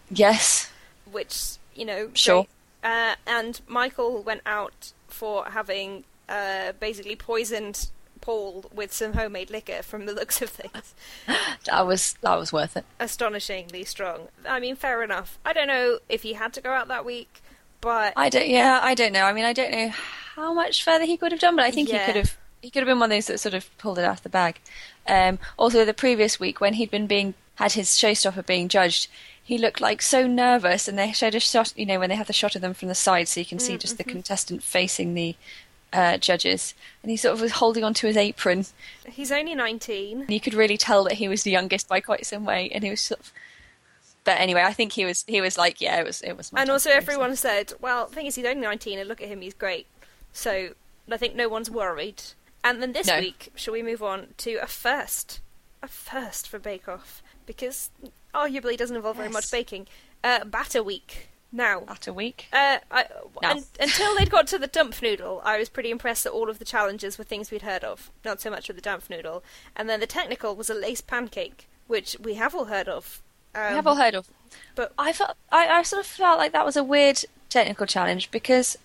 Yes, 0.09 0.71
which, 1.11 1.57
you 1.75 1.85
know. 1.85 2.09
Sure. 2.13 2.45
great. 2.81 2.91
Uh, 2.91 3.15
and 3.25 3.61
Michael 3.67 4.21
went 4.23 4.41
out 4.45 4.91
for 5.07 5.45
having 5.45 6.03
uh, 6.27 6.73
basically 6.79 7.15
poisoned 7.15 7.87
Paul 8.19 8.65
with 8.73 8.91
some 8.93 9.13
homemade 9.13 9.49
liquor 9.49 9.81
from 9.83 10.05
the 10.05 10.13
looks 10.13 10.41
of 10.41 10.49
things. 10.49 10.93
that 11.65 11.85
was 11.87 12.15
that 12.21 12.35
was 12.37 12.51
worth 12.53 12.75
it. 12.77 12.85
Astonishingly 12.99 13.83
strong. 13.85 14.27
I 14.47 14.59
mean, 14.59 14.75
fair 14.75 15.03
enough. 15.03 15.37
I 15.45 15.53
don't 15.53 15.67
know 15.67 15.99
if 16.09 16.23
he 16.23 16.33
had 16.33 16.53
to 16.53 16.61
go 16.61 16.71
out 16.71 16.87
that 16.89 17.05
week, 17.05 17.41
but 17.81 18.13
I 18.15 18.29
don't. 18.29 18.47
Yeah, 18.49 18.79
I 18.81 18.95
don't 18.95 19.13
know. 19.13 19.23
I 19.23 19.33
mean, 19.33 19.45
I 19.45 19.53
don't 19.53 19.71
know 19.71 19.89
how 20.35 20.53
much 20.53 20.83
further 20.83 21.05
he 21.05 21.17
could 21.17 21.31
have 21.31 21.41
done, 21.41 21.55
but 21.55 21.65
I 21.65 21.71
think 21.71 21.89
Yeah. 21.89 21.99
he 21.99 22.05
could 22.05 22.15
have. 22.17 22.37
He 22.61 22.69
could 22.69 22.79
have 22.79 22.87
been 22.87 22.99
one 22.99 23.11
of 23.11 23.15
those 23.15 23.27
that 23.27 23.39
sort 23.39 23.53
of 23.55 23.77
pulled 23.77 23.99
it 23.99 24.05
out 24.05 24.17
of 24.17 24.23
the 24.23 24.29
bag. 24.29 24.59
Um, 25.05 25.37
also, 25.57 25.83
the 25.83 25.93
previous 25.93 26.39
week 26.39 26.61
when 26.61 26.75
he'd 26.75 26.89
been 26.91 27.07
being 27.07 27.33
had 27.55 27.73
his 27.73 27.89
showstopper 27.89 28.45
being 28.45 28.69
judged, 28.69 29.09
he 29.43 29.57
looked 29.57 29.81
like 29.81 30.01
so 30.01 30.25
nervous, 30.25 30.87
and 30.87 30.97
they 30.97 31.11
showed 31.11 31.35
a 31.35 31.39
shot. 31.39 31.73
You 31.75 31.85
know, 31.85 31.99
when 31.99 32.09
they 32.09 32.15
have 32.15 32.27
the 32.27 32.33
shot 32.33 32.55
of 32.55 32.61
them 32.61 32.73
from 32.73 32.87
the 32.87 32.95
side, 32.95 33.27
so 33.27 33.39
you 33.39 33.45
can 33.45 33.59
see 33.59 33.77
just 33.77 33.97
the 33.97 34.03
contestant 34.03 34.63
facing 34.63 35.13
the 35.13 35.35
uh, 35.91 36.17
judges, 36.17 36.73
and 37.01 37.11
he 37.11 37.17
sort 37.17 37.33
of 37.35 37.41
was 37.41 37.53
holding 37.53 37.83
onto 37.83 38.07
his 38.07 38.17
apron. 38.17 38.65
he's 39.07 39.31
only 39.31 39.53
19. 39.53 40.21
And 40.21 40.29
you 40.31 40.39
could 40.39 40.53
really 40.53 40.77
tell 40.77 41.03
that 41.03 41.13
he 41.13 41.27
was 41.27 41.43
the 41.43 41.51
youngest 41.51 41.87
by 41.87 41.99
quite 41.99 42.25
some 42.25 42.45
way, 42.45 42.69
and 42.73 42.83
he 42.83 42.89
was 42.89 43.01
sort 43.01 43.19
of. 43.19 43.31
But 44.23 44.39
anyway, 44.39 44.61
I 44.63 44.71
think 44.71 44.93
he 44.93 45.03
was 45.03 45.25
he 45.27 45.41
was 45.41 45.57
like, 45.57 45.81
yeah, 45.81 45.99
it 45.99 46.05
was 46.05 46.21
it 46.21 46.37
was. 46.37 46.49
And 46.55 46.69
also, 46.69 46.89
to 46.89 46.95
go, 46.95 46.99
so- 46.99 47.03
everyone 47.11 47.35
said, 47.35 47.73
well, 47.81 48.07
the 48.07 48.15
thing 48.15 48.25
is, 48.27 48.35
he's 48.35 48.45
only 48.45 48.61
19, 48.61 48.97
and 48.99 49.09
look 49.09 49.21
at 49.21 49.27
him, 49.27 49.41
he's 49.41 49.53
great. 49.53 49.85
So, 50.31 50.69
I 51.11 51.17
think 51.17 51.35
no 51.35 51.49
one's 51.49 51.69
worried. 51.69 52.23
And 52.63 52.81
then 52.81 52.93
this 52.93 53.07
No. 53.07 53.19
week, 53.19 53.51
shall 53.55 53.73
we 53.73 53.83
move 53.83 54.01
on 54.01 54.27
to 54.37 54.55
a 54.55 54.67
first? 54.67 55.41
A 55.81 55.87
first 55.89 56.47
for 56.47 56.59
Bake 56.59 56.87
Off. 56.87 57.21
Because 57.45 57.89
arguably 58.33 58.77
doesn't 58.77 58.95
involve 58.95 59.17
very 59.17 59.29
much 59.29 59.49
baking. 59.51 59.87
Uh, 60.23 60.43
batter 60.45 60.81
week. 60.83 61.29
Now, 61.55 61.81
Batter 61.81 62.11
week. 62.13 62.47
uh, 62.51 62.79
I, 62.89 63.05
No. 63.43 63.49
un- 63.51 63.63
until 63.79 64.15
they'd 64.15 64.31
got 64.31 64.47
to 64.47 64.57
the 64.57 64.65
dump 64.65 64.99
noodle, 65.03 65.39
I 65.45 65.59
was 65.59 65.69
pretty 65.69 65.91
impressed 65.91 66.23
that 66.23 66.31
all 66.31 66.49
of 66.49 66.57
the 66.57 66.65
challenges 66.65 67.19
were 67.19 67.23
things 67.23 67.51
we'd 67.51 67.61
heard 67.61 67.83
of. 67.83 68.09
Not 68.25 68.41
so 68.41 68.49
much 68.49 68.67
with 68.67 68.75
the 68.77 68.81
dump 68.81 69.07
noodle. 69.07 69.43
And 69.75 69.87
then 69.87 69.99
the 69.99 70.07
technical 70.07 70.55
was 70.55 70.71
a 70.71 70.73
lace 70.73 71.01
pancake, 71.01 71.67
which 71.85 72.17
we 72.19 72.33
have 72.35 72.55
all 72.55 72.65
heard 72.65 72.87
of. 72.87 73.21
Um, 73.53 73.69
we 73.69 73.75
have 73.75 73.85
all 73.85 73.97
heard 73.97 74.15
of. 74.15 74.27
but 74.73 74.93
I 74.97 75.13
felt 75.13 75.35
I, 75.51 75.67
I 75.67 75.83
sort 75.83 75.99
of 75.99 76.07
felt 76.07 76.39
like 76.39 76.53
that 76.53 76.65
was 76.65 76.75
a 76.75 76.83
weird 76.83 77.19
technical 77.49 77.85
challenge 77.85 78.31
because 78.31 78.75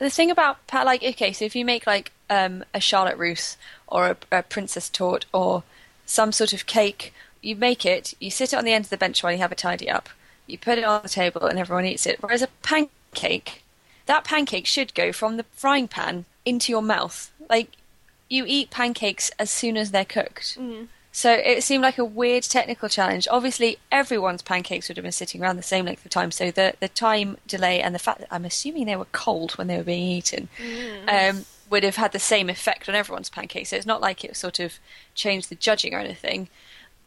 the 0.00 0.10
thing 0.10 0.32
about 0.32 0.56
like 0.72 1.04
okay, 1.04 1.32
so 1.32 1.44
if 1.44 1.54
you 1.54 1.64
make 1.64 1.86
like 1.86 2.10
um, 2.28 2.64
a 2.74 2.80
Charlotte 2.80 3.18
Russe 3.18 3.56
or 3.86 4.08
a, 4.08 4.16
a 4.38 4.42
princess 4.42 4.88
tort 4.88 5.26
or 5.32 5.62
some 6.06 6.32
sort 6.32 6.52
of 6.52 6.66
cake, 6.66 7.14
you 7.44 7.56
make 7.56 7.84
it, 7.84 8.14
you 8.20 8.30
sit 8.30 8.52
it 8.52 8.56
on 8.56 8.64
the 8.64 8.72
end 8.72 8.84
of 8.84 8.90
the 8.90 8.96
bench 8.96 9.22
while 9.22 9.32
you 9.32 9.38
have 9.38 9.52
it 9.52 9.58
tidy 9.58 9.88
up, 9.90 10.08
you 10.46 10.58
put 10.58 10.78
it 10.78 10.84
on 10.84 11.02
the 11.02 11.08
table 11.08 11.44
and 11.46 11.58
everyone 11.58 11.84
eats 11.86 12.06
it. 12.06 12.18
Whereas 12.20 12.42
a 12.42 12.48
pancake, 12.62 13.62
that 14.06 14.24
pancake 14.24 14.66
should 14.66 14.94
go 14.94 15.12
from 15.12 15.36
the 15.36 15.44
frying 15.52 15.88
pan 15.88 16.24
into 16.44 16.72
your 16.72 16.82
mouth. 16.82 17.30
Like 17.48 17.70
you 18.28 18.44
eat 18.46 18.70
pancakes 18.70 19.30
as 19.38 19.50
soon 19.50 19.76
as 19.76 19.90
they're 19.90 20.04
cooked. 20.04 20.58
So 21.12 21.32
it 21.32 21.62
seemed 21.62 21.82
like 21.84 21.96
a 21.96 22.04
weird 22.04 22.42
technical 22.42 22.88
challenge. 22.88 23.28
Obviously, 23.30 23.78
everyone's 23.92 24.42
pancakes 24.42 24.88
would 24.88 24.96
have 24.96 25.04
been 25.04 25.12
sitting 25.12 25.40
around 25.40 25.56
the 25.56 25.62
same 25.62 25.84
length 25.84 26.04
of 26.04 26.10
time, 26.10 26.32
so 26.32 26.50
the 26.50 26.74
the 26.80 26.88
time 26.88 27.36
delay 27.46 27.80
and 27.80 27.94
the 27.94 28.00
fact 28.00 28.18
that 28.18 28.34
I'm 28.34 28.44
assuming 28.44 28.86
they 28.86 28.96
were 28.96 29.06
cold 29.12 29.52
when 29.52 29.68
they 29.68 29.76
were 29.76 29.84
being 29.84 30.08
eaten 30.08 30.48
um, 31.06 31.44
would 31.70 31.84
have 31.84 31.94
had 31.94 32.10
the 32.10 32.18
same 32.18 32.50
effect 32.50 32.88
on 32.88 32.96
everyone's 32.96 33.30
pancakes. 33.30 33.68
So 33.68 33.76
it's 33.76 33.86
not 33.86 34.00
like 34.00 34.24
it 34.24 34.36
sort 34.36 34.58
of 34.58 34.80
changed 35.14 35.50
the 35.50 35.54
judging 35.54 35.94
or 35.94 36.00
anything, 36.00 36.48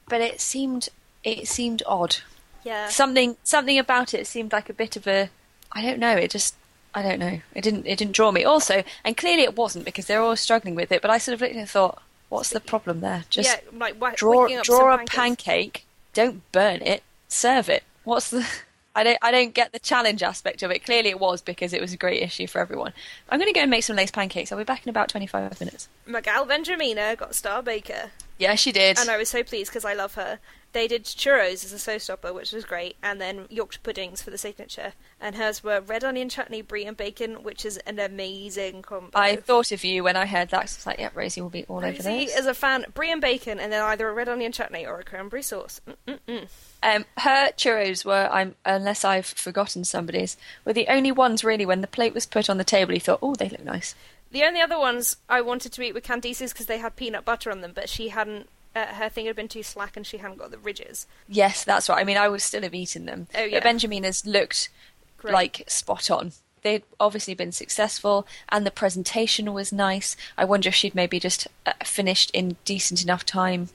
but 0.10 0.22
it 0.22 0.40
seemed 0.42 0.90
it 1.24 1.48
seemed 1.48 1.84
odd. 1.86 2.18
yeah. 2.64 2.88
Something 2.90 3.38
something 3.44 3.78
about 3.80 4.14
it 4.14 4.28
seemed 4.28 4.52
like 4.52 4.70
a 4.70 4.74
bit 4.74 4.96
of 4.96 5.08
a 5.08 5.30
I 5.72 5.82
don't 5.82 6.00
know. 6.00 6.16
It 6.16 6.32
just 6.32 6.56
I 6.96 7.02
don't 7.02 7.20
know. 7.20 7.40
It 7.54 7.62
didn't 7.62 7.86
it 7.86 7.98
didn't 7.98 8.16
draw 8.16 8.32
me. 8.32 8.44
Also, 8.44 8.84
and 9.04 9.16
clearly 9.18 9.44
it 9.44 9.56
wasn't 9.56 9.86
because 9.86 10.06
they're 10.08 10.22
all 10.22 10.36
struggling 10.36 10.76
with 10.76 10.92
it. 10.92 11.02
But 11.02 11.12
I 11.12 11.18
sort 11.18 11.34
of 11.34 11.42
looked 11.42 11.56
and 11.56 11.70
thought, 11.70 12.02
what's 12.30 12.50
the 12.50 12.60
problem 12.60 13.02
there? 13.02 13.26
Just 13.30 13.50
yeah, 13.50 13.78
like 13.78 14.00
wha- 14.02 14.14
draw 14.16 14.48
draw 14.64 14.94
a 14.94 14.98
pancakes. 14.98 15.16
pancake, 15.16 15.86
don't 16.14 16.52
burn 16.52 16.82
it, 16.82 17.04
serve 17.28 17.70
it. 17.70 17.84
What's 18.04 18.30
the 18.30 18.48
I 18.96 19.04
don't 19.04 19.18
I 19.22 19.30
don't 19.30 19.54
get 19.54 19.74
the 19.74 19.80
challenge 19.80 20.24
aspect 20.24 20.64
of 20.64 20.72
it. 20.72 20.84
Clearly 20.84 21.10
it 21.10 21.20
was 21.20 21.42
because 21.44 21.72
it 21.74 21.82
was 21.82 21.94
a 21.94 21.98
great 21.98 22.24
issue 22.24 22.48
for 22.48 22.60
everyone. 22.60 22.94
I'm 23.30 23.38
going 23.38 23.52
to 23.52 23.54
go 23.54 23.62
and 23.62 23.70
make 23.70 23.84
some 23.84 23.96
lace 23.96 24.10
pancakes. 24.10 24.52
I'll 24.52 24.58
be 24.58 24.64
back 24.64 24.84
in 24.86 24.90
about 24.90 25.10
25 25.10 25.60
minutes. 25.60 25.88
Magal 26.10 26.48
Benjamina 26.48 27.16
got 27.16 27.36
Star 27.36 27.62
Baker, 27.62 28.10
Yeah, 28.38 28.56
she 28.56 28.72
did. 28.72 29.00
and 29.00 29.10
I 29.10 29.18
was 29.18 29.30
so 29.30 29.44
pleased 29.44 29.72
because 29.72 29.86
I 29.86 29.94
love 29.94 30.16
her. 30.16 30.40
They 30.74 30.88
did 30.88 31.06
churros 31.06 31.64
as 31.66 31.72
a 31.74 31.78
showstopper, 31.78 32.34
which 32.36 32.52
was 32.52 32.66
great, 32.66 32.98
and 33.02 33.20
then 33.22 33.48
Yorkshire 33.50 33.80
puddings 33.82 34.22
for 34.22 34.30
the 34.30 34.38
signature. 34.38 34.94
And 35.20 35.36
hers 35.36 35.64
were 35.64 35.80
red 35.80 36.04
onion 36.04 36.30
chutney, 36.30 36.62
brie, 36.62 36.86
and 36.86 36.96
bacon, 36.96 37.42
which 37.42 37.66
is 37.66 37.78
an 37.78 37.98
amazing 38.00 38.82
combo. 38.84 39.10
I 39.18 39.38
thought 39.38 39.72
of 39.72 39.84
you 39.84 40.04
when 40.04 40.16
I 40.18 40.26
heard 40.26 40.50
that. 40.50 40.64
'cause 40.64 40.76
I 40.76 40.78
was 40.80 40.86
like, 40.86 41.00
yep, 41.00 41.16
Rosie 41.16 41.42
will 41.42 41.50
be 41.50 41.64
all 41.66 41.78
over 41.78 41.88
Rosie 41.88 42.26
this. 42.26 42.38
is 42.38 42.46
a 42.46 42.54
fan, 42.54 42.86
brie 42.94 43.12
and 43.12 43.22
bacon, 43.22 43.60
and 43.60 43.72
then 43.72 43.82
either 43.82 44.08
a 44.10 44.14
red 44.14 44.28
onion 44.30 44.52
chutney 44.52 44.86
or 44.86 45.00
a 45.00 45.04
cranberry 45.04 45.42
sauce. 45.42 45.80
Mm-mm-mm. 46.08 46.48
Um, 46.84 47.06
her 47.20 47.52
churros 47.58 48.06
were, 48.06 48.30
I'm, 48.32 48.56
unless 48.66 49.04
I've 49.06 49.26
forgotten 49.26 49.84
somebody's, 49.84 50.38
were 50.66 50.74
the 50.74 50.90
only 50.90 51.12
ones 51.14 51.44
really 51.44 51.66
when 51.66 51.82
the 51.82 51.88
plate 51.88 52.14
was 52.14 52.26
put 52.28 52.50
on 52.50 52.58
the 52.58 52.64
table. 52.64 52.94
He 52.94 53.00
thought, 53.00 53.20
oh, 53.22 53.34
they 53.36 53.50
look 53.50 53.64
nice. 53.64 53.96
The 54.32 54.44
only 54.44 54.62
other 54.62 54.80
ones 54.80 55.18
I 55.30 55.42
wanted 55.42 55.72
to 55.74 55.82
eat 55.82 55.94
were 55.94 56.02
Candice's 56.02 56.52
because 56.52 56.66
they 56.66 56.80
had 56.80 56.96
peanut 56.96 57.26
butter 57.26 57.52
on 57.52 57.62
them, 57.62 57.72
but 57.74 57.90
she 57.90 58.10
hadn't. 58.10 58.50
Uh, 58.76 58.86
her 58.88 59.10
thing 59.10 59.26
had 59.26 59.36
been 59.36 59.48
too 59.48 59.64
slack, 59.64 59.98
and 59.98 60.06
she 60.06 60.18
hadn't 60.18 60.38
got 60.38 60.52
the 60.52 60.58
ridges. 60.58 61.08
Yes, 61.28 61.64
that's 61.64 61.90
right. 61.90 62.00
I 62.00 62.04
mean, 62.04 62.18
I 62.18 62.30
would 62.30 62.42
still 62.42 62.62
have 62.62 62.76
eaten 62.76 63.06
them. 63.06 63.28
Oh, 63.34 63.44
yeah. 63.44 63.58
But 63.58 63.64
Benjamina's 63.64 64.26
looked 64.26 64.70
Great. 65.18 65.34
like 65.34 65.64
spot 65.68 66.12
on. 66.12 66.34
They'd 66.62 66.84
obviously 67.00 67.34
been 67.34 67.52
successful, 67.52 68.28
and 68.50 68.66
the 68.66 68.72
presentation 68.72 69.54
was 69.54 69.72
nice. 69.72 70.16
I 70.38 70.46
wonder 70.46 70.70
if 70.70 70.76
she'd 70.76 70.94
maybe 70.94 71.20
just 71.20 71.48
uh, 71.66 71.74
finished 71.84 72.30
in 72.32 72.58
decent 72.66 73.02
enough 73.02 73.26
time 73.26 73.70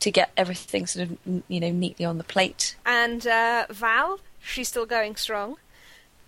to 0.00 0.10
get 0.10 0.30
everything 0.36 0.86
sort 0.86 1.08
of, 1.08 1.42
you 1.48 1.60
know, 1.60 1.70
neatly 1.70 2.04
on 2.04 2.18
the 2.18 2.24
plate. 2.24 2.76
And 2.84 3.26
uh, 3.26 3.66
Val, 3.70 4.20
she's 4.40 4.68
still 4.68 4.86
going 4.86 5.16
strong. 5.16 5.56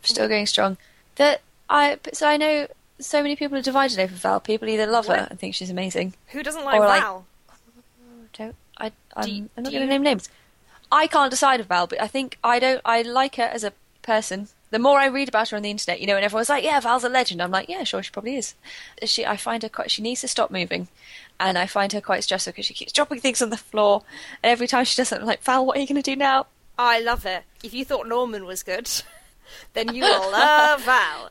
Still 0.03 0.29
going 0.29 0.47
strong. 0.47 0.79
That 1.17 1.43
I 1.69 1.99
so 2.13 2.29
I 2.29 2.37
know 2.37 2.69
so 2.99 3.23
many 3.23 3.37
people 3.37 3.57
are 3.59 3.63
divided 3.63 3.99
over 3.99 4.15
Val. 4.15 4.41
People 4.41 4.69
either 4.69 4.87
love 4.87 5.07
her 5.07 5.27
and 5.31 5.39
think 5.39 5.55
she's 5.55 5.71
amazing, 5.71 6.15
Who 6.29 6.43
doesn't 6.43 6.65
like 6.65 6.81
Or, 6.81 6.87
like, 6.87 7.03
Val? 7.03 7.27
don't 8.37 8.55
I? 8.79 8.93
I'm, 9.15 9.29
you- 9.29 9.51
I'm 9.57 9.63
not 9.65 9.73
going 9.73 9.83
to 9.83 9.89
name 9.89 10.03
names. 10.03 10.29
I 10.93 11.07
can't 11.07 11.31
decide 11.31 11.61
of 11.61 11.67
Val, 11.67 11.87
but 11.87 12.01
I 12.01 12.07
think 12.07 12.39
I 12.45 12.59
don't. 12.59 12.81
I 12.85 13.03
like 13.03 13.37
her 13.37 13.43
as 13.45 13.65
a 13.65 13.73
person. 14.03 14.49
The 14.71 14.79
more 14.79 14.99
I 14.99 15.07
read 15.07 15.29
about 15.29 15.49
her 15.51 15.57
on 15.57 15.63
the 15.63 15.71
internet, 15.71 16.01
you 16.01 16.07
know, 16.07 16.17
and 16.17 16.25
everyone's 16.25 16.49
like, 16.49 16.63
"Yeah, 16.65 16.79
Val's 16.81 17.03
a 17.05 17.09
legend." 17.09 17.41
I'm 17.43 17.51
like, 17.51 17.69
"Yeah, 17.69 17.83
sure, 17.85 18.03
she 18.03 18.11
probably 18.11 18.37
is." 18.37 18.55
She, 19.05 19.25
I 19.27 19.37
find 19.37 19.63
her 19.63 19.69
quite. 19.69 19.91
She 19.91 20.03
needs 20.03 20.21
to 20.21 20.29
stop 20.29 20.51
moving, 20.51 20.87
and 21.41 21.57
I 21.59 21.67
find 21.67 21.93
her 21.93 22.01
quite 22.01 22.23
stressful 22.25 22.53
because 22.53 22.67
she 22.67 22.75
keeps 22.75 22.93
dropping 22.93 23.21
things 23.21 23.41
on 23.43 23.51
the 23.51 23.57
floor, 23.57 24.03
and 24.43 24.51
every 24.51 24.67
time 24.69 24.85
she 24.85 24.97
does 24.97 25.09
something, 25.09 25.23
I'm 25.23 25.29
like, 25.29 25.43
"Val, 25.43 25.65
what 25.67 25.77
are 25.77 25.81
you 25.81 25.87
going 25.89 26.01
to 26.03 26.09
do 26.11 26.15
now?" 26.17 26.47
I 26.79 27.01
love 27.01 27.25
her. 27.25 27.43
If 27.65 27.73
you 27.75 27.85
thought 27.85 28.07
Norman 28.07 28.45
was 28.45 28.63
good, 28.63 28.89
then 29.73 29.93
you 29.95 30.03
will 30.05 30.31
love 30.31 30.83
Val. 30.83 31.31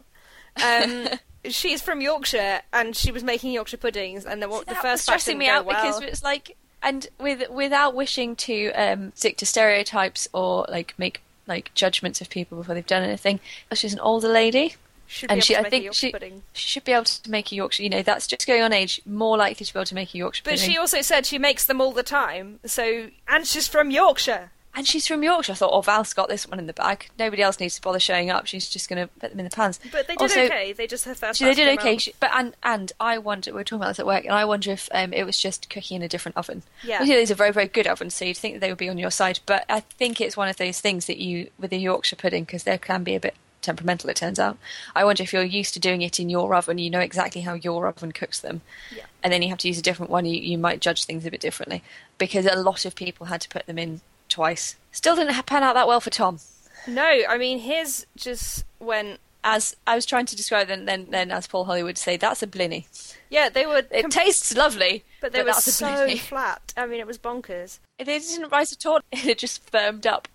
Um, 0.64 1.08
she's 1.50 1.82
from 1.82 2.02
Yorkshire, 2.02 2.62
and 2.74 2.96
she 2.96 3.12
was 3.12 3.24
making 3.24 3.52
Yorkshire 3.52 3.78
puddings, 3.78 4.26
and 4.26 4.42
the, 4.42 4.48
the 4.48 4.76
first 4.76 4.84
batch 4.84 5.00
stressing 5.00 5.38
me 5.38 5.48
out 5.48 5.66
well. 5.66 5.82
because 5.82 6.02
it's 6.02 6.24
like 6.24 6.56
and 6.84 7.08
with 7.20 7.50
without 7.50 7.96
wishing 7.96 8.36
to 8.36 8.72
um, 8.72 9.12
stick 9.16 9.38
to 9.38 9.46
stereotypes 9.46 10.28
or 10.34 10.66
like 10.70 10.94
make 10.98 11.22
like 11.48 11.72
judgments 11.74 12.22
of 12.22 12.30
people 12.30 12.58
before 12.58 12.76
they've 12.76 12.86
done 12.86 13.04
anything. 13.04 13.40
She's 13.74 13.94
an 13.94 14.00
older 14.00 14.28
lady, 14.28 14.76
Should 15.08 15.30
be 15.30 15.34
and 15.34 15.38
able 15.38 15.46
she 15.46 15.54
to 15.54 15.60
I 15.60 15.70
think 15.70 15.84
Yorkshire 15.84 16.08
she 16.08 16.12
pudding. 16.12 16.44
she 16.54 16.68
should 16.68 16.84
be 16.84 16.92
able 16.92 17.06
to 17.06 17.30
make 17.32 17.52
a 17.52 17.56
Yorkshire. 17.56 17.84
You 17.84 17.90
know, 17.90 18.02
that's 18.04 18.28
just 18.28 18.48
going 18.48 18.62
on 18.62 18.74
age. 18.74 19.02
More 19.06 19.38
likely 19.38 19.66
to 19.66 19.74
be 19.74 19.80
able 19.80 19.86
to 19.86 19.96
make 19.96 20.14
a 20.14 20.18
Yorkshire 20.18 20.44
pudding. 20.44 20.56
But 20.56 20.60
pudding. 20.62 20.74
she 20.74 20.78
also 20.78 21.02
said 21.02 21.26
she 21.26 21.38
makes 21.38 21.66
them 21.66 21.82
all 21.82 21.92
the 21.92 22.04
time. 22.04 22.60
So, 22.66 23.10
and 23.28 23.46
she's 23.46 23.68
from 23.68 23.92
Yorkshire. 23.92 24.52
And 24.78 24.86
she's 24.86 25.08
from 25.08 25.24
Yorkshire. 25.24 25.54
I 25.54 25.56
thought, 25.56 25.72
oh, 25.72 25.80
Val's 25.80 26.14
got 26.14 26.28
this 26.28 26.46
one 26.48 26.60
in 26.60 26.68
the 26.68 26.74
bag. 26.74 27.08
Nobody 27.18 27.42
else 27.42 27.62
needs 27.62 27.76
to 27.76 27.82
bother 27.82 28.00
showing 28.00 28.30
up. 28.30 28.46
She's 28.46 28.70
just 28.70 28.90
going 28.90 29.02
to 29.02 29.08
put 29.20 29.30
them 29.32 29.40
in 29.40 29.46
the 29.46 29.50
pans. 29.56 29.80
But 29.92 30.08
they 30.08 30.16
did 30.16 30.22
Also, 30.22 30.42
okay. 30.42 30.74
They 30.74 30.86
just 30.86 31.06
her 31.06 31.16
first. 31.16 31.40
So 31.40 31.46
they 31.46 31.54
did 31.54 31.80
okay, 31.80 31.98
she, 31.98 32.14
but 32.20 32.30
and 32.34 32.54
and 32.62 32.92
I 33.00 33.18
wonder 33.18 33.52
we 33.52 33.56
were 33.56 33.64
talking 33.64 33.82
about 33.82 33.88
this 33.92 34.00
at 34.00 34.06
work, 34.06 34.26
and 34.26 34.34
I 34.34 34.44
wonder 34.44 34.72
if 34.72 34.90
um, 34.94 35.14
it 35.14 35.24
was 35.26 35.38
just 35.40 35.70
cooking 35.70 35.96
in 35.96 36.02
a 36.02 36.10
different 36.10 36.36
oven. 36.38 36.64
Yeah. 36.84 36.96
obviously 36.96 37.16
these 37.22 37.32
are 37.32 37.36
very 37.36 37.52
very 37.52 37.68
good 37.68 37.88
ovens, 37.88 38.14
so 38.14 38.26
you'd 38.26 38.36
think 38.38 38.56
that 38.56 38.60
they 38.60 38.70
would 38.70 38.78
be 38.78 38.90
on 38.90 38.98
your 38.98 39.12
side. 39.12 39.40
But 39.46 39.64
I 39.70 39.80
think 39.80 40.20
it's 40.20 40.36
one 40.36 40.50
of 40.50 40.58
those 40.58 40.82
things 40.82 41.06
that 41.06 41.18
you 41.20 41.50
with 41.58 41.72
the 41.72 41.78
Yorkshire 41.80 42.18
pudding 42.18 42.44
because 42.44 42.64
there 42.64 42.78
can 42.78 43.04
be 43.06 43.16
a 43.16 43.20
bit 43.20 43.36
temperamental. 43.62 44.10
It 44.10 44.18
turns 44.18 44.40
out. 44.40 44.58
I 44.94 45.06
wonder 45.06 45.24
if 45.24 45.32
you're 45.32 45.42
used 45.44 45.74
to 45.76 45.80
doing 45.80 46.02
it 46.02 46.20
in 46.20 46.30
your 46.30 46.54
oven, 46.54 46.78
you 46.80 46.90
know 46.90 47.00
exactly 47.00 47.42
how 47.42 47.54
your 47.54 47.88
oven 47.88 48.12
cooks 48.12 48.42
them, 48.42 48.62
Yeah. 48.96 49.06
and 49.24 49.32
then 49.32 49.42
you 49.42 49.48
have 49.50 49.58
to 49.60 49.70
use 49.70 49.80
a 49.80 49.82
different 49.82 50.12
one. 50.12 50.26
You 50.26 50.38
you 50.38 50.58
might 50.58 50.82
judge 50.82 51.06
things 51.06 51.26
a 51.26 51.32
bit 51.32 51.40
differently 51.40 51.82
because 52.18 52.46
a 52.46 52.58
lot 52.58 52.84
of 52.84 52.94
people 52.94 53.28
had 53.28 53.40
to 53.42 53.50
put 53.50 53.66
them 53.68 53.78
in 53.80 54.02
twice. 54.36 54.76
Still 54.92 55.16
didn't 55.16 55.46
pan 55.46 55.64
out 55.64 55.74
that 55.76 55.88
well 55.88 56.02
for 56.02 56.10
Tom. 56.10 56.40
No, 56.88 57.04
I 57.30 57.38
mean 57.38 57.60
his 57.60 58.06
just 58.16 58.66
went. 58.80 59.20
As 59.48 59.76
I 59.86 59.94
was 59.94 60.08
trying 60.08 60.26
to 60.26 60.36
describe 60.36 60.68
them, 60.68 60.86
then 60.86 61.08
then 61.10 61.32
as 61.32 61.46
Paul 61.48 61.66
Hollywood 61.66 61.90
would 61.90 61.98
say, 62.00 62.18
that's 62.18 62.42
a 62.44 62.48
blinny. 62.48 62.86
Yeah, 63.30 63.48
they 63.50 63.66
were. 63.68 63.84
It 63.92 64.02
com- 64.02 64.10
tastes 64.10 64.56
lovely, 64.56 65.04
but 65.22 65.32
they 65.34 65.40
were 65.40 65.46
that's 65.46 65.72
so 65.72 66.08
flat. 66.32 66.74
I 66.76 66.86
mean, 66.88 67.00
it 67.00 67.08
was 67.08 67.20
bonkers. 67.20 67.80
It 68.00 68.06
didn't 68.06 68.52
rise 68.52 68.74
at 68.74 68.86
all. 68.86 69.00
It 69.12 69.38
just 69.38 69.70
firmed 69.70 70.08
up 70.08 70.28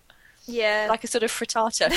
Yeah, 0.45 0.87
like 0.89 1.03
a 1.03 1.07
sort 1.07 1.23
of 1.23 1.31
frittata. 1.31 1.91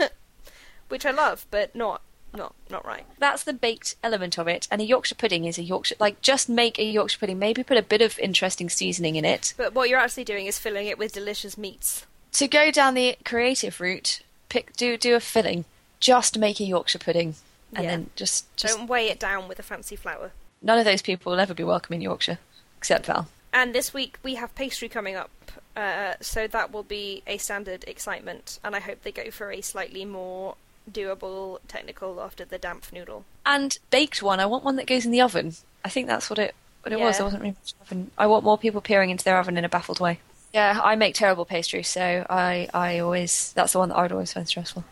which 0.88 1.04
I 1.06 1.10
love, 1.10 1.46
but 1.50 1.74
not 1.76 2.00
not 2.34 2.54
not 2.70 2.84
right. 2.84 3.04
That's 3.18 3.44
the 3.44 3.52
baked 3.52 3.96
element 4.02 4.38
of 4.38 4.48
it. 4.48 4.66
And 4.70 4.80
a 4.80 4.84
Yorkshire 4.84 5.14
pudding 5.14 5.44
is 5.44 5.58
a 5.58 5.62
Yorkshire. 5.62 5.94
Like, 5.98 6.20
just 6.20 6.48
make 6.48 6.78
a 6.78 6.84
Yorkshire 6.84 7.18
pudding. 7.20 7.38
Maybe 7.38 7.62
put 7.62 7.76
a 7.76 7.82
bit 7.82 8.02
of 8.02 8.18
interesting 8.18 8.68
seasoning 8.68 9.16
in 9.16 9.24
it. 9.24 9.54
But 9.56 9.74
what 9.74 9.88
you're 9.88 9.98
actually 10.00 10.24
doing 10.24 10.46
is 10.46 10.58
filling 10.58 10.86
it 10.86 10.98
with 10.98 11.12
delicious 11.12 11.56
meats. 11.56 12.06
To 12.32 12.48
go 12.48 12.70
down 12.70 12.94
the 12.94 13.16
creative 13.24 13.80
route, 13.80 14.20
pick 14.48 14.74
do 14.76 14.96
do 14.96 15.14
a 15.14 15.20
filling. 15.20 15.64
Just 16.00 16.36
make 16.38 16.60
a 16.60 16.64
Yorkshire 16.64 16.98
pudding, 16.98 17.36
and 17.74 17.84
Yeah. 17.84 17.90
then 17.90 18.10
just 18.16 18.44
just 18.56 18.76
Don't 18.76 18.88
weigh 18.88 19.08
it 19.08 19.18
down 19.20 19.48
with 19.48 19.58
a 19.58 19.62
fancy 19.62 19.96
flour. 19.96 20.32
none 20.60 20.78
of 20.78 20.84
those 20.84 21.02
people 21.02 21.32
will 21.32 21.40
ever 21.40 21.54
be 21.54 21.62
welcome 21.64 21.94
in 21.94 22.00
Yorkshire, 22.00 22.38
except 22.78 23.06
Val. 23.06 23.28
And 23.52 23.72
this 23.74 23.94
week 23.94 24.18
we 24.24 24.34
have 24.34 24.52
pastry 24.56 24.88
coming 24.88 25.14
up, 25.14 25.30
uh, 25.76 26.14
so 26.20 26.48
that 26.48 26.72
will 26.72 26.82
be 26.82 27.22
a 27.26 27.38
standard 27.38 27.84
excitement. 27.86 28.58
And 28.64 28.74
I 28.74 28.80
hope 28.80 29.02
they 29.04 29.12
go 29.12 29.30
for 29.30 29.52
a 29.52 29.60
slightly 29.60 30.04
more 30.04 30.56
doable 30.90 31.58
technical 31.68 32.20
after 32.20 32.44
the 32.44 32.58
damp 32.58 32.86
noodle. 32.92 33.24
And 33.44 33.78
baked 33.90 34.22
one. 34.22 34.40
I 34.40 34.46
want 34.46 34.64
one 34.64 34.76
that 34.76 34.86
goes 34.86 35.04
in 35.04 35.10
the 35.10 35.20
oven. 35.20 35.54
I 35.84 35.88
think 35.88 36.06
that's 36.06 36.30
what 36.30 36.38
it 36.38 36.54
what 36.82 36.92
it 36.92 37.00
was. 37.00 37.14
Yeah. 37.14 37.18
There 37.18 37.24
wasn't 37.24 37.42
really 37.42 37.56
much 37.60 37.74
oven. 37.82 38.10
I 38.18 38.26
want 38.26 38.44
more 38.44 38.58
people 38.58 38.80
peering 38.80 39.10
into 39.10 39.24
their 39.24 39.38
oven 39.38 39.56
in 39.56 39.64
a 39.64 39.68
baffled 39.68 40.00
way. 40.00 40.20
Yeah, 40.52 40.80
I 40.82 40.94
make 40.94 41.14
terrible 41.14 41.44
pastry, 41.44 41.82
so 41.82 42.26
I 42.30 42.68
I 42.72 42.98
always 43.00 43.52
that's 43.54 43.72
the 43.72 43.78
one 43.78 43.88
that 43.88 43.96
I 43.96 44.02
would 44.02 44.12
always 44.12 44.32
find 44.32 44.46
stressful. 44.46 44.84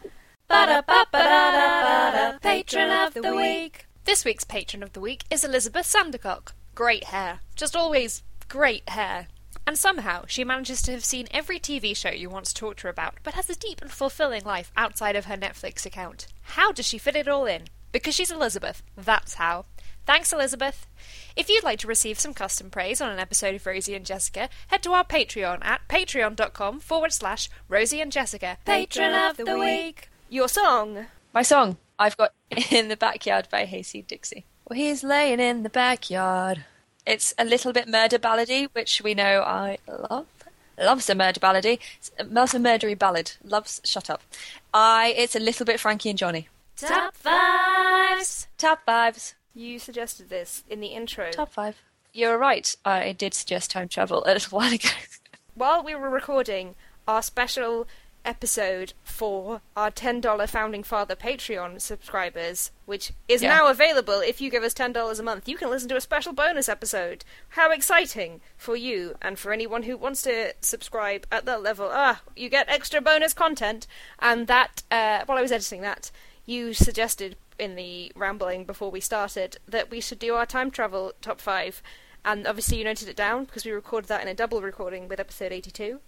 Patron 2.42 2.90
of 2.90 3.14
the 3.14 3.34
week. 3.34 3.86
This 4.04 4.24
week's 4.24 4.44
patron 4.44 4.82
of 4.82 4.92
the 4.92 5.00
week 5.00 5.22
is 5.30 5.44
Elizabeth 5.44 5.86
Sandercock. 5.86 6.52
Great 6.74 7.04
hair. 7.04 7.40
Just 7.54 7.76
always 7.76 8.22
great 8.48 8.88
hair. 8.88 9.28
And 9.66 9.78
somehow 9.78 10.24
she 10.26 10.44
manages 10.44 10.82
to 10.82 10.92
have 10.92 11.04
seen 11.04 11.28
every 11.30 11.58
TV 11.58 11.96
show 11.96 12.10
you 12.10 12.28
want 12.28 12.46
to 12.46 12.54
talk 12.54 12.76
to 12.78 12.84
her 12.84 12.90
about, 12.90 13.14
but 13.22 13.34
has 13.34 13.48
a 13.48 13.54
deep 13.54 13.80
and 13.80 13.90
fulfilling 13.90 14.44
life 14.44 14.72
outside 14.76 15.16
of 15.16 15.26
her 15.26 15.36
Netflix 15.36 15.86
account. 15.86 16.26
How 16.42 16.72
does 16.72 16.86
she 16.86 16.98
fit 16.98 17.16
it 17.16 17.28
all 17.28 17.46
in? 17.46 17.62
Because 17.92 18.14
she's 18.14 18.30
Elizabeth. 18.30 18.82
That's 18.96 19.34
how. 19.34 19.66
Thanks, 20.04 20.32
Elizabeth. 20.32 20.86
If 21.36 21.48
you'd 21.48 21.62
like 21.62 21.78
to 21.80 21.86
receive 21.86 22.18
some 22.18 22.34
custom 22.34 22.70
praise 22.70 23.00
on 23.00 23.10
an 23.10 23.20
episode 23.20 23.54
of 23.54 23.64
Rosie 23.64 23.94
and 23.94 24.04
Jessica, 24.04 24.48
head 24.66 24.82
to 24.82 24.92
our 24.92 25.04
Patreon 25.04 25.64
at 25.64 25.86
patreon.com 25.88 26.80
forward 26.80 27.12
slash 27.12 27.48
Rosie 27.68 28.00
and 28.00 28.10
Jessica. 28.10 28.58
Patron 28.64 29.14
of 29.14 29.36
the 29.36 29.58
week. 29.58 30.08
Your 30.28 30.48
song. 30.48 31.06
My 31.32 31.42
song 31.42 31.76
I've 31.98 32.16
got 32.16 32.32
in 32.72 32.88
the 32.88 32.96
backyard 32.96 33.48
by 33.50 33.64
Hayseed 33.64 34.08
Dixie. 34.08 34.44
Well, 34.68 34.76
he's 34.76 35.04
laying 35.04 35.38
in 35.38 35.62
the 35.62 35.70
backyard. 35.70 36.64
It's 37.04 37.34
a 37.38 37.44
little 37.44 37.72
bit 37.72 37.88
murder 37.88 38.18
ballady, 38.18 38.68
which 38.72 39.02
we 39.02 39.14
know 39.14 39.42
I 39.42 39.78
love. 39.88 40.26
Loves 40.78 41.10
a 41.10 41.14
murder 41.14 41.40
ballady. 41.40 41.78
Uh, 42.18 42.24
loves 42.28 42.54
a 42.54 42.58
murdery 42.58 42.98
ballad. 42.98 43.32
Loves. 43.44 43.80
Shut 43.84 44.08
up. 44.08 44.22
I. 44.72 45.14
It's 45.16 45.36
a 45.36 45.40
little 45.40 45.66
bit 45.66 45.80
Frankie 45.80 46.10
and 46.10 46.18
Johnny. 46.18 46.48
Top 46.76 47.14
fives. 47.16 48.48
Top 48.56 48.84
fives. 48.84 49.34
You 49.54 49.78
suggested 49.78 50.28
this 50.30 50.64
in 50.68 50.80
the 50.80 50.88
intro. 50.88 51.30
Top 51.30 51.52
five. 51.52 51.76
You're 52.12 52.38
right. 52.38 52.74
I 52.84 53.12
did 53.12 53.34
suggest 53.34 53.70
time 53.70 53.88
travel 53.88 54.24
a 54.24 54.32
little 54.32 54.58
while 54.58 54.72
ago. 54.72 54.88
While 55.54 55.84
we 55.84 55.94
were 55.94 56.10
recording 56.10 56.74
our 57.06 57.22
special 57.22 57.86
episode 58.24 58.92
for 59.04 59.60
our 59.76 59.90
$10 59.90 60.46
Founding 60.50 60.82
Father 60.82 61.16
Patreon 61.16 61.80
subscribers, 61.80 62.70
which 62.86 63.12
is 63.28 63.42
Yeah. 63.42 63.56
now 63.56 63.66
available 63.68 64.20
if 64.20 64.40
you 64.40 64.50
give 64.50 64.62
us 64.62 64.74
$10 64.74 65.18
a 65.18 65.22
month. 65.22 65.48
You 65.48 65.56
can 65.56 65.70
listen 65.70 65.88
to 65.88 65.96
a 65.96 66.00
special 66.00 66.32
bonus 66.32 66.68
episode. 66.68 67.24
How 67.50 67.70
exciting 67.70 68.40
for 68.56 68.76
you 68.76 69.16
and 69.20 69.38
for 69.38 69.52
anyone 69.52 69.84
who 69.84 69.96
wants 69.96 70.22
to 70.22 70.54
subscribe 70.60 71.26
at 71.32 71.44
that 71.46 71.62
level. 71.62 71.90
Ah, 71.92 72.20
you 72.36 72.48
get 72.48 72.68
extra 72.68 73.00
bonus 73.00 73.32
content. 73.34 73.86
And 74.18 74.46
that, 74.46 74.82
uh, 74.90 75.22
while 75.26 75.38
I 75.38 75.42
was 75.42 75.52
editing 75.52 75.80
that, 75.82 76.10
you 76.46 76.74
suggested 76.74 77.36
in 77.58 77.76
the 77.76 78.10
rambling 78.16 78.64
before 78.64 78.90
we 78.90 79.00
started 79.00 79.56
that 79.68 79.90
we 79.90 80.00
should 80.00 80.18
do 80.18 80.34
our 80.34 80.46
time 80.46 80.70
travel 80.70 81.12
top 81.20 81.40
five. 81.40 81.82
And 82.24 82.46
obviously, 82.46 82.78
you 82.78 82.84
noted 82.84 83.08
it 83.08 83.16
down 83.16 83.44
because 83.46 83.64
we 83.64 83.72
recorded 83.72 84.06
that 84.08 84.22
in 84.22 84.28
a 84.28 84.34
double 84.34 84.62
recording 84.62 85.08
with 85.08 85.18
episode 85.18 85.50
82. 85.52 86.00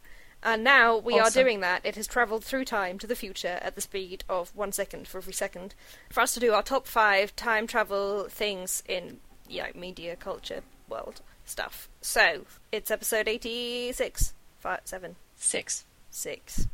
And 0.44 0.62
now 0.62 0.98
we 0.98 1.18
are 1.18 1.30
doing 1.30 1.60
that. 1.60 1.80
It 1.84 1.96
has 1.96 2.06
travelled 2.06 2.44
through 2.44 2.66
time 2.66 2.98
to 2.98 3.06
the 3.06 3.16
future 3.16 3.58
at 3.62 3.74
the 3.74 3.80
speed 3.80 4.24
of 4.28 4.54
one 4.54 4.72
second 4.72 5.08
for 5.08 5.16
every 5.16 5.32
second 5.32 5.74
for 6.10 6.20
us 6.20 6.34
to 6.34 6.40
do 6.40 6.52
our 6.52 6.62
top 6.62 6.86
five 6.86 7.34
time 7.34 7.66
travel 7.66 8.26
things 8.28 8.82
in 8.86 9.20
you 9.48 9.62
know, 9.62 9.68
media, 9.74 10.16
culture, 10.16 10.60
world 10.88 11.22
stuff. 11.46 11.88
So 12.02 12.44
it's 12.70 12.90
episode 12.90 13.26
86. 13.26 14.34
Five, 14.58 14.80
seven, 14.84 15.16
Six. 15.36 15.84
six. 16.10 16.66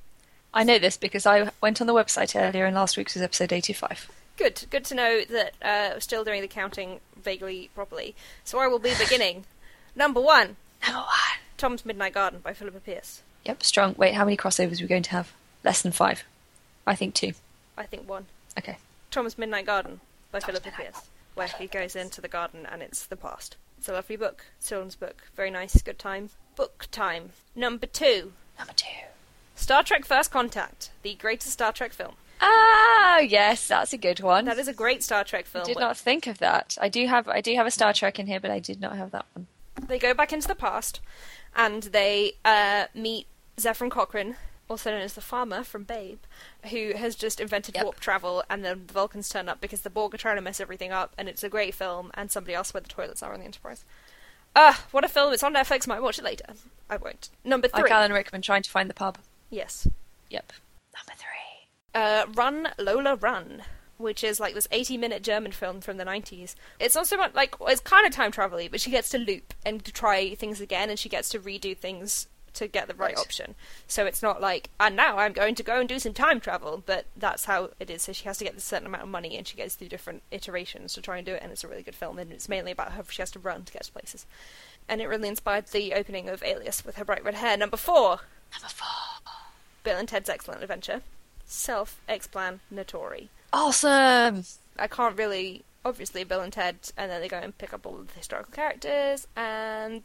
I 0.53 0.65
know 0.65 0.79
this 0.81 0.97
because 0.97 1.27
I 1.27 1.51
went 1.61 1.81
on 1.81 1.87
the 1.87 1.95
website 1.95 2.35
earlier 2.41 2.67
and 2.67 2.75
last 2.75 2.97
week's 2.97 3.15
was 3.15 3.23
episode 3.23 3.53
85. 3.53 4.11
Good. 4.37 4.65
Good 4.71 4.85
to 4.87 4.95
know 4.95 5.23
that 5.31 5.55
uh, 5.63 5.91
we're 5.95 6.01
still 6.01 6.25
doing 6.25 6.41
the 6.41 6.49
counting 6.49 6.99
vaguely 7.17 7.71
properly. 7.75 8.17
So 8.43 8.59
I 8.59 8.67
will 8.67 8.79
be 8.81 8.95
beginning. 8.99 9.45
Number 9.95 10.21
one 10.21 10.57
Number 10.85 11.01
one. 11.01 11.39
Tom's 11.57 11.85
Midnight 11.85 12.15
Garden 12.15 12.41
by 12.43 12.53
Philippa 12.53 12.81
Pearce. 12.81 13.23
Yep, 13.45 13.63
strong. 13.63 13.95
Wait, 13.97 14.15
how 14.15 14.25
many 14.25 14.37
crossovers 14.37 14.81
are 14.81 14.85
we 14.85 14.89
going 14.89 15.03
to 15.05 15.11
have? 15.11 15.33
Less 15.65 15.83
than 15.83 15.93
five. 15.93 16.25
I 16.87 16.95
think 16.95 17.15
two. 17.15 17.33
I 17.77 17.85
think 17.85 18.09
one. 18.09 18.27
Okay. 18.59 18.77
Thomas 19.11 19.39
Midnight 19.39 19.67
Garden 19.67 20.01
by 20.33 20.39
Tom's 20.39 20.47
Philippa 20.47 20.69
Midnight 20.69 20.93
Pearce, 20.95 21.05
where 21.35 21.49
he 21.49 21.67
goes 21.67 21.97
into 21.97 22.21
the 22.21 22.29
garden 22.29 22.67
and 22.71 22.83
it's 22.83 23.07
the 23.07 23.17
past. 23.17 23.57
It's 23.79 23.89
a 23.89 23.93
lovely 23.93 24.17
book, 24.17 24.45
children's 24.65 24.95
book, 24.97 25.23
very 25.35 25.51
nice, 25.51 25.81
good 25.83 25.99
time. 25.99 26.31
Book 26.57 26.87
time. 26.91 27.31
Number 27.55 27.87
two, 27.87 28.33
Number 28.59 28.75
two. 28.75 28.87
Star 29.55 29.83
Trek: 29.83 30.05
First 30.05 30.31
Contact, 30.31 30.91
the 31.03 31.15
greatest 31.15 31.53
Star 31.53 31.73
Trek 31.73 31.93
film. 31.93 32.15
Ah, 32.43 33.19
yes, 33.21 33.69
that's 33.69 33.93
a 33.93 33.99
good 33.99 34.21
one. 34.21 34.45
That 34.47 34.59
is 34.59 34.69
a 34.69 34.73
great 34.73 35.03
Star 35.03 35.25
Trek 35.25 35.47
film. 35.47 35.63
I 35.63 35.67
film. 35.67 35.75
did 35.75 35.81
not 35.81 35.97
think 35.97 36.27
of 36.27 36.39
that. 36.39 36.77
I 36.81 36.89
do 36.89 37.07
have 37.07 37.29
I 37.29 37.41
do 37.41 37.55
have 37.55 37.67
a 37.67 37.71
Star 37.71 37.93
Trek 37.93 38.19
in 38.19 38.27
here, 38.27 38.41
but 38.41 38.51
I 38.51 38.59
did 38.59 38.81
not 38.81 38.97
have 38.97 39.11
that 39.13 39.27
one. 39.35 39.47
They 39.89 39.99
go 39.99 40.13
back 40.15 40.33
into 40.33 40.49
the 40.49 40.55
past, 40.55 41.01
and 41.57 41.83
they 41.85 42.35
uh, 42.45 42.87
meet 42.95 43.27
Zefram 43.57 43.91
Cochrane, 43.91 44.37
also 44.69 44.91
known 44.91 45.01
as 45.03 45.15
the 45.15 45.21
farmer 45.21 45.63
from 45.65 45.85
Babe, 45.85 46.21
who 46.71 46.93
has 46.97 47.15
just 47.17 47.41
invented 47.41 47.75
Yep. 47.75 47.85
warp 47.85 48.01
travel, 48.01 48.43
and 48.49 48.65
then 48.65 48.85
the 48.87 48.93
Vulcans 48.93 49.29
turn 49.29 49.49
up 49.49 49.61
because 49.61 49.81
the 49.83 49.91
Borg 49.91 50.15
are 50.15 50.19
trying 50.19 50.37
to 50.37 50.43
mess 50.43 50.61
everything 50.61 50.93
up, 50.93 51.13
and 51.19 51.29
it's 51.29 51.43
a 51.43 51.49
great 51.49 51.75
film, 51.75 52.11
and 52.15 52.31
somebody 52.31 52.55
else 52.55 52.73
where 52.73 52.81
the 52.81 52.89
toilets 52.89 53.23
are 53.23 53.33
on 53.33 53.41
the 53.41 53.47
Enterprise. 53.47 53.85
Ah, 54.57 54.85
what 54.91 55.05
a 55.05 55.09
film! 55.09 55.33
It's 55.33 55.43
on 55.45 55.55
Netflix. 55.55 55.87
Might 55.87 56.03
watch 56.03 56.19
it 56.19 56.25
later. 56.25 56.47
I 56.89 56.97
won't. 56.97 57.29
Number 57.45 57.69
three. 57.69 57.83
Like 57.83 57.93
Alan 57.93 58.13
Rickman 58.13 58.43
trying 58.43 58.63
to 58.63 58.71
find 58.71 58.91
the 58.91 58.95
pub. 58.95 59.19
Yes. 59.49 59.87
Yep. 60.29 60.53
Number 60.97 61.13
three. 61.17 61.69
Uh, 61.95 62.27
Run 62.35 62.69
Lola 62.79 63.15
Run, 63.15 63.63
which 64.01 64.25
is 64.25 64.41
like 64.41 64.55
this 64.55 64.67
80-minute 64.69 65.23
German 65.23 65.53
film 65.53 65.81
from 65.81 65.97
the 65.99 66.05
90s. 66.05 66.55
It's 66.79 66.95
not 66.95 67.07
so 67.07 67.17
much 67.17 67.35
like 67.35 67.55
it's 67.63 67.81
kind 67.81 68.07
of 68.07 68.13
time 68.13 68.33
travel 68.33 68.61
but 68.71 68.81
she 68.81 68.91
gets 68.91 69.09
to 69.11 69.19
loop 69.19 69.55
and 69.65 69.85
to 69.85 69.93
try 69.93 70.35
things 70.35 70.61
again, 70.61 70.91
and 70.91 70.99
she 70.99 71.09
gets 71.09 71.29
to 71.31 71.39
redo 71.39 71.77
things 71.77 72.27
to 72.53 72.67
get 72.67 72.89
the 72.89 72.95
right, 72.95 73.15
Right. 73.15 73.19
option. 73.19 73.55
So 73.87 74.07
it's 74.07 74.23
not 74.25 74.41
like, 74.41 74.71
and 74.81 74.97
now 74.97 75.19
I'm 75.19 75.33
going 75.33 75.55
to 75.55 75.63
go 75.63 75.79
and 75.79 75.89
do 75.89 76.01
some 76.01 76.13
time 76.15 76.41
travel, 76.41 76.83
but 76.85 77.07
that's 77.17 77.45
how 77.45 77.71
it 77.79 77.89
is. 77.91 78.03
So 78.03 78.13
she 78.13 78.25
has 78.25 78.39
to 78.39 78.45
get 78.45 78.57
a 78.57 78.61
certain 78.61 78.87
amount 78.87 79.05
of 79.05 79.09
money, 79.09 79.37
and 79.37 79.47
she 79.47 79.57
goes 79.57 79.77
through 79.77 79.87
different 79.89 80.25
iterations 80.33 80.93
to 80.95 81.01
try 81.01 81.19
and 81.19 81.25
do 81.27 81.35
it. 81.35 81.43
And 81.45 81.53
it's 81.53 81.63
a 81.63 81.69
really 81.69 81.85
good 81.85 81.95
film, 81.95 82.19
and 82.19 82.33
it's 82.33 82.49
mainly 82.49 82.73
about 82.73 82.91
how 82.93 83.05
she 83.09 83.23
has 83.23 83.31
to 83.33 83.39
run 83.39 83.63
to 83.67 83.73
get 83.73 83.85
to 83.85 83.93
places. 83.93 84.27
And 84.89 85.01
it 85.01 85.07
really 85.07 85.29
inspired 85.29 85.69
the 85.69 85.95
opening 85.95 86.29
of 86.29 86.43
Alias 86.43 86.85
with 86.85 86.97
her 86.97 87.05
bright 87.05 87.23
red 87.23 87.35
hair. 87.37 87.57
Number 87.57 87.77
four, 87.77 88.21
Number 88.53 88.69
four. 88.69 88.89
Bill 89.85 89.97
and 89.97 90.09
Ted's 90.09 90.29
Excellent 90.29 90.61
Adventure. 90.63 91.03
Self-explanatory. 91.47 93.29
Awesome. 93.53 94.45
I 94.79 94.87
can't 94.87 95.17
really. 95.17 95.63
Obviously, 95.85 96.25
Bill 96.25 96.41
and 96.43 96.53
Ted, 96.53 96.77
and 96.97 97.11
then 97.11 97.21
they 97.23 97.29
go 97.29 97.39
and 97.39 97.57
pick 97.57 97.73
up 97.73 97.87
all 97.87 97.97
of 97.99 98.09
the 98.09 98.19
historical 98.19 98.53
characters 98.53 99.27
and 99.35 100.03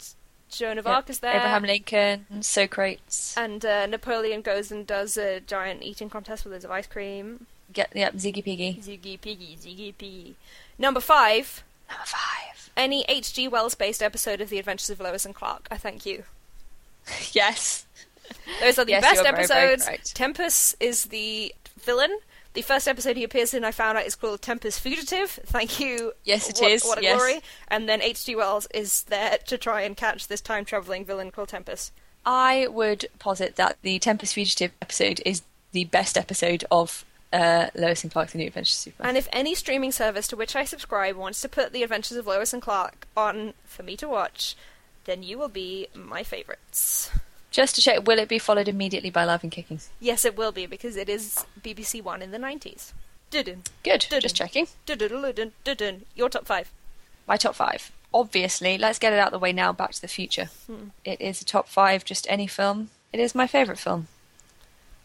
Joan 0.50 0.78
of 0.78 0.86
Yep. 0.86 0.96
Arc 0.96 1.10
is 1.10 1.20
there. 1.20 1.36
Abraham 1.36 1.64
Lincoln, 1.64 2.26
Socrates. 2.42 3.34
And 3.38 3.66
uh, 3.66 3.86
Napoleon 3.86 4.42
goes 4.42 4.72
and 4.72 4.88
does 4.88 5.18
a 5.18 5.42
giant 5.42 5.84
eating 5.84 6.10
contest 6.10 6.46
with 6.46 6.64
of 6.64 6.72
ice 6.72 6.88
cream. 6.88 7.48
Get 7.74 7.90
yep, 7.94 8.14
Ziggy 8.14 8.44
Piggy. 8.44 8.80
Ziggy 8.82 9.20
Piggy, 9.20 9.58
Ziggy 9.60 9.98
Piggy. 9.98 10.36
Number 10.78 11.02
five, 11.02 11.64
Number 11.90 12.06
five. 12.06 12.70
any 12.78 13.04
H.G. 13.10 13.48
Wells 13.50 13.76
based 13.76 14.02
episode 14.02 14.40
of 14.40 14.50
The 14.50 14.60
Adventures 14.60 14.90
of 14.90 15.02
Lois 15.02 15.26
and 15.26 15.36
Clark. 15.36 15.68
I 15.70 15.78
thank 15.78 16.06
you. 16.06 16.24
Yes. 17.34 17.86
Those 18.62 18.80
are 18.80 18.86
the 18.86 18.92
Yes, 18.92 19.02
best 19.04 19.20
are 19.26 19.32
very, 19.36 19.46
very 19.48 19.74
episodes. 19.74 20.14
Tempus 20.14 20.76
is 20.80 21.06
the 21.06 21.54
villain. 21.80 22.18
The 22.56 22.62
first 22.62 22.88
episode 22.88 23.18
he 23.18 23.26
appears 23.26 23.54
in, 23.54 23.66
I 23.66 23.72
found 23.72 23.98
out, 23.98 24.06
is 24.06 24.16
called 24.16 24.42
Tempus 24.42 24.80
Fugitive. 24.80 25.30
Thank 25.30 25.78
you. 25.82 26.14
Yes, 26.24 26.50
it 26.50 26.58
what, 26.62 26.72
is, 26.72 26.84
What 26.86 27.00
a 27.00 27.04
yes. 27.04 27.18
glory. 27.18 27.42
And 27.68 27.90
then 27.90 28.02
H.G. 28.02 28.34
Wells 28.38 28.66
is 28.74 29.04
there 29.04 29.38
to 29.48 29.58
try 29.58 29.82
and 29.82 29.98
catch 29.98 30.30
this 30.30 30.40
time 30.40 30.64
traveling 30.64 31.04
villain 31.04 31.32
called 31.32 31.50
Tempus. 31.50 31.92
I 32.26 32.68
would 32.68 33.08
posit 33.20 33.58
that 33.58 33.78
the 33.82 34.00
Tempus 34.00 34.32
Fugitive 34.32 34.72
episode 34.82 35.22
is 35.26 35.42
the 35.74 35.84
best 35.84 36.18
episode 36.18 36.64
of 36.72 37.04
uh, 37.34 37.68
Lois 37.76 38.04
and 38.04 38.12
Clark: 38.14 38.30
The 38.30 38.38
New 38.38 38.48
Adventures 38.48 38.76
of 38.76 38.80
Superman. 38.80 39.10
And 39.10 39.18
if 39.18 39.28
any 39.34 39.54
streaming 39.54 39.92
service 39.92 40.26
to 40.30 40.38
which 40.38 40.56
I 40.56 40.64
subscribe 40.64 41.18
wants 41.18 41.42
to 41.42 41.50
put 41.50 41.74
The 41.74 41.84
Adventures 41.84 42.18
of 42.18 42.26
Lois 42.26 42.54
and 42.54 42.62
Clark 42.62 43.06
on 43.18 43.54
for 43.66 43.84
me 43.84 43.98
to 43.98 44.08
watch, 44.08 44.56
then 45.04 45.24
you 45.24 45.38
will 45.38 45.50
be 45.50 45.88
my 45.94 46.24
favourites. 46.24 47.12
Just 47.56 47.76
to 47.76 47.82
check, 47.82 48.06
will 48.06 48.20
it 48.20 48.28
be 48.28 48.38
followed 48.38 48.68
immediately 48.68 49.10
by 49.10 49.24
Love 49.24 49.42
and 49.42 49.50
Kicking? 49.50 49.80
Yes, 50.02 50.26
it 50.26 50.36
will 50.36 50.52
be 50.52 50.66
because 50.66 50.98
it 50.98 51.08
is 51.08 51.46
BBC 51.64 52.04
One 52.04 52.22
in 52.22 52.32
the 52.32 52.38
nineties. 52.38 52.92
Dudun, 53.32 53.66
Good. 53.82 54.02
Didn't. 54.10 54.24
Just 54.24 54.36
checking. 54.36 54.68
Your 56.16 56.28
top 56.28 56.46
five. 56.46 56.70
My 57.26 57.38
top 57.38 57.56
five. 57.56 57.94
Obviously, 58.14 58.78
let's 58.78 59.00
get 59.00 59.14
it 59.14 59.20
out 59.20 59.28
of 59.28 59.32
the 59.32 59.40
way 59.40 59.54
now. 59.54 59.72
Back 59.72 59.94
to 59.94 60.02
the 60.02 60.10
Future. 60.10 60.50
Hmm. 60.68 60.90
It 61.06 61.22
is 61.22 61.42
a 61.42 61.46
top 61.46 61.70
five. 61.70 62.04
Just 62.04 62.28
any 62.30 62.46
film. 62.46 62.90
It 63.14 63.22
is 63.22 63.34
my 63.34 63.48
favourite 63.48 63.80
film. 63.80 64.10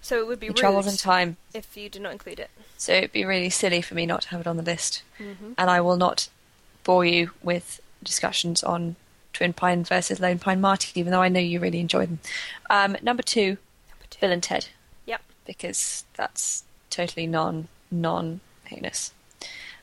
So 0.03 0.19
it 0.19 0.27
would 0.27 0.41
be 0.41 0.49
rude 0.49 0.57
travels 0.57 0.89
in 0.89 0.97
time, 0.97 1.37
if 1.55 1.77
you 1.77 1.89
did 1.89 2.03
not 2.03 2.11
include 2.11 2.41
it. 2.41 2.51
so 2.77 2.93
it'd 2.95 3.13
be 3.13 3.25
really 3.25 3.51
silly 3.51 3.81
for 3.81 3.95
me 3.95 4.07
not 4.07 4.23
to 4.23 4.29
have 4.31 4.41
it 4.41 4.47
on 4.49 4.57
the 4.57 4.63
list. 4.65 5.03
Mhm. 5.21 5.55
And 5.57 5.71
I 5.71 5.81
will 5.81 5.97
not 5.97 6.29
bore 6.83 7.05
you 7.05 7.31
with 7.45 7.81
discussions 8.03 8.65
on 8.65 8.97
Twin 9.33 9.53
Pine 9.53 9.85
versus 9.85 10.21
Lone 10.21 10.39
Pine 10.39 10.61
Marty, 10.61 10.99
even 10.99 11.13
though 11.13 11.23
I 11.23 11.29
know 11.29 11.41
you 11.41 11.61
really 11.61 11.81
enjoy 11.81 12.07
them. 12.07 12.19
Um, 12.69 12.97
number 13.03 13.23
two, 13.23 13.57
Number 13.89 14.07
two. 14.11 14.19
Bill 14.21 14.33
and 14.33 14.43
Ted. 14.43 14.69
Yep. 15.07 15.23
because 15.47 16.05
that's 16.17 16.65
totally 16.91 17.27
non 17.27 17.69
non 17.91 18.41
heinous. 18.65 19.13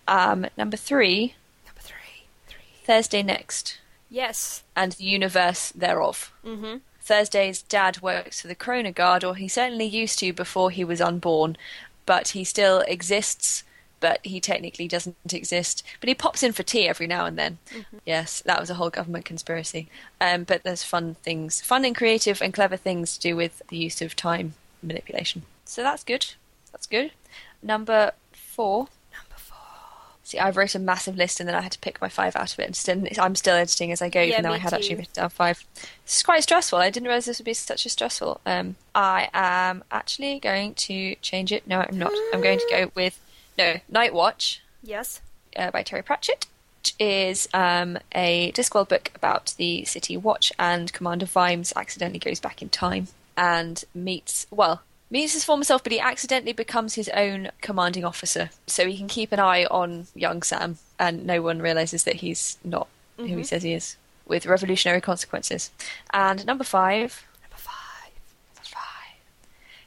Um, 0.07 0.47
number 0.57 0.77
three, 0.77 1.33
Number 1.65 1.81
three. 1.81 2.25
Three. 2.47 2.60
Thursday 2.86 3.23
next, 3.23 3.77
Yes. 4.10 4.63
and 4.75 4.93
the 4.93 5.03
universe 5.03 5.71
thereof. 5.71 6.31
Mm-hmm. 6.45 6.77
Thursday's 7.01 7.62
dad 7.62 8.01
works 8.01 8.41
for 8.41 8.47
the 8.47 8.55
ChronoGuard, 8.55 9.25
or 9.27 9.36
he 9.36 9.47
certainly 9.47 9.86
used 9.86 10.19
to 10.19 10.33
before 10.33 10.71
he 10.71 10.83
was 10.83 10.99
unborn, 11.01 11.57
but 12.05 12.29
he 12.29 12.43
still 12.43 12.81
exists. 12.81 13.63
But 13.99 14.19
he 14.23 14.39
technically 14.39 14.88
doesn't 14.88 15.33
exist. 15.33 15.83
But 15.99 16.07
he 16.10 16.13
pops 16.15 16.43
in 16.43 16.51
for 16.53 16.62
tea 16.63 16.88
every 16.88 17.07
now 17.07 17.25
and 17.25 17.38
then. 17.38 17.57
Yes, 18.05 18.41
that 18.45 18.60
was 18.60 18.69
a 18.69 18.75
whole 18.75 18.91
government 18.91 19.25
conspiracy. 19.25 19.89
Um, 20.21 20.43
but 20.43 20.63
there's 20.63 20.83
fun 20.83 21.15
things, 21.23 21.62
fun 21.62 21.83
and 21.83 21.95
creative 21.95 22.41
and 22.41 22.53
clever 22.53 22.77
things 22.77 23.17
to 23.17 23.29
do 23.29 23.36
with 23.36 23.62
the 23.69 23.77
use 23.77 24.01
of 24.01 24.15
time 24.15 24.53
manipulation. 24.83 25.43
So 25.65 25.81
that's 25.81 26.03
good. 26.03 26.27
That's 26.71 26.86
good. 26.86 27.12
Number 27.63 28.12
four. 28.33 28.88
Number 29.12 29.36
four. 29.38 29.57
See, 30.23 30.38
I 30.38 30.51
wrote 30.51 30.75
a 30.75 30.79
massive 30.79 31.17
list 31.17 31.39
and 31.39 31.49
then 31.49 31.55
I 31.55 31.62
had 31.62 31.71
to 31.71 31.79
pick 31.79 31.99
my 31.99 32.10
five 32.10 32.36
out 32.36 32.53
of 32.53 32.60
it. 32.60 32.65
And 32.65 32.75
still, 32.75 33.03
I'm 33.19 33.36
still 33.36 33.55
editing 33.55 33.91
as 33.91 34.01
I 34.01 34.10
go, 34.10 34.21
Yeah, 34.21 34.33
even 34.33 34.43
though 34.43 34.51
I 34.53 34.57
had 34.60 34.73
actually 34.73 34.89
too. 34.95 34.99
written 34.99 35.13
down 35.15 35.29
five. 35.29 35.65
This 36.05 36.17
is 36.17 36.23
quite 36.23 36.43
stressful. 36.43 36.77
I 36.77 36.89
didn't 36.91 37.07
realize 37.07 37.25
this 37.25 37.39
would 37.39 37.45
be 37.45 37.53
such 37.55 37.86
a 37.86 37.89
stressful. 37.89 38.41
Um, 38.45 38.75
I 38.93 39.29
am 39.33 39.83
actually 39.91 40.39
going 40.39 40.75
to 40.75 41.15
change 41.15 41.51
it. 41.51 41.65
No, 41.65 41.79
I'm 41.79 41.97
not. 41.97 42.12
I'm 42.31 42.41
going 42.41 42.60
to 42.60 42.67
go 42.69 42.91
with 42.93 43.19
no 43.57 43.77
Night 43.89 44.13
Watch 44.13 44.61
Yes. 44.83 45.21
uh, 45.55 45.71
by 45.71 45.83
Terry 45.83 46.01
Pratchett. 46.03 46.45
Which 46.81 46.93
is 46.99 47.49
um, 47.53 47.97
a 48.13 48.51
Discworld 48.53 48.87
book 48.87 49.11
about 49.15 49.53
the 49.57 49.83
City 49.85 50.15
Watch, 50.15 50.53
and 50.57 50.93
Commander 50.93 51.25
Vimes 51.25 51.73
accidentally 51.75 52.19
goes 52.19 52.39
back 52.39 52.61
in 52.61 52.69
time 52.69 53.07
and 53.35 53.83
meets 53.93 54.47
well 54.51 54.83
meets 55.09 55.33
his 55.33 55.43
former 55.43 55.63
self, 55.63 55.83
but 55.83 55.91
he 55.91 55.99
accidentally 55.99 56.53
becomes 56.53 56.93
his 56.95 57.09
own 57.09 57.49
commanding 57.61 58.03
officer, 58.05 58.49
so 58.67 58.85
he 58.87 58.97
can 58.97 59.07
keep 59.07 59.31
an 59.33 59.39
eye 59.39 59.65
on 59.65 60.07
young 60.15 60.43
Sam, 60.43 60.77
and 60.99 61.25
no 61.25 61.41
one 61.41 61.59
realizes 61.61 62.03
that 62.05 62.15
he's 62.15 62.57
not 62.63 62.87
who 63.17 63.23
he 63.25 63.33
Mhm. 63.35 63.45
says 63.45 63.63
he 63.63 63.73
is, 63.73 63.95
with 64.25 64.45
revolutionary 64.45 65.01
consequences. 65.01 65.71
And 66.11 66.45
number 66.45 66.63
five, 66.65 67.25
Number 67.41 67.55
five. 67.57 68.11
number 68.55 68.63
five, 68.69 69.15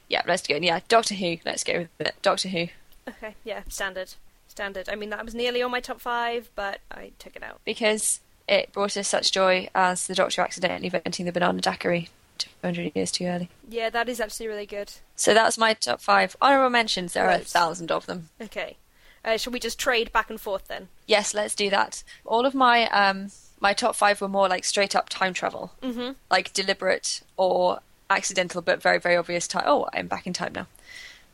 yeah, 0.09 0.23
let's 0.27 0.47
go. 0.47 0.57
Yeah, 0.57 0.81
Doctor 0.89 1.15
Who. 1.15 1.37
Let's 1.47 1.65
go 1.65 1.87
with 1.99 2.09
it. 2.09 2.15
Doctor 2.23 2.49
Who. 2.49 2.69
Okay. 3.11 3.35
Yeah. 3.45 3.63
Standard. 3.69 4.15
Standard. 4.49 4.89
I 4.89 4.95
mean, 4.97 5.11
that 5.11 5.25
was 5.25 5.35
nearly 5.35 5.63
on 5.63 5.71
my 5.71 5.81
top 5.81 6.01
five, 6.01 6.51
but 6.55 6.81
I 6.91 7.13
took 7.19 7.37
it 7.37 7.43
out. 7.43 7.61
because 7.65 8.21
it 8.49 8.73
brought 8.73 8.97
us 8.97 9.07
such 9.09 9.31
joy 9.33 9.69
as 9.75 10.07
the 10.09 10.15
Doctor 10.15 10.43
accidentally 10.43 10.87
inventing 10.87 11.25
the 11.27 11.31
banana 11.33 11.61
daiquiri 11.61 12.09
200 12.39 12.93
years 12.97 13.13
too 13.13 13.27
early. 13.27 13.49
Yeah, 13.69 13.91
that 13.91 14.09
is 14.09 14.19
actually 14.21 14.49
really 14.49 14.67
good. 14.67 14.93
So 15.15 15.35
that's 15.35 15.57
my 15.59 15.75
top 15.75 16.01
five. 16.01 16.37
Honorable 16.43 16.71
mentions, 16.71 17.13
there 17.13 17.29
are 17.29 17.33
a 17.37 17.39
thousand 17.39 17.93
of 17.93 18.07
them. 18.07 18.29
Okay. 18.41 18.77
Uh, 19.25 19.37
shall 19.37 19.53
we 19.53 19.61
just 19.61 19.79
trade 19.79 20.11
back 20.13 20.31
and 20.31 20.41
forth 20.41 20.67
then? 20.67 20.89
Yes, 21.07 21.33
let's 21.35 21.55
do 21.55 21.71
that. 21.71 22.03
All 22.25 22.45
of 22.47 22.55
my 22.55 22.89
um 22.89 23.31
my 23.61 23.75
top 23.75 23.95
five 23.95 24.21
were 24.23 24.29
more 24.29 24.49
like 24.49 24.65
straight 24.65 24.97
up 24.97 25.09
time 25.11 25.35
travel, 25.35 25.73
Mm-hmm. 25.83 26.13
like 26.31 26.53
deliberate 26.55 27.21
or 27.37 27.81
accidental, 28.09 28.63
but 28.63 28.83
very 28.83 28.99
very 28.99 29.17
obvious 29.17 29.47
time. 29.47 29.65
Oh, 29.67 29.87
I'm 29.93 30.07
back 30.09 30.27
in 30.27 30.33
time 30.33 30.55
now. 30.55 30.67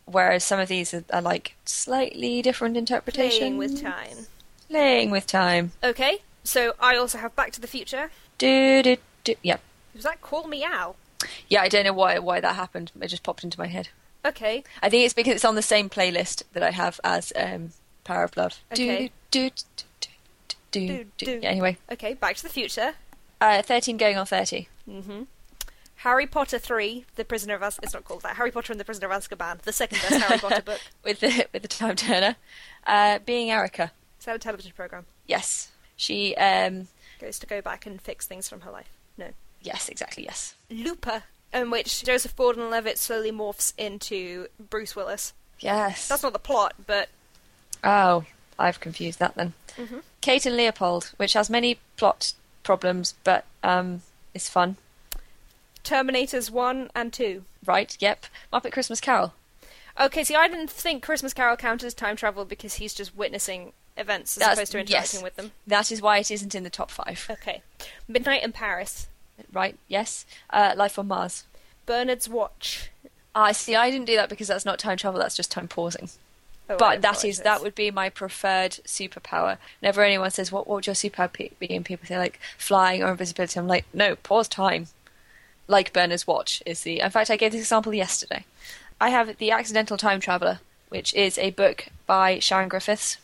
Whereas 0.07 0.45
some 0.45 0.61
of 0.61 0.69
these 0.69 0.95
are, 0.95 1.05
are 1.13 1.21
like 1.23 1.57
slightly 1.65 2.41
different 2.43 2.77
interpretations. 2.77 3.39
Playing 3.39 3.59
with 3.59 3.81
time. 3.83 4.17
Playing 4.71 5.11
with 5.11 5.27
time. 5.27 5.73
Okay. 5.83 6.19
So 6.45 6.75
I 6.81 6.97
also 6.97 7.19
have 7.19 7.35
Back 7.37 7.53
to 7.53 7.61
the 7.61 7.67
Future. 7.67 8.11
Do 8.39 8.83
do 8.83 8.97
do. 9.25 9.35
Yep. 9.43 9.61
Was 9.95 10.05
that 10.05 10.21
Call 10.21 10.47
Me 10.47 10.63
Out? 10.65 10.97
Yeah, 11.49 11.63
I 11.63 11.69
don't 11.69 11.85
know 11.85 11.93
why 11.93 12.19
why 12.21 12.41
that 12.41 12.55
happened. 12.55 12.93
It 13.01 13.09
just 13.09 13.23
popped 13.25 13.43
into 13.45 13.59
my 13.59 13.67
head. 13.67 13.89
Okay. 14.25 14.63
I 14.83 14.89
think 14.89 15.05
it's 15.05 15.15
because 15.15 15.35
it's 15.35 15.45
on 15.45 15.55
the 15.55 15.63
same 15.63 15.89
playlist 15.89 16.43
that 16.53 16.63
I 16.63 16.71
have 16.73 17.01
as 17.05 17.33
um, 17.37 17.71
Power 18.05 18.25
of 18.25 18.37
Love. 18.37 18.59
Okay. 18.73 19.11
Do, 19.31 19.51
do, 19.51 19.57
do, 19.77 19.85
do, 20.01 20.57
do, 20.71 20.87
Do, 20.89 21.05
do. 21.19 21.27
do. 21.27 21.41
Yeah, 21.43 21.51
anyway, 21.51 21.77
Okay. 21.93 22.15
Back 22.15 22.37
to 22.37 22.43
the 22.43 22.49
Future. 22.49 22.95
uh, 23.41 23.63
13 23.63 23.97
going 23.97 24.17
on 24.19 24.27
30. 24.27 24.69
Mm-hmm. 24.89 25.23
Harry 26.01 26.27
Potter 26.27 26.59
3, 26.59 27.05
The 27.17 27.25
Prisoner 27.25 27.55
of 27.55 27.63
Azkaban. 27.63 27.83
It's 27.85 27.95
not 27.95 28.05
called 28.05 28.23
that. 28.23 28.37
Harry 28.37 28.51
Potter 28.51 28.73
and 28.73 28.79
the 28.81 28.85
Prisoner 28.85 29.11
of 29.11 29.23
Azkaban. 29.23 29.63
The 29.63 29.73
second 29.73 29.99
best 30.03 30.23
Harry 30.23 30.39
Potter 30.39 30.63
book. 30.63 30.81
with 31.05 31.21
the 31.21 31.47
with 31.53 31.63
the 31.63 31.69
time 31.69 31.97
turner. 31.97 32.37
Uh, 32.87 33.19
being 33.25 33.51
Erica. 33.51 33.93
Is 34.21 34.27
that 34.27 34.37
a 34.37 34.39
television 34.39 34.73
program? 34.77 35.07
Yes. 35.27 35.71
She 35.97 36.35
um 36.37 36.89
Goes 37.19 37.39
to 37.39 37.47
go 37.47 37.63
back 37.63 37.87
and 37.87 38.01
fix 38.01 38.27
things 38.27 38.49
from 38.49 38.61
her 38.61 38.71
life. 38.71 38.91
No. 39.17 39.29
yes, 39.63 39.89
exactly, 39.89 40.25
yes. 40.25 40.55
Looper, 40.71 41.23
in 41.53 41.71
which 41.71 42.05
Joseph 42.05 42.37
Gordon-Levitt 42.37 42.99
slowly 42.99 43.33
morphs 43.33 43.73
into 43.79 44.49
Bruce 44.61 44.95
Willis. 44.95 45.33
Yes. 45.61 46.07
That's 46.09 46.23
not 46.23 46.35
the 46.35 46.39
plot, 46.39 46.75
but 46.87 47.09
Oh, 47.83 48.25
I've 48.59 48.81
confused 48.81 49.19
that 49.21 49.35
then. 49.35 49.55
Mhm. 49.79 50.03
Kate 50.21 50.45
and 50.45 50.57
Leopold, 50.57 51.13
which 51.17 51.33
has 51.33 51.49
many 51.49 51.79
plot 51.97 52.35
problems 52.63 53.15
but 53.25 53.45
um 53.63 54.03
is 54.35 54.49
fun. 54.51 54.77
Terminators 55.87 56.51
1 56.51 56.91
and 56.97 57.13
2. 57.13 57.45
Right, 57.65 57.97
yep. 58.01 58.27
Muppet 58.53 58.73
Christmas 58.73 59.01
Carol. 59.01 59.35
Okay, 59.99 60.25
see, 60.25 60.35
I 60.35 60.49
didn't 60.49 60.69
think 60.69 61.03
Christmas 61.03 61.33
Carol 61.33 61.57
counted 61.57 61.87
as 61.87 61.95
time 61.95 62.17
travel 62.17 62.45
because 62.45 62.75
he's 62.75 62.93
just 62.93 63.17
witnessing 63.17 63.73
events 63.97 64.37
as 64.37 64.41
That's- 64.41 64.59
opposed 64.59 64.73
to 64.73 64.81
interacting 64.81 65.21
yes. 65.21 65.23
with 65.23 65.37
them. 65.37 65.53
That 65.67 65.93
is 65.93 66.03
why 66.03 66.19
it 66.19 66.31
isn't 66.31 66.55
in 66.57 66.65
the 66.65 66.71
top 66.71 66.91
five. 66.91 67.27
Okay. 67.31 67.63
Midnight 68.09 68.43
in 68.43 68.51
Paris. 68.53 69.07
Right, 69.53 69.79
yes. 69.87 70.27
Uh, 70.51 70.75
Life 70.77 70.99
on 70.99 71.07
Mars. 71.07 71.45
Bernard's 71.87 72.29
Watch. 72.29 72.91
I 73.35 73.53
see. 73.53 73.77
I 73.77 73.91
didn't 73.91 74.07
do 74.07 74.17
that 74.17 74.29
because 74.29 74.49
that's 74.49 74.65
not 74.65 74.79
time 74.81 74.97
travel. 74.97 75.21
That's 75.21 75.37
just 75.37 75.53
time 75.53 75.69
pausing. 75.69 76.09
Oh, 76.69 76.77
but 76.79 77.03
that 77.03 77.25
is 77.25 77.41
that 77.41 77.63
would 77.63 77.75
be 77.77 77.91
my 77.91 78.09
preferred 78.09 78.73
superpower. 78.87 79.59
Whenever 79.81 80.03
anyone 80.03 80.31
says, 80.31 80.51
"What, 80.51 80.67
what 80.67 80.77
would 80.77 80.87
your 80.87 80.95
superpower 80.95 81.31
be?" 81.33 81.75
and 81.75 81.85
people 81.85 82.07
say 82.07 82.19
like 82.19 82.41
flying 82.59 83.03
or 83.05 83.11
invisibility, 83.11 83.61
I'm 83.61 83.69
like, 83.69 83.85
no, 83.93 84.17
pause 84.17 84.49
time. 84.49 84.89
Like 85.69 85.93
Bernard's 85.93 86.27
watch 86.27 86.63
is 86.65 86.83
the. 86.83 87.01
In 87.01 87.11
fact, 87.11 87.31
I 87.31 87.37
gave 87.37 87.53
this 87.53 87.63
example 87.63 87.95
yesterday. 87.95 88.45
I 89.01 89.11
have 89.11 89.37
the 89.39 89.51
Accidental 89.51 89.97
Time 89.97 90.21
Traveler, 90.21 90.61
which 90.89 91.13
is 91.15 91.39
a 91.39 91.51
book 91.51 91.89
by 92.07 92.39
Sharon 92.39 92.69
Griffiths 92.69 93.19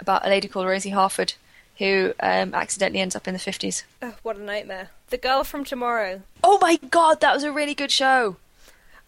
about 0.00 0.26
a 0.26 0.28
lady 0.28 0.48
called 0.48 0.66
Rosie 0.66 0.90
Harford 0.90 1.34
who 1.78 2.12
um, 2.20 2.54
accidentally 2.54 3.00
ends 3.00 3.16
up 3.16 3.26
in 3.26 3.34
the 3.34 3.40
50s. 3.40 3.82
Oh, 4.00 4.14
what 4.22 4.36
a 4.36 4.42
nightmare. 4.42 4.90
The 5.10 5.18
Girl 5.18 5.42
from 5.44 5.64
Tomorrow. 5.64 6.22
Oh 6.44 6.58
my 6.60 6.76
god, 6.76 7.20
that 7.20 7.34
was 7.34 7.44
a 7.44 7.52
really 7.52 7.74
good 7.74 7.90
show. 7.90 8.36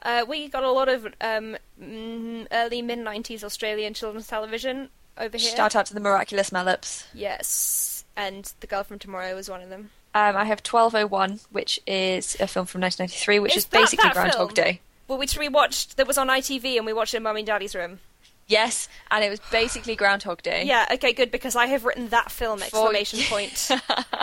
Uh, 0.03 0.25
we 0.27 0.49
got 0.49 0.65
a 0.65 0.71
lot 0.71 0.89
of 0.89 1.07
um, 1.21 1.57
mm, 1.81 2.47
early 2.53 2.83
mid 2.83 2.99
90s 2.99 3.43
Australian 3.43 3.95
children's 3.95 4.27
television 4.27 4.91
over 5.17 5.37
here. 5.37 5.55
Shout 5.55 5.77
out 5.77 5.87
to 5.87 5.95
the 5.95 6.01
Miraculous 6.01 6.53
Mellops. 6.53 7.07
Yes. 7.15 8.05
And 8.17 8.53
The 8.61 8.67
Girl 8.67 8.85
from 8.85 8.99
Tomorrow 8.99 9.35
was 9.35 9.49
one 9.49 9.63
of 9.63 9.71
them. 9.71 9.91
Um, 10.15 10.37
I 10.37 10.45
have 10.45 10.61
1201, 10.61 11.41
which 11.51 11.81
is 11.87 12.37
a 12.39 12.47
film 12.47 12.67
from 12.67 12.81
1993, 12.83 13.41
which 13.41 13.53
Is 13.53 13.59
is, 13.59 13.65
that 13.67 13.81
basically 13.81 14.09
that 14.09 14.15
Groundhog 14.15 14.55
film? 14.55 14.67
Day. 14.67 14.81
Well, 15.09 15.19
which 15.19 15.37
we 15.37 15.49
watched 15.49 15.97
that 15.97 16.07
was 16.07 16.17
on 16.17 16.29
ITV 16.29 16.77
and 16.77 16.87
we 16.87 16.93
watched 16.93 17.15
it 17.15 17.19
in 17.19 17.25
Mummy 17.25 17.41
and 17.41 17.47
Daddy's 17.47 17.75
room. 17.75 17.99
Yes, 18.47 18.89
and 19.11 19.25
it 19.25 19.31
was 19.31 19.41
basically 19.51 19.97
Groundhog 19.97 20.43
Day. 20.43 20.65
Yeah, 20.65 20.87
okay, 20.93 21.13
good 21.13 21.31
because 21.31 21.57
I 21.57 21.67
have 21.67 21.85
written 21.85 22.09
that 22.09 22.31
film 22.31 22.63
exclamation 22.63 23.21
point. 23.29 23.71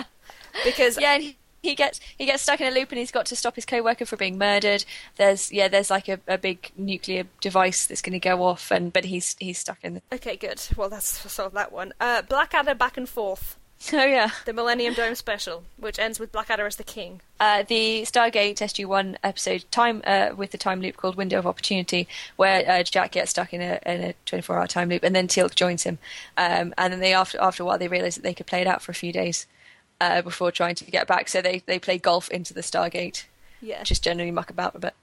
because 0.63 0.99
yeah, 0.99 1.15
and 1.15 1.23
he, 1.23 1.37
he 1.61 1.75
gets 1.75 1.99
he 2.17 2.25
gets 2.25 2.43
stuck 2.43 2.61
in 2.61 2.67
a 2.67 2.71
loop, 2.71 2.91
and 2.91 2.99
he's 2.99 3.11
got 3.11 3.25
to 3.27 3.35
stop 3.35 3.55
his 3.55 3.65
co-worker 3.65 4.05
from 4.05 4.17
being 4.17 4.37
murdered. 4.37 4.85
There's 5.17 5.51
yeah, 5.51 5.67
there's 5.67 5.89
like 5.89 6.07
a, 6.07 6.19
a 6.27 6.37
big 6.37 6.71
nuclear 6.77 7.25
device 7.41 7.87
that's 7.87 8.01
going 8.01 8.13
to 8.13 8.19
go 8.19 8.43
off, 8.43 8.71
and 8.71 8.93
but 8.93 9.05
he's 9.05 9.35
he's 9.39 9.57
stuck 9.57 9.79
in. 9.83 9.95
The... 9.95 10.01
Okay, 10.13 10.37
good. 10.37 10.61
Well, 10.77 10.89
that's 10.89 11.31
solved 11.31 11.55
that 11.55 11.71
one. 11.71 11.93
Uh, 11.99 12.21
Blackadder 12.21 12.75
back 12.75 12.97
and 12.97 13.09
forth. 13.09 13.57
Oh 13.93 14.05
yeah, 14.05 14.29
The 14.45 14.53
Millennium 14.53 14.93
Dome 14.93 15.15
special, 15.15 15.63
which 15.77 15.97
ends 15.97 16.19
with 16.19 16.31
Blackadder 16.31 16.65
as 16.67 16.75
the 16.75 16.83
king. 16.83 17.21
uh, 17.39 17.63
the 17.63 18.03
Stargate 18.03 18.55
SG 18.55 18.85
One 18.85 19.17
episode 19.23 19.65
time 19.71 20.01
uh, 20.05 20.29
with 20.35 20.51
the 20.51 20.57
time 20.57 20.81
loop 20.81 20.97
called 20.97 21.15
Window 21.15 21.39
of 21.39 21.47
Opportunity, 21.47 22.07
where 22.35 22.69
uh, 22.69 22.83
Jack 22.83 23.11
gets 23.13 23.31
stuck 23.31 23.53
in 23.53 23.61
a 23.61 23.79
in 23.85 24.01
a 24.03 24.13
24 24.27 24.59
hour 24.59 24.67
time 24.67 24.89
loop, 24.89 25.03
and 25.03 25.15
then 25.15 25.27
Teal'c 25.27 25.55
joins 25.55 25.83
him, 25.83 25.97
um, 26.37 26.73
and 26.77 26.93
then 26.93 26.99
they 26.99 27.13
after 27.13 27.41
after 27.41 27.63
a 27.63 27.65
while 27.65 27.77
they 27.79 27.87
realise 27.87 28.15
that 28.15 28.21
they 28.23 28.33
could 28.35 28.45
play 28.45 28.61
it 28.61 28.67
out 28.67 28.81
for 28.83 28.91
a 28.91 28.95
few 28.95 29.11
days 29.11 29.47
uh, 29.99 30.21
before 30.21 30.51
trying 30.51 30.75
to 30.75 30.85
get 30.85 31.07
back. 31.07 31.27
So 31.27 31.41
they 31.41 31.63
they 31.65 31.79
play 31.79 31.97
golf 31.97 32.29
into 32.29 32.53
the 32.53 32.61
Stargate. 32.61 33.25
Yeah. 33.63 33.83
just 33.83 34.03
generally 34.03 34.31
muck 34.31 34.49
about 34.49 34.75
a 34.75 34.79
bit. 34.79 34.93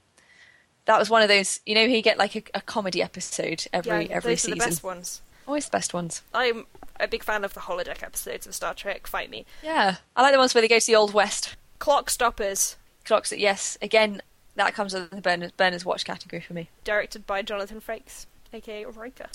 That 0.86 0.98
was 0.98 1.10
one 1.10 1.22
of 1.22 1.28
those, 1.28 1.60
you 1.66 1.74
know, 1.74 1.86
he 1.86 2.00
get 2.00 2.16
like 2.18 2.34
a, 2.34 2.42
a 2.54 2.60
comedy 2.60 3.02
episode 3.02 3.66
every 3.72 4.06
yeah, 4.06 4.14
every 4.14 4.32
those 4.32 4.40
season. 4.42 4.60
are 4.60 4.64
the 4.64 4.70
best 4.70 4.82
ones. 4.82 5.20
Always 5.48 5.64
the 5.64 5.70
best 5.72 5.92
ones. 5.94 6.22
I'm 6.32 6.66
a 7.00 7.08
big 7.08 7.24
fan 7.24 7.42
of 7.42 7.54
the 7.54 7.60
holodeck 7.60 8.02
episodes 8.02 8.46
of 8.46 8.54
Star 8.54 8.74
Trek. 8.74 9.06
Fight 9.06 9.30
me. 9.30 9.46
Yeah, 9.62 9.96
I 10.14 10.22
like 10.22 10.32
the 10.32 10.38
ones 10.38 10.54
where 10.54 10.60
they 10.62 10.68
go 10.68 10.78
to 10.78 10.86
the 10.86 10.94
old 10.94 11.12
west. 11.14 11.56
Clock 11.80 12.10
Stoppers, 12.10 12.76
Clocks. 13.04 13.32
Yes, 13.32 13.78
again, 13.82 14.20
that 14.56 14.74
comes 14.74 14.94
under 14.94 15.08
the 15.08 15.22
Bernard's, 15.22 15.52
Bernard's 15.52 15.84
Watch 15.84 16.04
category 16.04 16.42
for 16.42 16.52
me. 16.52 16.68
directed 16.84 17.26
by 17.26 17.40
Jonathan 17.42 17.80
Frakes, 17.80 18.26
aka 18.52 18.84
Riker. 18.84 19.26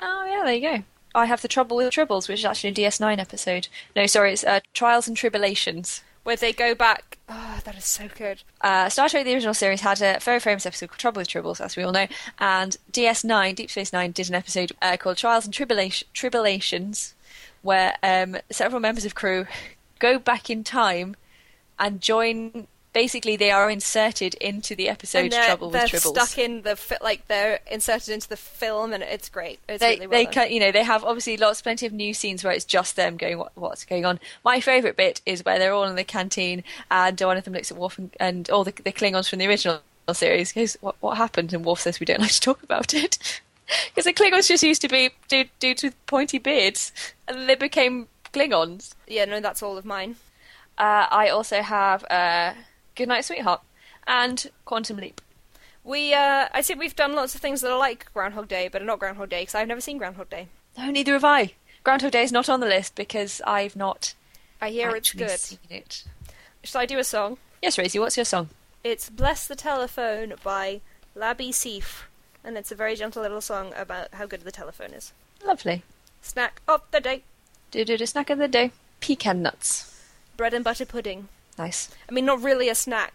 Oh 0.00 0.24
yeah, 0.26 0.44
there 0.44 0.54
you 0.54 0.78
go. 0.78 0.84
I 1.14 1.24
have 1.26 1.42
the 1.42 1.48
Trouble 1.48 1.78
with 1.78 1.92
Tribbles, 1.94 2.28
which 2.28 2.40
is 2.40 2.44
actually 2.44 2.70
a 2.70 2.74
DS9 2.74 3.18
episode. 3.18 3.68
No, 3.96 4.06
sorry, 4.06 4.34
it's 4.34 4.44
uh, 4.44 4.60
Trials 4.74 5.08
and 5.08 5.16
Tribulations. 5.16 6.02
Where 6.26 6.34
they 6.34 6.52
go 6.52 6.74
back. 6.74 7.18
Oh, 7.28 7.60
that 7.62 7.76
is 7.76 7.84
so 7.84 8.08
good. 8.12 8.42
Uh, 8.60 8.88
Star 8.88 9.08
Trek: 9.08 9.24
The 9.24 9.32
Original 9.32 9.54
Series 9.54 9.82
had 9.82 10.02
a 10.02 10.18
very 10.18 10.40
famous 10.40 10.66
episode 10.66 10.88
called 10.88 10.98
Trouble 10.98 11.20
with 11.20 11.28
Tribbles, 11.28 11.64
as 11.64 11.76
we 11.76 11.84
all 11.84 11.92
know, 11.92 12.08
and 12.40 12.76
DS9, 12.92 13.54
Deep 13.54 13.70
Space 13.70 13.92
Nine, 13.92 14.10
did 14.10 14.28
an 14.28 14.34
episode 14.34 14.72
uh, 14.82 14.96
called 14.96 15.18
Trials 15.18 15.44
and 15.44 15.54
Tribulation, 15.54 16.08
Tribulations, 16.12 17.14
where 17.62 17.94
um, 18.02 18.38
several 18.50 18.80
members 18.80 19.04
of 19.04 19.14
crew 19.14 19.46
go 20.00 20.18
back 20.18 20.50
in 20.50 20.64
time 20.64 21.14
and 21.78 22.00
join. 22.00 22.66
Basically, 22.96 23.36
they 23.36 23.50
are 23.50 23.68
inserted 23.68 24.36
into 24.36 24.74
the 24.74 24.88
episode 24.88 25.24
and 25.24 25.32
they're, 25.32 25.44
Trouble 25.44 25.68
they're 25.68 25.86
stuck 25.86 26.38
in 26.38 26.62
the 26.62 26.76
fi- 26.76 26.96
like 27.02 27.28
they're 27.28 27.60
inserted 27.70 28.08
into 28.08 28.26
the 28.26 28.38
film, 28.38 28.94
and 28.94 29.02
it's 29.02 29.28
great. 29.28 29.58
It's 29.68 29.80
they 29.80 29.96
really 29.96 30.06
well 30.06 30.18
they 30.18 30.24
cut 30.24 30.50
you 30.50 30.60
know 30.60 30.72
they 30.72 30.82
have 30.82 31.04
obviously 31.04 31.36
lots 31.36 31.60
plenty 31.60 31.84
of 31.84 31.92
new 31.92 32.14
scenes 32.14 32.42
where 32.42 32.54
it's 32.54 32.64
just 32.64 32.96
them 32.96 33.18
going 33.18 33.36
what, 33.36 33.52
what's 33.54 33.84
going 33.84 34.06
on? 34.06 34.18
My 34.46 34.60
favorite 34.60 34.96
bit 34.96 35.20
is 35.26 35.44
where 35.44 35.58
they're 35.58 35.74
all 35.74 35.84
in 35.84 35.94
the 35.94 36.04
canteen 36.04 36.64
and 36.90 37.20
one 37.20 37.36
of 37.36 37.44
them 37.44 37.52
looks 37.52 37.70
at 37.70 37.76
Worf 37.76 37.98
and, 37.98 38.16
and 38.18 38.48
all 38.48 38.64
the, 38.64 38.72
the 38.72 38.92
klingons 38.92 39.28
from 39.28 39.40
the 39.40 39.46
original 39.46 39.80
series 40.14 40.54
goes 40.54 40.78
what, 40.80 40.96
what 41.00 41.18
happened? 41.18 41.52
And 41.52 41.66
Worf 41.66 41.80
says 41.80 42.00
we 42.00 42.06
don't 42.06 42.20
like 42.26 42.30
to 42.32 42.40
talk 42.40 42.62
about 42.62 42.94
it. 42.94 43.42
Because 43.88 44.04
the 44.04 44.14
klingons 44.14 44.48
just 44.48 44.62
used 44.62 44.80
to 44.82 44.88
be 44.88 45.10
dude, 45.28 45.50
dudes 45.58 45.82
with 45.82 46.06
pointy 46.06 46.38
beards 46.38 46.92
and 47.28 47.46
they 47.46 47.56
became 47.56 48.08
klingons. 48.32 48.94
Yeah, 49.06 49.26
no, 49.26 49.40
that's 49.40 49.62
all 49.62 49.76
of 49.76 49.84
mine. 49.84 50.16
uh, 50.78 51.06
i 51.10 51.28
also 51.28 51.60
have 51.62 52.04
uh, 52.08 52.54
goodnight 52.96 53.24
sweetheart 53.24 53.60
and 54.06 54.50
quantum 54.64 54.96
leap 54.96 55.20
We, 55.84 56.12
uh, 56.14 56.48
I 56.52 56.62
think 56.62 56.80
we've 56.80 56.96
done 56.96 57.14
lots 57.14 57.34
of 57.36 57.40
things 57.40 57.60
that 57.60 57.70
are 57.70 57.78
like 57.78 58.12
Groundhog 58.12 58.48
Day, 58.48 58.68
but 58.68 58.82
are 58.82 58.84
not 58.84 58.98
Groundhog 58.98 59.28
Day 59.30 59.42
because 59.42 59.54
I've 59.54 59.68
never 59.68 59.80
seen 59.80 59.98
Groundhog 59.98 60.28
Day. 60.30 60.48
no 60.76 60.90
neither 60.90 61.12
have 61.12 61.24
i 61.24 61.52
groundhog 61.84 62.10
day 62.10 62.22
is 62.24 62.32
not 62.32 62.48
on 62.48 62.58
the 62.58 62.66
list 62.66 62.96
because 62.96 63.40
i've 63.46 63.76
not 63.76 64.14
I 64.60 64.70
hear 64.70 64.90
it's 64.96 65.12
good. 65.12 65.30
seen 65.38 65.58
it 65.70 66.02
Shall 66.64 66.80
I 66.80 66.86
do 66.86 66.98
a 66.98 67.04
song? 67.04 67.38
Yes, 67.62 67.78
Rosie, 67.78 67.98
what's 68.00 68.16
your 68.16 68.24
song? 68.24 68.48
It's 68.82 69.08
Bless 69.08 69.46
the 69.46 69.54
Telephone 69.54 70.34
by 70.42 70.80
Labi 71.16 71.50
Siffre, 71.50 72.04
and 72.42 72.56
it's 72.56 72.72
a 72.72 72.74
very 72.74 72.96
gentle 72.96 73.22
little 73.22 73.40
song 73.40 73.72
about 73.76 74.14
how 74.14 74.26
good 74.26 74.40
the 74.40 74.50
telephone 74.50 74.92
is. 74.92 75.12
Lovely. 75.44 75.84
Snack 76.22 76.60
of 76.66 76.80
the 76.90 77.00
day 77.00 77.22
Do 77.70 77.84
do 77.84 77.96
the 77.96 78.06
snack 78.08 78.30
of 78.30 78.38
the 78.38 78.48
day. 78.48 78.72
Pecan 79.00 79.42
nuts. 79.42 80.02
bread 80.36 80.54
and 80.54 80.64
butter 80.64 80.86
pudding. 80.86 81.28
Nice. 81.58 81.88
I 82.08 82.12
mean, 82.12 82.24
not 82.26 82.42
really 82.42 82.68
a 82.68 82.74
snack. 82.74 83.12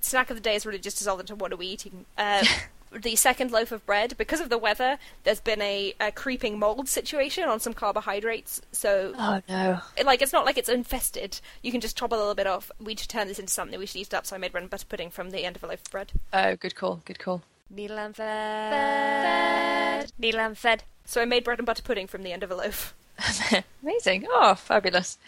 Snack 0.00 0.30
of 0.30 0.36
the 0.36 0.42
day 0.42 0.54
is 0.54 0.64
really 0.64 0.78
just 0.78 0.98
dissolved 0.98 1.20
into 1.20 1.34
what 1.34 1.52
are 1.52 1.56
we 1.56 1.66
eating. 1.66 2.06
Uh, 2.16 2.44
the 2.92 3.16
second 3.16 3.50
loaf 3.50 3.72
of 3.72 3.84
bread, 3.86 4.14
because 4.16 4.40
of 4.40 4.48
the 4.48 4.56
weather, 4.58 4.98
there's 5.24 5.40
been 5.40 5.60
a, 5.60 5.92
a 6.00 6.10
creeping 6.12 6.58
mold 6.58 6.88
situation 6.88 7.44
on 7.48 7.60
some 7.60 7.72
carbohydrates. 7.74 8.62
So, 8.72 9.12
Oh 9.18 9.40
no. 9.48 9.80
it- 9.96 10.06
like, 10.06 10.22
it's 10.22 10.32
not 10.32 10.44
like 10.46 10.56
it's 10.56 10.68
infested. 10.68 11.40
You 11.62 11.70
can 11.72 11.80
just 11.80 11.96
chop 11.96 12.12
a 12.12 12.16
little 12.16 12.34
bit 12.34 12.46
off. 12.46 12.70
We 12.80 12.96
should 12.96 13.08
turn 13.10 13.28
this 13.28 13.38
into 13.38 13.52
something 13.52 13.78
we 13.78 13.86
should 13.86 13.98
use 13.98 14.08
it 14.08 14.14
up. 14.14 14.26
So 14.26 14.36
I 14.36 14.38
made 14.38 14.52
bread 14.52 14.62
and 14.62 14.70
butter 14.70 14.86
pudding 14.88 15.10
from 15.10 15.30
the 15.30 15.44
end 15.44 15.56
of 15.56 15.64
a 15.64 15.66
loaf 15.66 15.80
of 15.84 15.90
bread. 15.90 16.12
Oh, 16.32 16.56
good 16.56 16.74
call. 16.74 17.00
Good 17.04 17.18
call. 17.18 17.42
Needle 17.70 17.98
and 17.98 18.14
fed. 18.16 20.12
Needle 20.18 20.40
and 20.40 20.56
fed. 20.58 20.84
So 21.04 21.20
I 21.20 21.24
made 21.24 21.44
bread 21.44 21.58
and 21.58 21.66
butter 21.66 21.82
pudding 21.82 22.06
from 22.06 22.22
the 22.22 22.32
end 22.32 22.42
of 22.42 22.50
a 22.50 22.54
loaf. 22.54 22.94
Amazing. 23.82 24.26
Oh, 24.30 24.54
fabulous. 24.54 25.18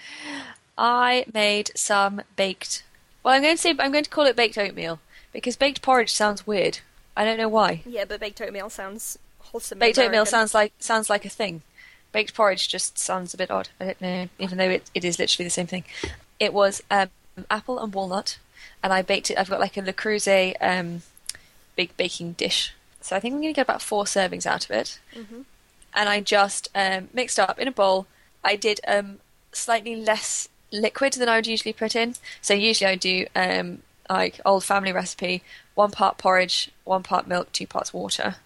I 0.76 1.24
made 1.32 1.70
some 1.74 2.22
baked. 2.36 2.84
Well, 3.22 3.34
I'm 3.34 3.42
going 3.42 3.56
to 3.56 3.60
say 3.60 3.70
I'm 3.70 3.92
going 3.92 4.04
to 4.04 4.10
call 4.10 4.26
it 4.26 4.36
baked 4.36 4.58
oatmeal 4.58 5.00
because 5.32 5.56
baked 5.56 5.82
porridge 5.82 6.12
sounds 6.12 6.46
weird. 6.46 6.80
I 7.16 7.24
don't 7.24 7.38
know 7.38 7.48
why. 7.48 7.82
Yeah, 7.86 8.04
but 8.04 8.20
baked 8.20 8.40
oatmeal 8.40 8.70
sounds 8.70 9.18
wholesome. 9.38 9.78
Baked 9.78 9.98
oatmeal 9.98 10.26
sounds 10.26 10.54
like 10.54 10.72
sounds 10.78 11.08
like 11.08 11.24
a 11.24 11.30
thing. 11.30 11.62
Baked 12.12 12.34
porridge 12.34 12.68
just 12.68 12.98
sounds 12.98 13.34
a 13.34 13.36
bit 13.36 13.50
odd. 13.50 13.68
I 13.80 13.84
don't 13.84 14.00
know, 14.00 14.28
even 14.38 14.58
though 14.58 14.70
it, 14.70 14.90
it 14.94 15.04
is 15.04 15.18
literally 15.18 15.44
the 15.44 15.50
same 15.50 15.66
thing. 15.66 15.84
It 16.38 16.52
was 16.52 16.82
um, 16.90 17.08
apple 17.50 17.78
and 17.78 17.92
walnut, 17.92 18.38
and 18.82 18.92
I 18.92 19.02
baked 19.02 19.30
it. 19.30 19.38
I've 19.38 19.50
got 19.50 19.60
like 19.60 19.76
a 19.76 19.82
Le 19.82 19.92
Creuset 19.92 20.54
um, 20.60 21.02
big 21.76 21.96
baking 21.96 22.32
dish, 22.32 22.72
so 23.00 23.16
I 23.16 23.20
think 23.20 23.34
I'm 23.34 23.40
going 23.40 23.52
to 23.52 23.56
get 23.56 23.66
about 23.66 23.82
four 23.82 24.04
servings 24.04 24.46
out 24.46 24.64
of 24.64 24.70
it. 24.72 24.98
And 25.96 26.08
I 26.08 26.20
just 26.20 26.68
um, 26.74 27.08
mixed 27.12 27.38
up 27.38 27.58
in 27.58 27.68
a 27.68 27.72
bowl. 27.72 28.06
I 28.42 28.56
did 28.56 28.80
um, 28.86 29.18
slightly 29.52 29.94
less 29.96 30.48
liquid 30.74 31.14
than 31.14 31.28
I 31.28 31.36
would 31.36 31.46
usually 31.46 31.72
put 31.72 31.96
in. 31.96 32.14
So 32.42 32.54
usually 32.54 32.90
I 32.90 32.96
do 32.96 33.26
um, 33.34 33.82
like 34.10 34.40
old 34.44 34.64
family 34.64 34.92
recipe: 34.92 35.42
one 35.74 35.90
part 35.90 36.18
porridge, 36.18 36.70
one 36.84 37.02
part 37.02 37.26
milk, 37.26 37.52
two 37.52 37.66
parts 37.66 37.92
water. 37.92 38.36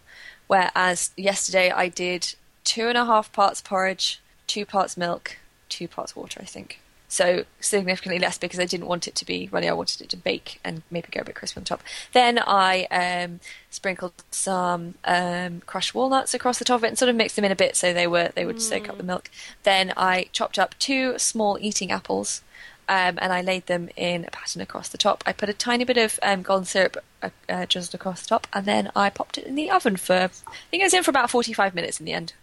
Whereas 0.46 1.10
yesterday 1.16 1.70
I 1.70 1.88
did 1.88 2.34
two 2.64 2.88
and 2.88 2.98
a 2.98 3.04
half 3.04 3.32
parts 3.32 3.60
porridge, 3.60 4.20
two 4.46 4.64
parts 4.64 4.96
milk, 4.96 5.36
two 5.68 5.88
parts 5.88 6.16
water, 6.16 6.40
I 6.42 6.46
think. 6.46 6.80
So 7.10 7.46
significantly 7.58 8.18
less 8.18 8.36
because 8.36 8.60
I 8.60 8.66
didn't 8.66 8.86
want 8.86 9.08
it 9.08 9.14
to 9.14 9.24
be 9.24 9.48
runny. 9.50 9.66
I 9.66 9.72
wanted 9.72 10.02
it 10.02 10.10
to 10.10 10.16
bake 10.18 10.60
and 10.62 10.82
maybe 10.90 11.08
go 11.10 11.22
a 11.22 11.24
bit 11.24 11.34
crisp 11.34 11.56
on 11.56 11.64
top. 11.64 11.82
Then 12.12 12.38
I 12.38 12.84
um, 12.90 13.40
sprinkled 13.70 14.12
some 14.30 14.94
um, 15.06 15.62
crushed 15.64 15.94
walnuts 15.94 16.34
across 16.34 16.58
the 16.58 16.66
top 16.66 16.76
of 16.76 16.84
it 16.84 16.88
and 16.88 16.98
sort 16.98 17.08
of 17.08 17.16
mixed 17.16 17.36
them 17.36 17.46
in 17.46 17.50
a 17.50 17.56
bit 17.56 17.76
so 17.76 17.94
they 17.94 18.06
were 18.06 18.30
they 18.34 18.44
would 18.44 18.60
soak 18.60 18.90
up 18.90 18.98
the 18.98 19.02
milk. 19.02 19.30
Then 19.62 19.94
I 19.96 20.28
chopped 20.32 20.58
up 20.58 20.78
two 20.78 21.18
small 21.18 21.56
eating 21.58 21.90
apples 21.90 22.42
um, 22.90 23.18
and 23.22 23.32
I 23.32 23.40
laid 23.40 23.66
them 23.66 23.88
in 23.96 24.26
a 24.26 24.30
pattern 24.30 24.60
across 24.60 24.90
the 24.90 24.98
top. 24.98 25.24
I 25.24 25.32
put 25.32 25.48
a 25.48 25.54
tiny 25.54 25.84
bit 25.84 25.96
of 25.96 26.18
um, 26.22 26.42
golden 26.42 26.66
syrup 26.66 26.98
uh, 27.22 27.30
uh, 27.48 27.64
just 27.64 27.94
across 27.94 28.22
the 28.22 28.28
top, 28.28 28.46
and 28.52 28.66
then 28.66 28.90
I 28.94 29.08
popped 29.08 29.38
it 29.38 29.46
in 29.46 29.54
the 29.54 29.70
oven 29.70 29.96
for 29.96 30.14
I 30.14 30.66
think 30.70 30.82
it 30.82 30.84
was 30.84 30.94
in 30.94 31.02
for 31.02 31.10
about 31.10 31.30
forty-five 31.30 31.74
minutes 31.74 32.00
in 32.00 32.06
the 32.06 32.12
end. 32.12 32.34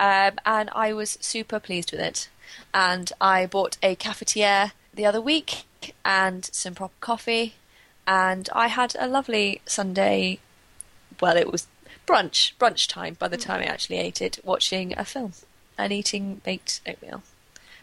Um, 0.00 0.38
and 0.44 0.70
I 0.74 0.92
was 0.92 1.18
super 1.20 1.60
pleased 1.60 1.92
with 1.92 2.00
it. 2.00 2.28
And 2.72 3.12
I 3.20 3.46
bought 3.46 3.78
a 3.82 3.96
cafetiere 3.96 4.72
the 4.92 5.06
other 5.06 5.20
week 5.20 5.64
and 6.04 6.44
some 6.52 6.74
proper 6.74 6.94
coffee, 7.00 7.54
and 8.06 8.48
I 8.52 8.68
had 8.68 8.94
a 8.98 9.08
lovely 9.08 9.60
Sunday. 9.66 10.38
Well, 11.20 11.36
it 11.36 11.50
was 11.50 11.66
brunch, 12.06 12.52
brunch 12.58 12.88
time 12.88 13.16
by 13.18 13.28
the 13.28 13.36
time 13.36 13.60
I 13.60 13.66
actually 13.66 13.98
ate 13.98 14.20
it, 14.22 14.38
watching 14.44 14.96
a 14.96 15.04
film 15.04 15.32
and 15.76 15.92
eating 15.92 16.40
baked 16.44 16.80
oatmeal. 16.86 17.22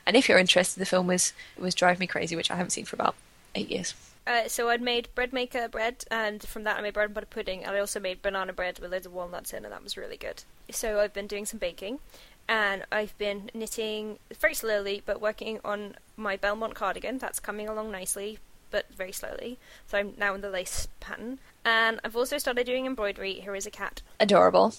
And 0.05 0.15
if 0.15 0.27
you're 0.27 0.39
interested, 0.39 0.79
the 0.79 0.85
film 0.85 1.07
was 1.07 1.33
was 1.57 1.75
Drive 1.75 1.99
Me 1.99 2.07
Crazy, 2.07 2.35
which 2.35 2.51
I 2.51 2.55
haven't 2.55 2.71
seen 2.71 2.85
for 2.85 2.95
about 2.95 3.15
eight 3.55 3.69
years. 3.69 3.93
Uh, 4.25 4.47
so 4.47 4.69
I'd 4.69 4.81
made 4.81 5.09
bread 5.15 5.33
maker 5.33 5.67
bread, 5.67 6.05
and 6.11 6.41
from 6.43 6.63
that 6.63 6.77
I 6.77 6.81
made 6.81 6.93
bread 6.93 7.05
and 7.05 7.13
butter 7.13 7.25
pudding, 7.25 7.63
and 7.63 7.75
I 7.75 7.79
also 7.79 7.99
made 7.99 8.21
banana 8.21 8.53
bread 8.53 8.79
with 8.79 8.91
loads 8.91 9.05
of 9.05 9.13
walnuts 9.13 9.53
in, 9.53 9.63
and 9.63 9.73
that 9.73 9.83
was 9.83 9.97
really 9.97 10.17
good. 10.17 10.43
So 10.71 10.99
I've 10.99 11.13
been 11.13 11.27
doing 11.27 11.45
some 11.45 11.59
baking, 11.59 11.99
and 12.47 12.83
I've 12.91 13.17
been 13.17 13.49
knitting 13.53 14.19
very 14.39 14.53
slowly, 14.53 15.03
but 15.05 15.21
working 15.21 15.59
on 15.63 15.95
my 16.17 16.37
Belmont 16.37 16.75
cardigan. 16.75 17.17
That's 17.17 17.39
coming 17.39 17.67
along 17.67 17.91
nicely, 17.91 18.39
but 18.69 18.85
very 18.95 19.11
slowly. 19.11 19.59
So 19.87 19.97
I'm 19.97 20.13
now 20.17 20.33
in 20.33 20.41
the 20.41 20.49
lace 20.49 20.87
pattern, 20.99 21.39
and 21.63 21.99
I've 22.03 22.15
also 22.15 22.37
started 22.37 22.65
doing 22.65 22.85
embroidery. 22.85 23.33
Here 23.33 23.55
is 23.55 23.65
a 23.65 23.71
cat. 23.71 24.01
Adorable. 24.19 24.73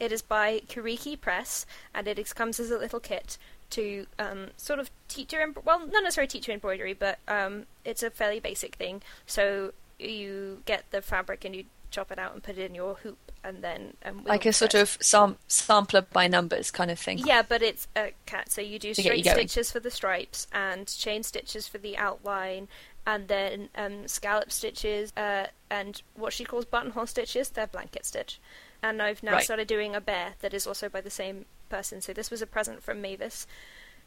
It 0.00 0.12
is 0.12 0.22
by 0.22 0.60
Kiriki 0.68 1.20
Press, 1.20 1.66
and 1.94 2.06
it 2.06 2.34
comes 2.34 2.60
as 2.60 2.70
a 2.70 2.78
little 2.78 3.00
kit. 3.00 3.38
to 3.70 4.06
um, 4.18 4.48
sort 4.56 4.78
of 4.78 4.90
teach 5.08 5.32
you, 5.32 5.54
well, 5.64 5.80
not 5.80 6.02
necessarily 6.02 6.28
teach 6.28 6.48
you 6.48 6.54
embroidery, 6.54 6.94
but 6.94 7.18
um, 7.28 7.66
it's 7.84 8.02
a 8.02 8.10
fairly 8.10 8.40
basic 8.40 8.74
thing. 8.76 9.02
So 9.26 9.72
you 9.98 10.62
get 10.64 10.84
the 10.90 11.02
fabric 11.02 11.44
and 11.44 11.54
you 11.54 11.64
chop 11.90 12.10
it 12.10 12.18
out 12.18 12.34
and 12.34 12.42
put 12.42 12.58
it 12.58 12.64
in 12.64 12.74
your 12.74 12.94
hoop, 12.94 13.32
and 13.42 13.62
then 13.62 13.94
um, 14.04 14.22
like 14.24 14.46
a 14.46 14.52
sort 14.52 14.74
of 14.74 14.98
sam- 15.00 15.36
sampler 15.46 16.02
by 16.02 16.26
numbers 16.26 16.70
kind 16.70 16.90
of 16.90 16.98
thing. 16.98 17.18
Yeah, 17.18 17.42
but 17.42 17.62
it's 17.62 17.88
a 17.96 18.12
cat. 18.26 18.50
So 18.50 18.60
you 18.60 18.78
do 18.78 18.94
straight 18.94 19.24
stitches 19.26 19.70
for 19.72 19.80
the 19.80 19.90
stripes 19.90 20.46
and 20.52 20.86
chain 20.86 21.22
stitches 21.22 21.68
for 21.68 21.78
the 21.78 21.96
outline, 21.96 22.68
and 23.06 23.28
then 23.28 23.68
um, 23.74 24.06
scallop 24.06 24.52
stitches 24.52 25.12
uh, 25.16 25.46
and 25.70 26.02
what 26.14 26.32
she 26.32 26.44
calls 26.44 26.64
buttonhole 26.64 27.06
stitches. 27.06 27.48
They're 27.50 27.66
blanket 27.66 28.04
stitch. 28.06 28.40
And 28.82 29.02
I've 29.02 29.22
now 29.22 29.32
right. 29.32 29.44
started 29.44 29.66
doing 29.66 29.96
a 29.96 30.00
bear 30.00 30.34
that 30.40 30.54
is 30.54 30.66
also 30.66 30.88
by 30.88 31.00
the 31.00 31.10
same 31.10 31.46
person. 31.68 32.00
So 32.00 32.12
this 32.12 32.30
was 32.30 32.42
a 32.42 32.46
present 32.46 32.82
from 32.82 33.00
Mavis, 33.00 33.46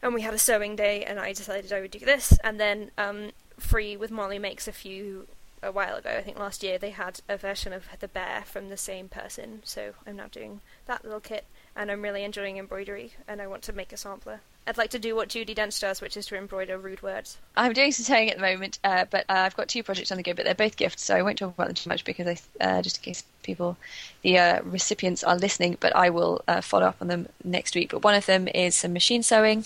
and 0.02 0.14
we 0.14 0.22
had 0.22 0.34
a 0.34 0.38
sewing 0.38 0.76
day, 0.76 1.04
and 1.04 1.20
I 1.20 1.32
decided 1.32 1.72
I 1.72 1.80
would 1.80 1.90
do 1.90 1.98
this. 1.98 2.38
And 2.42 2.58
then 2.58 2.90
um, 2.96 3.32
Free 3.58 3.96
with 3.96 4.10
Mollie 4.10 4.38
Makes 4.38 4.66
a 4.66 4.72
few 4.72 5.26
a 5.62 5.72
while 5.72 5.96
ago. 5.96 6.10
I 6.10 6.22
think 6.22 6.38
last 6.38 6.62
year 6.62 6.78
they 6.78 6.90
had 6.90 7.20
a 7.28 7.36
version 7.36 7.72
of 7.72 7.84
the 8.00 8.08
bear 8.08 8.42
from 8.44 8.68
the 8.68 8.76
same 8.76 9.08
person. 9.08 9.60
So 9.64 9.92
I'm 10.06 10.16
now 10.16 10.26
doing 10.30 10.60
that 10.86 11.04
little 11.04 11.20
kit, 11.20 11.44
and 11.76 11.90
I'm 11.90 12.02
really 12.02 12.24
enjoying 12.24 12.58
embroidery, 12.58 13.12
and 13.28 13.40
I 13.40 13.46
want 13.46 13.62
to 13.62 13.72
make 13.72 13.92
a 13.92 13.96
sampler. 13.96 14.40
I'd 14.66 14.78
like 14.78 14.90
to 14.90 14.98
do 14.98 15.16
what 15.16 15.28
Judi 15.28 15.56
Dench 15.56 15.80
does, 15.80 16.00
which 16.00 16.16
is 16.16 16.26
to 16.26 16.36
embroider 16.36 16.78
rude 16.78 17.02
words. 17.02 17.38
I'm 17.56 17.72
doing 17.72 17.90
some 17.90 18.04
sewing 18.04 18.30
at 18.30 18.36
the 18.36 18.42
moment, 18.42 18.78
uh, 18.84 19.06
but 19.10 19.24
uh, 19.28 19.34
I've 19.34 19.56
got 19.56 19.68
two 19.68 19.82
projects 19.82 20.12
on 20.12 20.18
the 20.18 20.22
go, 20.22 20.34
but 20.34 20.44
they're 20.44 20.54
both 20.54 20.76
gifts, 20.76 21.02
so 21.02 21.16
I 21.16 21.22
won't 21.22 21.38
talk 21.38 21.54
about 21.54 21.66
them 21.66 21.74
too 21.74 21.88
much 21.88 22.04
because 22.04 22.28
I, 22.28 22.64
uh, 22.64 22.82
just 22.82 22.98
in 22.98 23.02
case 23.02 23.24
people, 23.42 23.76
the 24.22 24.38
uh, 24.38 24.62
recipients 24.62 25.24
are 25.24 25.36
listening, 25.36 25.78
but 25.80 25.94
I 25.96 26.10
will 26.10 26.42
uh, 26.46 26.60
follow 26.60 26.86
up 26.86 26.96
on 27.00 27.08
them 27.08 27.28
next 27.42 27.74
week. 27.74 27.90
But 27.90 28.04
one 28.04 28.14
of 28.14 28.26
them 28.26 28.46
is 28.54 28.76
some 28.76 28.92
machine 28.92 29.24
sewing, 29.24 29.64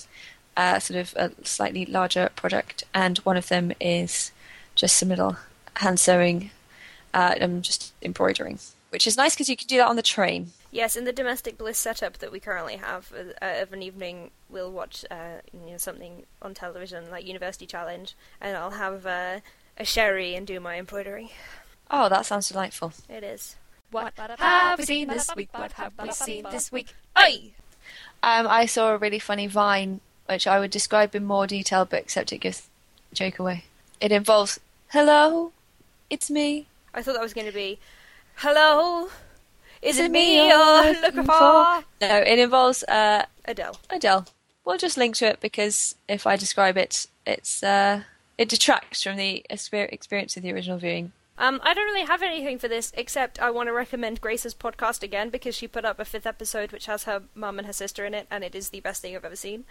uh, 0.56 0.78
sort 0.78 0.98
of 0.98 1.14
a 1.16 1.44
slightly 1.44 1.84
larger 1.84 2.30
project, 2.34 2.84
and 2.94 3.18
one 3.18 3.36
of 3.36 3.48
them 3.48 3.72
is 3.78 4.32
just 4.74 4.96
some 4.96 5.10
little 5.10 5.36
hand 5.76 6.00
sewing. 6.00 6.50
I'm 7.14 7.62
just 7.62 7.94
embroidering, 8.02 8.58
which 8.90 9.06
is 9.06 9.16
nice 9.16 9.34
because 9.34 9.48
you 9.48 9.56
can 9.56 9.66
do 9.68 9.78
that 9.78 9.88
on 9.88 9.96
the 9.96 10.02
train. 10.02 10.52
Yes, 10.70 10.96
in 10.96 11.04
the 11.04 11.12
domestic 11.12 11.56
bliss 11.56 11.78
setup 11.78 12.18
that 12.18 12.30
we 12.30 12.40
currently 12.40 12.76
have 12.76 13.10
uh, 13.40 13.62
of 13.62 13.72
an 13.72 13.82
evening, 13.82 14.30
we'll 14.50 14.70
watch 14.70 15.06
uh, 15.10 15.40
you 15.54 15.72
know 15.72 15.78
something 15.78 16.24
on 16.42 16.52
television 16.52 17.10
like 17.10 17.26
University 17.26 17.64
Challenge, 17.64 18.14
and 18.40 18.54
I'll 18.56 18.72
have 18.72 19.06
uh, 19.06 19.40
a 19.78 19.84
sherry 19.86 20.34
and 20.34 20.46
do 20.46 20.60
my 20.60 20.78
embroidery. 20.78 21.32
Oh, 21.90 22.10
that 22.10 22.26
sounds 22.26 22.48
delightful. 22.48 22.92
It 23.08 23.24
is. 23.24 23.56
What 23.90 24.12
have 24.16 24.78
we 24.78 24.84
seen 24.84 25.08
this 25.08 25.34
week? 25.34 25.48
What 25.52 25.72
have 25.72 25.92
we 26.02 26.12
seen 26.12 26.44
this 26.50 26.70
week? 26.70 26.94
Oi! 27.18 27.52
Um, 28.22 28.46
I 28.46 28.66
saw 28.66 28.90
a 28.92 28.98
really 28.98 29.20
funny 29.20 29.46
Vine, 29.46 30.00
which 30.26 30.46
I 30.46 30.58
would 30.58 30.70
describe 30.72 31.14
in 31.14 31.24
more 31.24 31.46
detail, 31.46 31.84
but 31.84 32.00
except 32.00 32.32
it 32.32 32.38
gives 32.38 32.68
the 33.10 33.14
joke 33.16 33.38
away. 33.38 33.64
It 34.00 34.12
involves, 34.12 34.60
"Hello, 34.88 35.52
it's 36.10 36.30
me." 36.30 36.68
I 36.94 37.02
thought 37.02 37.14
that 37.14 37.22
was 37.22 37.34
going 37.34 37.46
to 37.46 37.52
be, 37.52 37.78
"Hello." 38.36 39.08
Is 39.82 39.98
it 39.98 40.10
me 40.10 40.48
you're 40.48 40.92
looking 41.00 41.24
for? 41.24 41.32
No, 41.32 41.84
it 42.00 42.38
involves 42.38 42.82
uh, 42.84 43.26
Adele. 43.44 43.78
Adele. 43.90 44.26
We'll 44.64 44.78
just 44.78 44.96
link 44.96 45.14
to 45.16 45.26
it 45.26 45.40
because 45.40 45.94
if 46.08 46.26
I 46.26 46.36
describe 46.36 46.76
it, 46.76 47.06
it's 47.24 47.62
uh, 47.62 48.02
it 48.38 48.48
detracts 48.48 49.02
from 49.02 49.16
the 49.16 49.44
experience 49.48 50.36
of 50.36 50.42
the 50.42 50.52
original 50.52 50.78
viewing. 50.78 51.12
Um, 51.38 51.60
I 51.62 51.74
don't 51.74 51.84
really 51.84 52.06
have 52.06 52.22
anything 52.22 52.58
for 52.58 52.66
this 52.66 52.92
except 52.96 53.40
I 53.40 53.50
want 53.50 53.68
to 53.68 53.72
recommend 53.72 54.20
Grace's 54.20 54.54
podcast 54.54 55.02
again 55.02 55.28
because 55.28 55.54
she 55.54 55.68
put 55.68 55.84
up 55.84 56.00
a 56.00 56.04
fifth 56.04 56.26
episode 56.26 56.72
which 56.72 56.86
has 56.86 57.04
her 57.04 57.24
mum 57.34 57.58
and 57.58 57.66
her 57.66 57.72
sister 57.72 58.04
in 58.06 58.14
it, 58.14 58.26
and 58.30 58.42
it 58.42 58.54
is 58.54 58.70
the 58.70 58.80
best 58.80 59.02
thing 59.02 59.14
I've 59.14 59.24
ever 59.24 59.36
seen. 59.36 59.64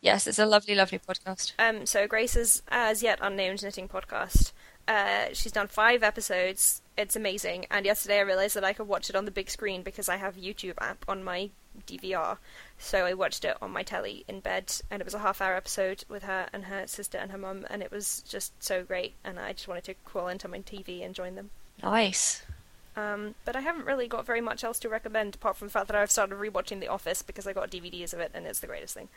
Yes, 0.00 0.26
it's 0.26 0.38
a 0.38 0.46
lovely, 0.46 0.74
lovely 0.74 0.98
podcast. 0.98 1.52
Um, 1.58 1.86
so 1.86 2.06
Grace's 2.06 2.62
as 2.68 3.02
yet 3.02 3.18
unnamed 3.22 3.62
knitting 3.62 3.88
podcast. 3.88 4.52
Uh, 4.88 5.26
she's 5.34 5.52
done 5.52 5.68
five 5.68 6.02
episodes 6.02 6.80
it's 6.98 7.16
amazing. 7.16 7.66
And 7.70 7.86
yesterday 7.86 8.18
I 8.18 8.22
realized 8.22 8.56
that 8.56 8.64
I 8.64 8.72
could 8.72 8.88
watch 8.88 9.08
it 9.08 9.16
on 9.16 9.24
the 9.24 9.30
big 9.30 9.48
screen 9.48 9.82
because 9.82 10.08
I 10.08 10.16
have 10.16 10.34
YouTube 10.34 10.74
app 10.78 11.04
on 11.06 11.22
my 11.22 11.50
DVR. 11.86 12.38
So 12.76 13.06
I 13.06 13.14
watched 13.14 13.44
it 13.44 13.56
on 13.62 13.70
my 13.70 13.84
telly 13.84 14.24
in 14.26 14.40
bed, 14.40 14.72
and 14.90 15.00
it 15.00 15.04
was 15.04 15.14
a 15.14 15.20
half-hour 15.20 15.54
episode 15.54 16.04
with 16.08 16.24
her 16.24 16.48
and 16.52 16.64
her 16.64 16.86
sister 16.88 17.16
and 17.16 17.30
her 17.30 17.38
mum, 17.38 17.66
and 17.70 17.82
it 17.82 17.92
was 17.92 18.24
just 18.28 18.52
so 18.62 18.82
great. 18.82 19.14
And 19.24 19.38
I 19.38 19.52
just 19.52 19.68
wanted 19.68 19.84
to 19.84 19.94
crawl 20.04 20.28
into 20.28 20.48
my 20.48 20.58
TV 20.58 21.04
and 21.04 21.14
join 21.14 21.36
them. 21.36 21.50
Nice. 21.82 22.42
Um, 22.96 23.36
but 23.44 23.54
I 23.54 23.60
haven't 23.60 23.86
really 23.86 24.08
got 24.08 24.26
very 24.26 24.40
much 24.40 24.64
else 24.64 24.80
to 24.80 24.88
recommend 24.88 25.36
apart 25.36 25.56
from 25.56 25.68
the 25.68 25.72
fact 25.72 25.86
that 25.86 25.96
I've 25.96 26.10
started 26.10 26.36
rewatching 26.36 26.80
The 26.80 26.88
Office 26.88 27.22
because 27.22 27.46
I 27.46 27.52
got 27.52 27.70
DVDs 27.70 28.12
of 28.12 28.18
it, 28.18 28.32
and 28.34 28.44
it's 28.44 28.58
the 28.58 28.66
greatest 28.66 28.94
thing. 28.94 29.08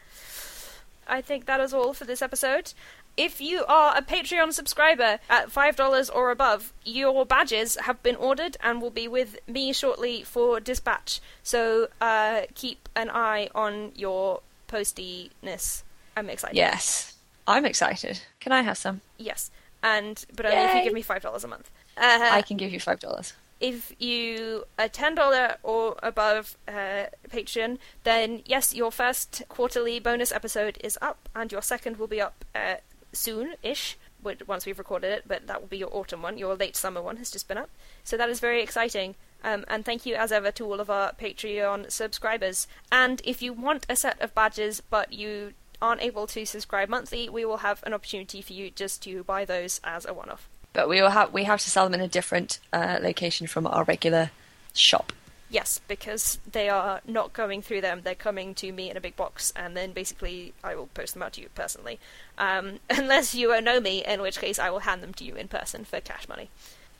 I 1.07 1.21
think 1.21 1.45
that 1.45 1.59
is 1.59 1.73
all 1.73 1.93
for 1.93 2.05
this 2.05 2.21
episode. 2.21 2.73
If 3.17 3.41
you 3.41 3.65
are 3.65 3.95
a 3.95 4.01
Patreon 4.01 4.53
subscriber 4.53 5.19
at 5.29 5.49
$5 5.49 6.15
or 6.15 6.31
above, 6.31 6.73
your 6.83 7.25
badges 7.25 7.77
have 7.81 8.01
been 8.01 8.15
ordered 8.15 8.57
and 8.61 8.81
will 8.81 8.89
be 8.89 9.07
with 9.07 9.37
me 9.47 9.73
shortly 9.73 10.23
for 10.23 10.59
dispatch. 10.59 11.19
So 11.43 11.87
uh, 11.99 12.41
keep 12.55 12.89
an 12.95 13.09
eye 13.09 13.49
on 13.53 13.91
your 13.95 14.41
postiness. 14.67 15.83
I'm 16.15 16.29
excited. 16.29 16.55
Yes. 16.55 17.15
I'm 17.47 17.65
excited. 17.65 18.21
Can 18.39 18.51
I 18.51 18.61
have 18.61 18.77
some? 18.77 19.01
Yes. 19.17 19.51
And 19.83 20.23
but 20.35 20.45
only 20.45 20.57
Yay. 20.57 20.65
if 20.69 20.75
you 20.75 20.83
give 20.83 20.93
me 20.93 21.03
$5 21.03 21.43
a 21.43 21.47
month. 21.47 21.69
Uh, 21.97 22.29
I 22.31 22.41
can 22.41 22.57
give 22.57 22.71
you 22.71 22.79
$5 22.79 23.33
if 23.61 23.93
you 23.99 24.65
a 24.77 24.89
ten 24.89 25.15
dollar 25.15 25.55
or 25.63 25.95
above 26.01 26.57
uh, 26.67 27.05
Patreon, 27.29 27.77
then 28.03 28.41
yes, 28.45 28.73
your 28.73 28.91
first 28.91 29.43
quarterly 29.47 29.99
bonus 29.99 30.31
episode 30.31 30.79
is 30.83 30.97
up, 31.01 31.29
and 31.35 31.51
your 31.51 31.61
second 31.61 31.97
will 31.97 32.07
be 32.07 32.19
up 32.19 32.43
uh, 32.55 32.75
soon-ish. 33.13 33.97
Once 34.45 34.67
we've 34.67 34.77
recorded 34.77 35.11
it, 35.11 35.23
but 35.27 35.47
that 35.47 35.59
will 35.59 35.67
be 35.67 35.79
your 35.79 35.95
autumn 35.95 36.21
one. 36.21 36.37
Your 36.37 36.55
late 36.55 36.75
summer 36.75 37.01
one 37.01 37.17
has 37.17 37.31
just 37.31 37.47
been 37.47 37.57
up, 37.57 37.71
so 38.03 38.17
that 38.17 38.29
is 38.29 38.39
very 38.39 38.61
exciting. 38.61 39.15
Um, 39.43 39.65
and 39.67 39.83
thank 39.83 40.05
you 40.05 40.13
as 40.13 40.31
ever 40.31 40.51
to 40.51 40.65
all 40.65 40.79
of 40.79 40.91
our 40.91 41.13
Patreon 41.13 41.89
subscribers. 41.89 42.67
And 42.91 43.19
if 43.25 43.41
you 43.41 43.51
want 43.51 43.87
a 43.89 43.95
set 43.95 44.21
of 44.21 44.35
badges, 44.35 44.79
but 44.79 45.11
you 45.11 45.53
aren't 45.81 46.03
able 46.03 46.27
to 46.27 46.45
subscribe 46.45 46.89
monthly, 46.89 47.29
we 47.29 47.45
will 47.45 47.57
have 47.57 47.81
an 47.83 47.95
opportunity 47.95 48.43
for 48.43 48.53
you 48.53 48.69
just 48.69 49.01
to 49.03 49.23
buy 49.23 49.43
those 49.43 49.81
as 49.83 50.05
a 50.05 50.13
one-off 50.13 50.47
but 50.73 50.87
we 50.87 51.01
will 51.01 51.09
have 51.09 51.33
we 51.33 51.43
have 51.43 51.59
to 51.61 51.69
sell 51.69 51.85
them 51.85 51.93
in 51.93 52.01
a 52.01 52.07
different 52.07 52.59
uh, 52.73 52.99
location 53.01 53.47
from 53.47 53.67
our 53.67 53.83
regular 53.83 54.31
shop. 54.73 55.11
Yes, 55.51 55.81
because 55.89 56.39
they 56.49 56.69
are 56.69 57.01
not 57.05 57.33
going 57.33 57.61
through 57.61 57.81
them; 57.81 58.01
they're 58.03 58.15
coming 58.15 58.55
to 58.55 58.71
me 58.71 58.89
in 58.89 58.95
a 58.95 59.01
big 59.01 59.17
box, 59.17 59.51
and 59.53 59.75
then 59.75 59.91
basically 59.91 60.53
I 60.63 60.75
will 60.75 60.87
post 60.87 61.13
them 61.13 61.21
out 61.21 61.33
to 61.33 61.41
you 61.41 61.49
personally. 61.53 61.99
Um, 62.37 62.79
unless 62.89 63.35
you 63.35 63.59
know 63.59 63.81
me, 63.81 64.03
in 64.05 64.21
which 64.21 64.39
case 64.39 64.57
I 64.57 64.69
will 64.69 64.79
hand 64.79 65.03
them 65.03 65.13
to 65.15 65.25
you 65.25 65.35
in 65.35 65.49
person 65.49 65.83
for 65.83 65.99
cash 65.99 66.29
money. 66.29 66.49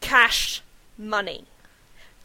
Cash 0.01 0.61
money. 0.97 1.45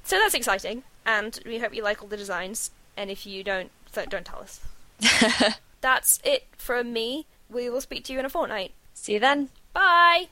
So 0.03 0.19
that's 0.19 0.35
exciting, 0.35 0.83
and 1.07 1.39
we 1.47 1.59
hope 1.59 1.73
you 1.73 1.85
like 1.85 2.03
all 2.03 2.09
the 2.09 2.17
designs. 2.17 2.73
And 2.97 3.09
if 3.09 3.25
you 3.25 3.45
don't, 3.45 3.71
don't 3.93 4.27
tell 4.27 4.41
us. 4.41 4.61
that's 5.81 6.19
it 6.25 6.49
from 6.59 6.93
me. 6.93 7.27
We 7.49 7.71
will 7.71 7.81
speak 7.81 8.03
to 8.05 8.13
you 8.13 8.19
in 8.19 8.25
a 8.25 8.31
fortnight. 8.31 8.73
See 8.95 9.13
you 9.13 9.21
then. 9.21 9.51
Bye. 9.73 10.29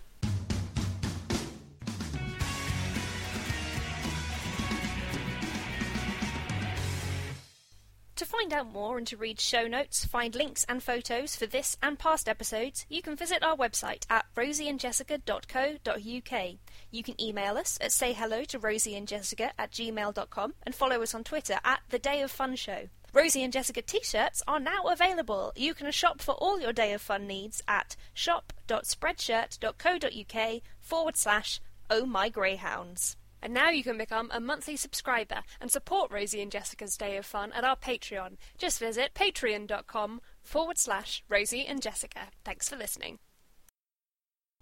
To 8.16 8.24
find 8.24 8.52
out 8.52 8.72
more 8.72 8.96
and 8.96 9.04
to 9.08 9.16
read 9.16 9.40
show 9.40 9.66
notes, 9.66 10.04
find 10.04 10.36
links 10.36 10.64
and 10.68 10.80
photos 10.80 11.34
for 11.34 11.46
this 11.46 11.76
and 11.82 11.98
past 11.98 12.28
episodes, 12.28 12.86
you 12.88 13.02
can 13.02 13.16
visit 13.16 13.42
our 13.42 13.56
website 13.56 14.04
at 14.08 14.26
rosieandjessica.co.uk. 14.36 16.54
You 16.92 17.02
can 17.02 17.20
email 17.20 17.58
us 17.58 17.76
at 17.80 17.90
sayhello 17.90 18.46
to 18.46 18.60
rosieandjessica 18.60 19.50
at 19.58 19.72
gmail.com 19.72 20.54
and 20.62 20.74
follow 20.76 21.02
us 21.02 21.12
on 21.12 21.24
Twitter 21.24 21.58
at 21.64 21.80
The 21.90 21.98
Day 21.98 22.22
of 22.22 22.30
Fun 22.30 22.54
Show. 22.54 22.88
Rosie 23.12 23.42
and 23.42 23.52
Jessica 23.52 23.82
t-shirts 23.82 24.44
are 24.46 24.60
now 24.60 24.84
available. 24.84 25.52
You 25.56 25.74
can 25.74 25.90
shop 25.90 26.20
for 26.20 26.34
all 26.34 26.60
your 26.60 26.72
Day 26.72 26.92
of 26.92 27.02
Fun 27.02 27.26
needs 27.26 27.64
at 27.66 27.96
shop.spreadshirt.co.uk 28.12 30.62
forward 30.80 31.16
slash 31.16 31.60
Oh 31.90 32.06
My 32.06 32.28
Greyhounds. 32.28 33.16
And 33.44 33.52
now 33.52 33.68
you 33.68 33.84
can 33.84 33.98
become 33.98 34.30
a 34.32 34.40
monthly 34.40 34.74
subscriber 34.74 35.42
and 35.60 35.70
support 35.70 36.10
Rosie 36.10 36.40
and 36.40 36.50
Jessica's 36.50 36.96
Day 36.96 37.18
of 37.18 37.26
Fun 37.26 37.52
at 37.52 37.62
our 37.62 37.76
Patreon. 37.76 38.38
Just 38.56 38.80
visit 38.80 39.12
patreon.com 39.12 40.22
forward 40.42 40.78
slash 40.78 41.22
Rosie 41.28 41.66
and 41.66 41.82
Jessica. 41.82 42.28
Thanks 42.42 42.70
for 42.70 42.76
listening. 42.76 43.18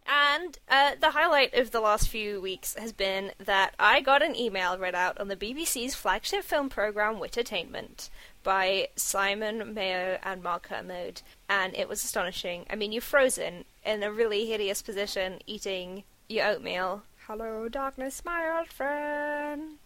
And 0.04 0.58
uh, 0.68 0.96
the 1.00 1.10
highlight 1.10 1.54
of 1.54 1.70
the 1.70 1.78
last 1.78 2.08
few 2.08 2.40
weeks 2.40 2.74
has 2.74 2.92
been 2.92 3.30
that 3.38 3.72
I 3.78 4.00
got 4.00 4.20
an 4.20 4.34
email 4.34 4.76
read 4.76 4.96
out 4.96 5.20
on 5.20 5.28
the 5.28 5.36
BBC's 5.36 5.94
flagship 5.94 6.42
film 6.42 6.68
program, 6.68 7.20
Wittertainment, 7.20 8.10
by 8.42 8.88
Simon 8.96 9.74
Mayo 9.74 10.18
and 10.24 10.42
Mark 10.42 10.64
Kermode, 10.64 11.22
and 11.48 11.72
it 11.76 11.88
was 11.88 12.02
astonishing. 12.02 12.66
I 12.68 12.74
mean, 12.74 12.90
you're 12.90 13.00
frozen 13.00 13.64
in 13.84 14.02
a 14.02 14.10
really 14.10 14.46
hideous 14.46 14.82
position 14.82 15.38
eating 15.46 16.02
your 16.28 16.48
oatmeal 16.48 17.04
Hello, 17.28 17.68
darkness, 17.68 18.24
my 18.24 18.50
old 18.50 18.66
friend. 18.66 19.78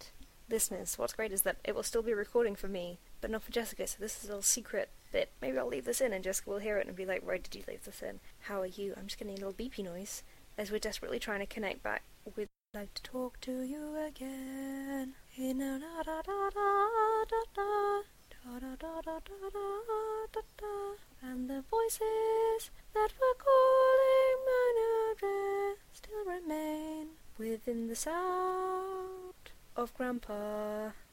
Listeners, 0.49 0.97
what's 0.97 1.12
great 1.12 1.32
is 1.32 1.43
that 1.43 1.59
it 1.64 1.74
will 1.74 1.82
still 1.82 2.01
be 2.01 2.14
recording 2.14 2.57
for 2.57 2.66
me, 2.66 2.99
but 3.20 3.30
not 3.30 3.43
for 3.43 3.53
Jessica. 3.53 3.87
So 3.87 3.99
this 4.01 4.16
is 4.16 4.24
a 4.24 4.28
little 4.28 4.41
secret 4.41 4.89
bit. 5.12 5.30
Maybe 5.43 5.59
I'll 5.59 5.66
leave 5.66 5.84
this 5.84 6.01
in, 6.01 6.14
and 6.14 6.24
Jessica 6.24 6.49
will 6.49 6.61
hear 6.61 6.78
it 6.78 6.87
and 6.87 6.97
be 6.97 7.05
like, 7.05 7.26
"Why 7.26 7.37
did 7.37 7.55
you 7.55 7.62
leave 7.68 7.84
this 7.84 8.03
in? 8.03 8.20
How 8.41 8.62
are 8.62 8.66
you?" 8.66 8.95
I'm 8.97 9.07
just 9.07 9.18
getting 9.18 9.34
a 9.34 9.37
little 9.37 9.53
beepy 9.53 9.84
noise 9.84 10.22
as 10.57 10.70
we're 10.70 10.78
desperately 10.78 11.18
trying 11.18 11.41
to 11.41 11.47
connect 11.47 11.82
back 11.82 12.05
with. 12.34 12.49
Like 12.72 12.95
to 12.95 13.03
talk 13.03 13.39
to 13.43 13.61
you 13.61 13.97
again. 13.97 15.14
In 15.37 15.61
a 15.61 15.78
da 15.78 16.03
da 16.05 16.22
da 16.22 18.03
da 18.47 18.61
da 18.61 18.77
da. 18.77 19.19
Da 19.19 19.19
da 19.21 19.67
da 20.33 20.41
da. 20.57 20.97
And 21.23 21.51
the 21.51 21.65
voices 21.71 22.71
that 22.95 23.11
were 23.21 23.37
calling 23.39 24.39
my 24.47 24.67
address 25.13 25.79
still 25.93 26.25
remain 26.25 27.09
within 27.39 27.89
the 27.89 27.97
sound 27.97 29.35
of 29.77 29.93
Grandpa. 29.95 30.91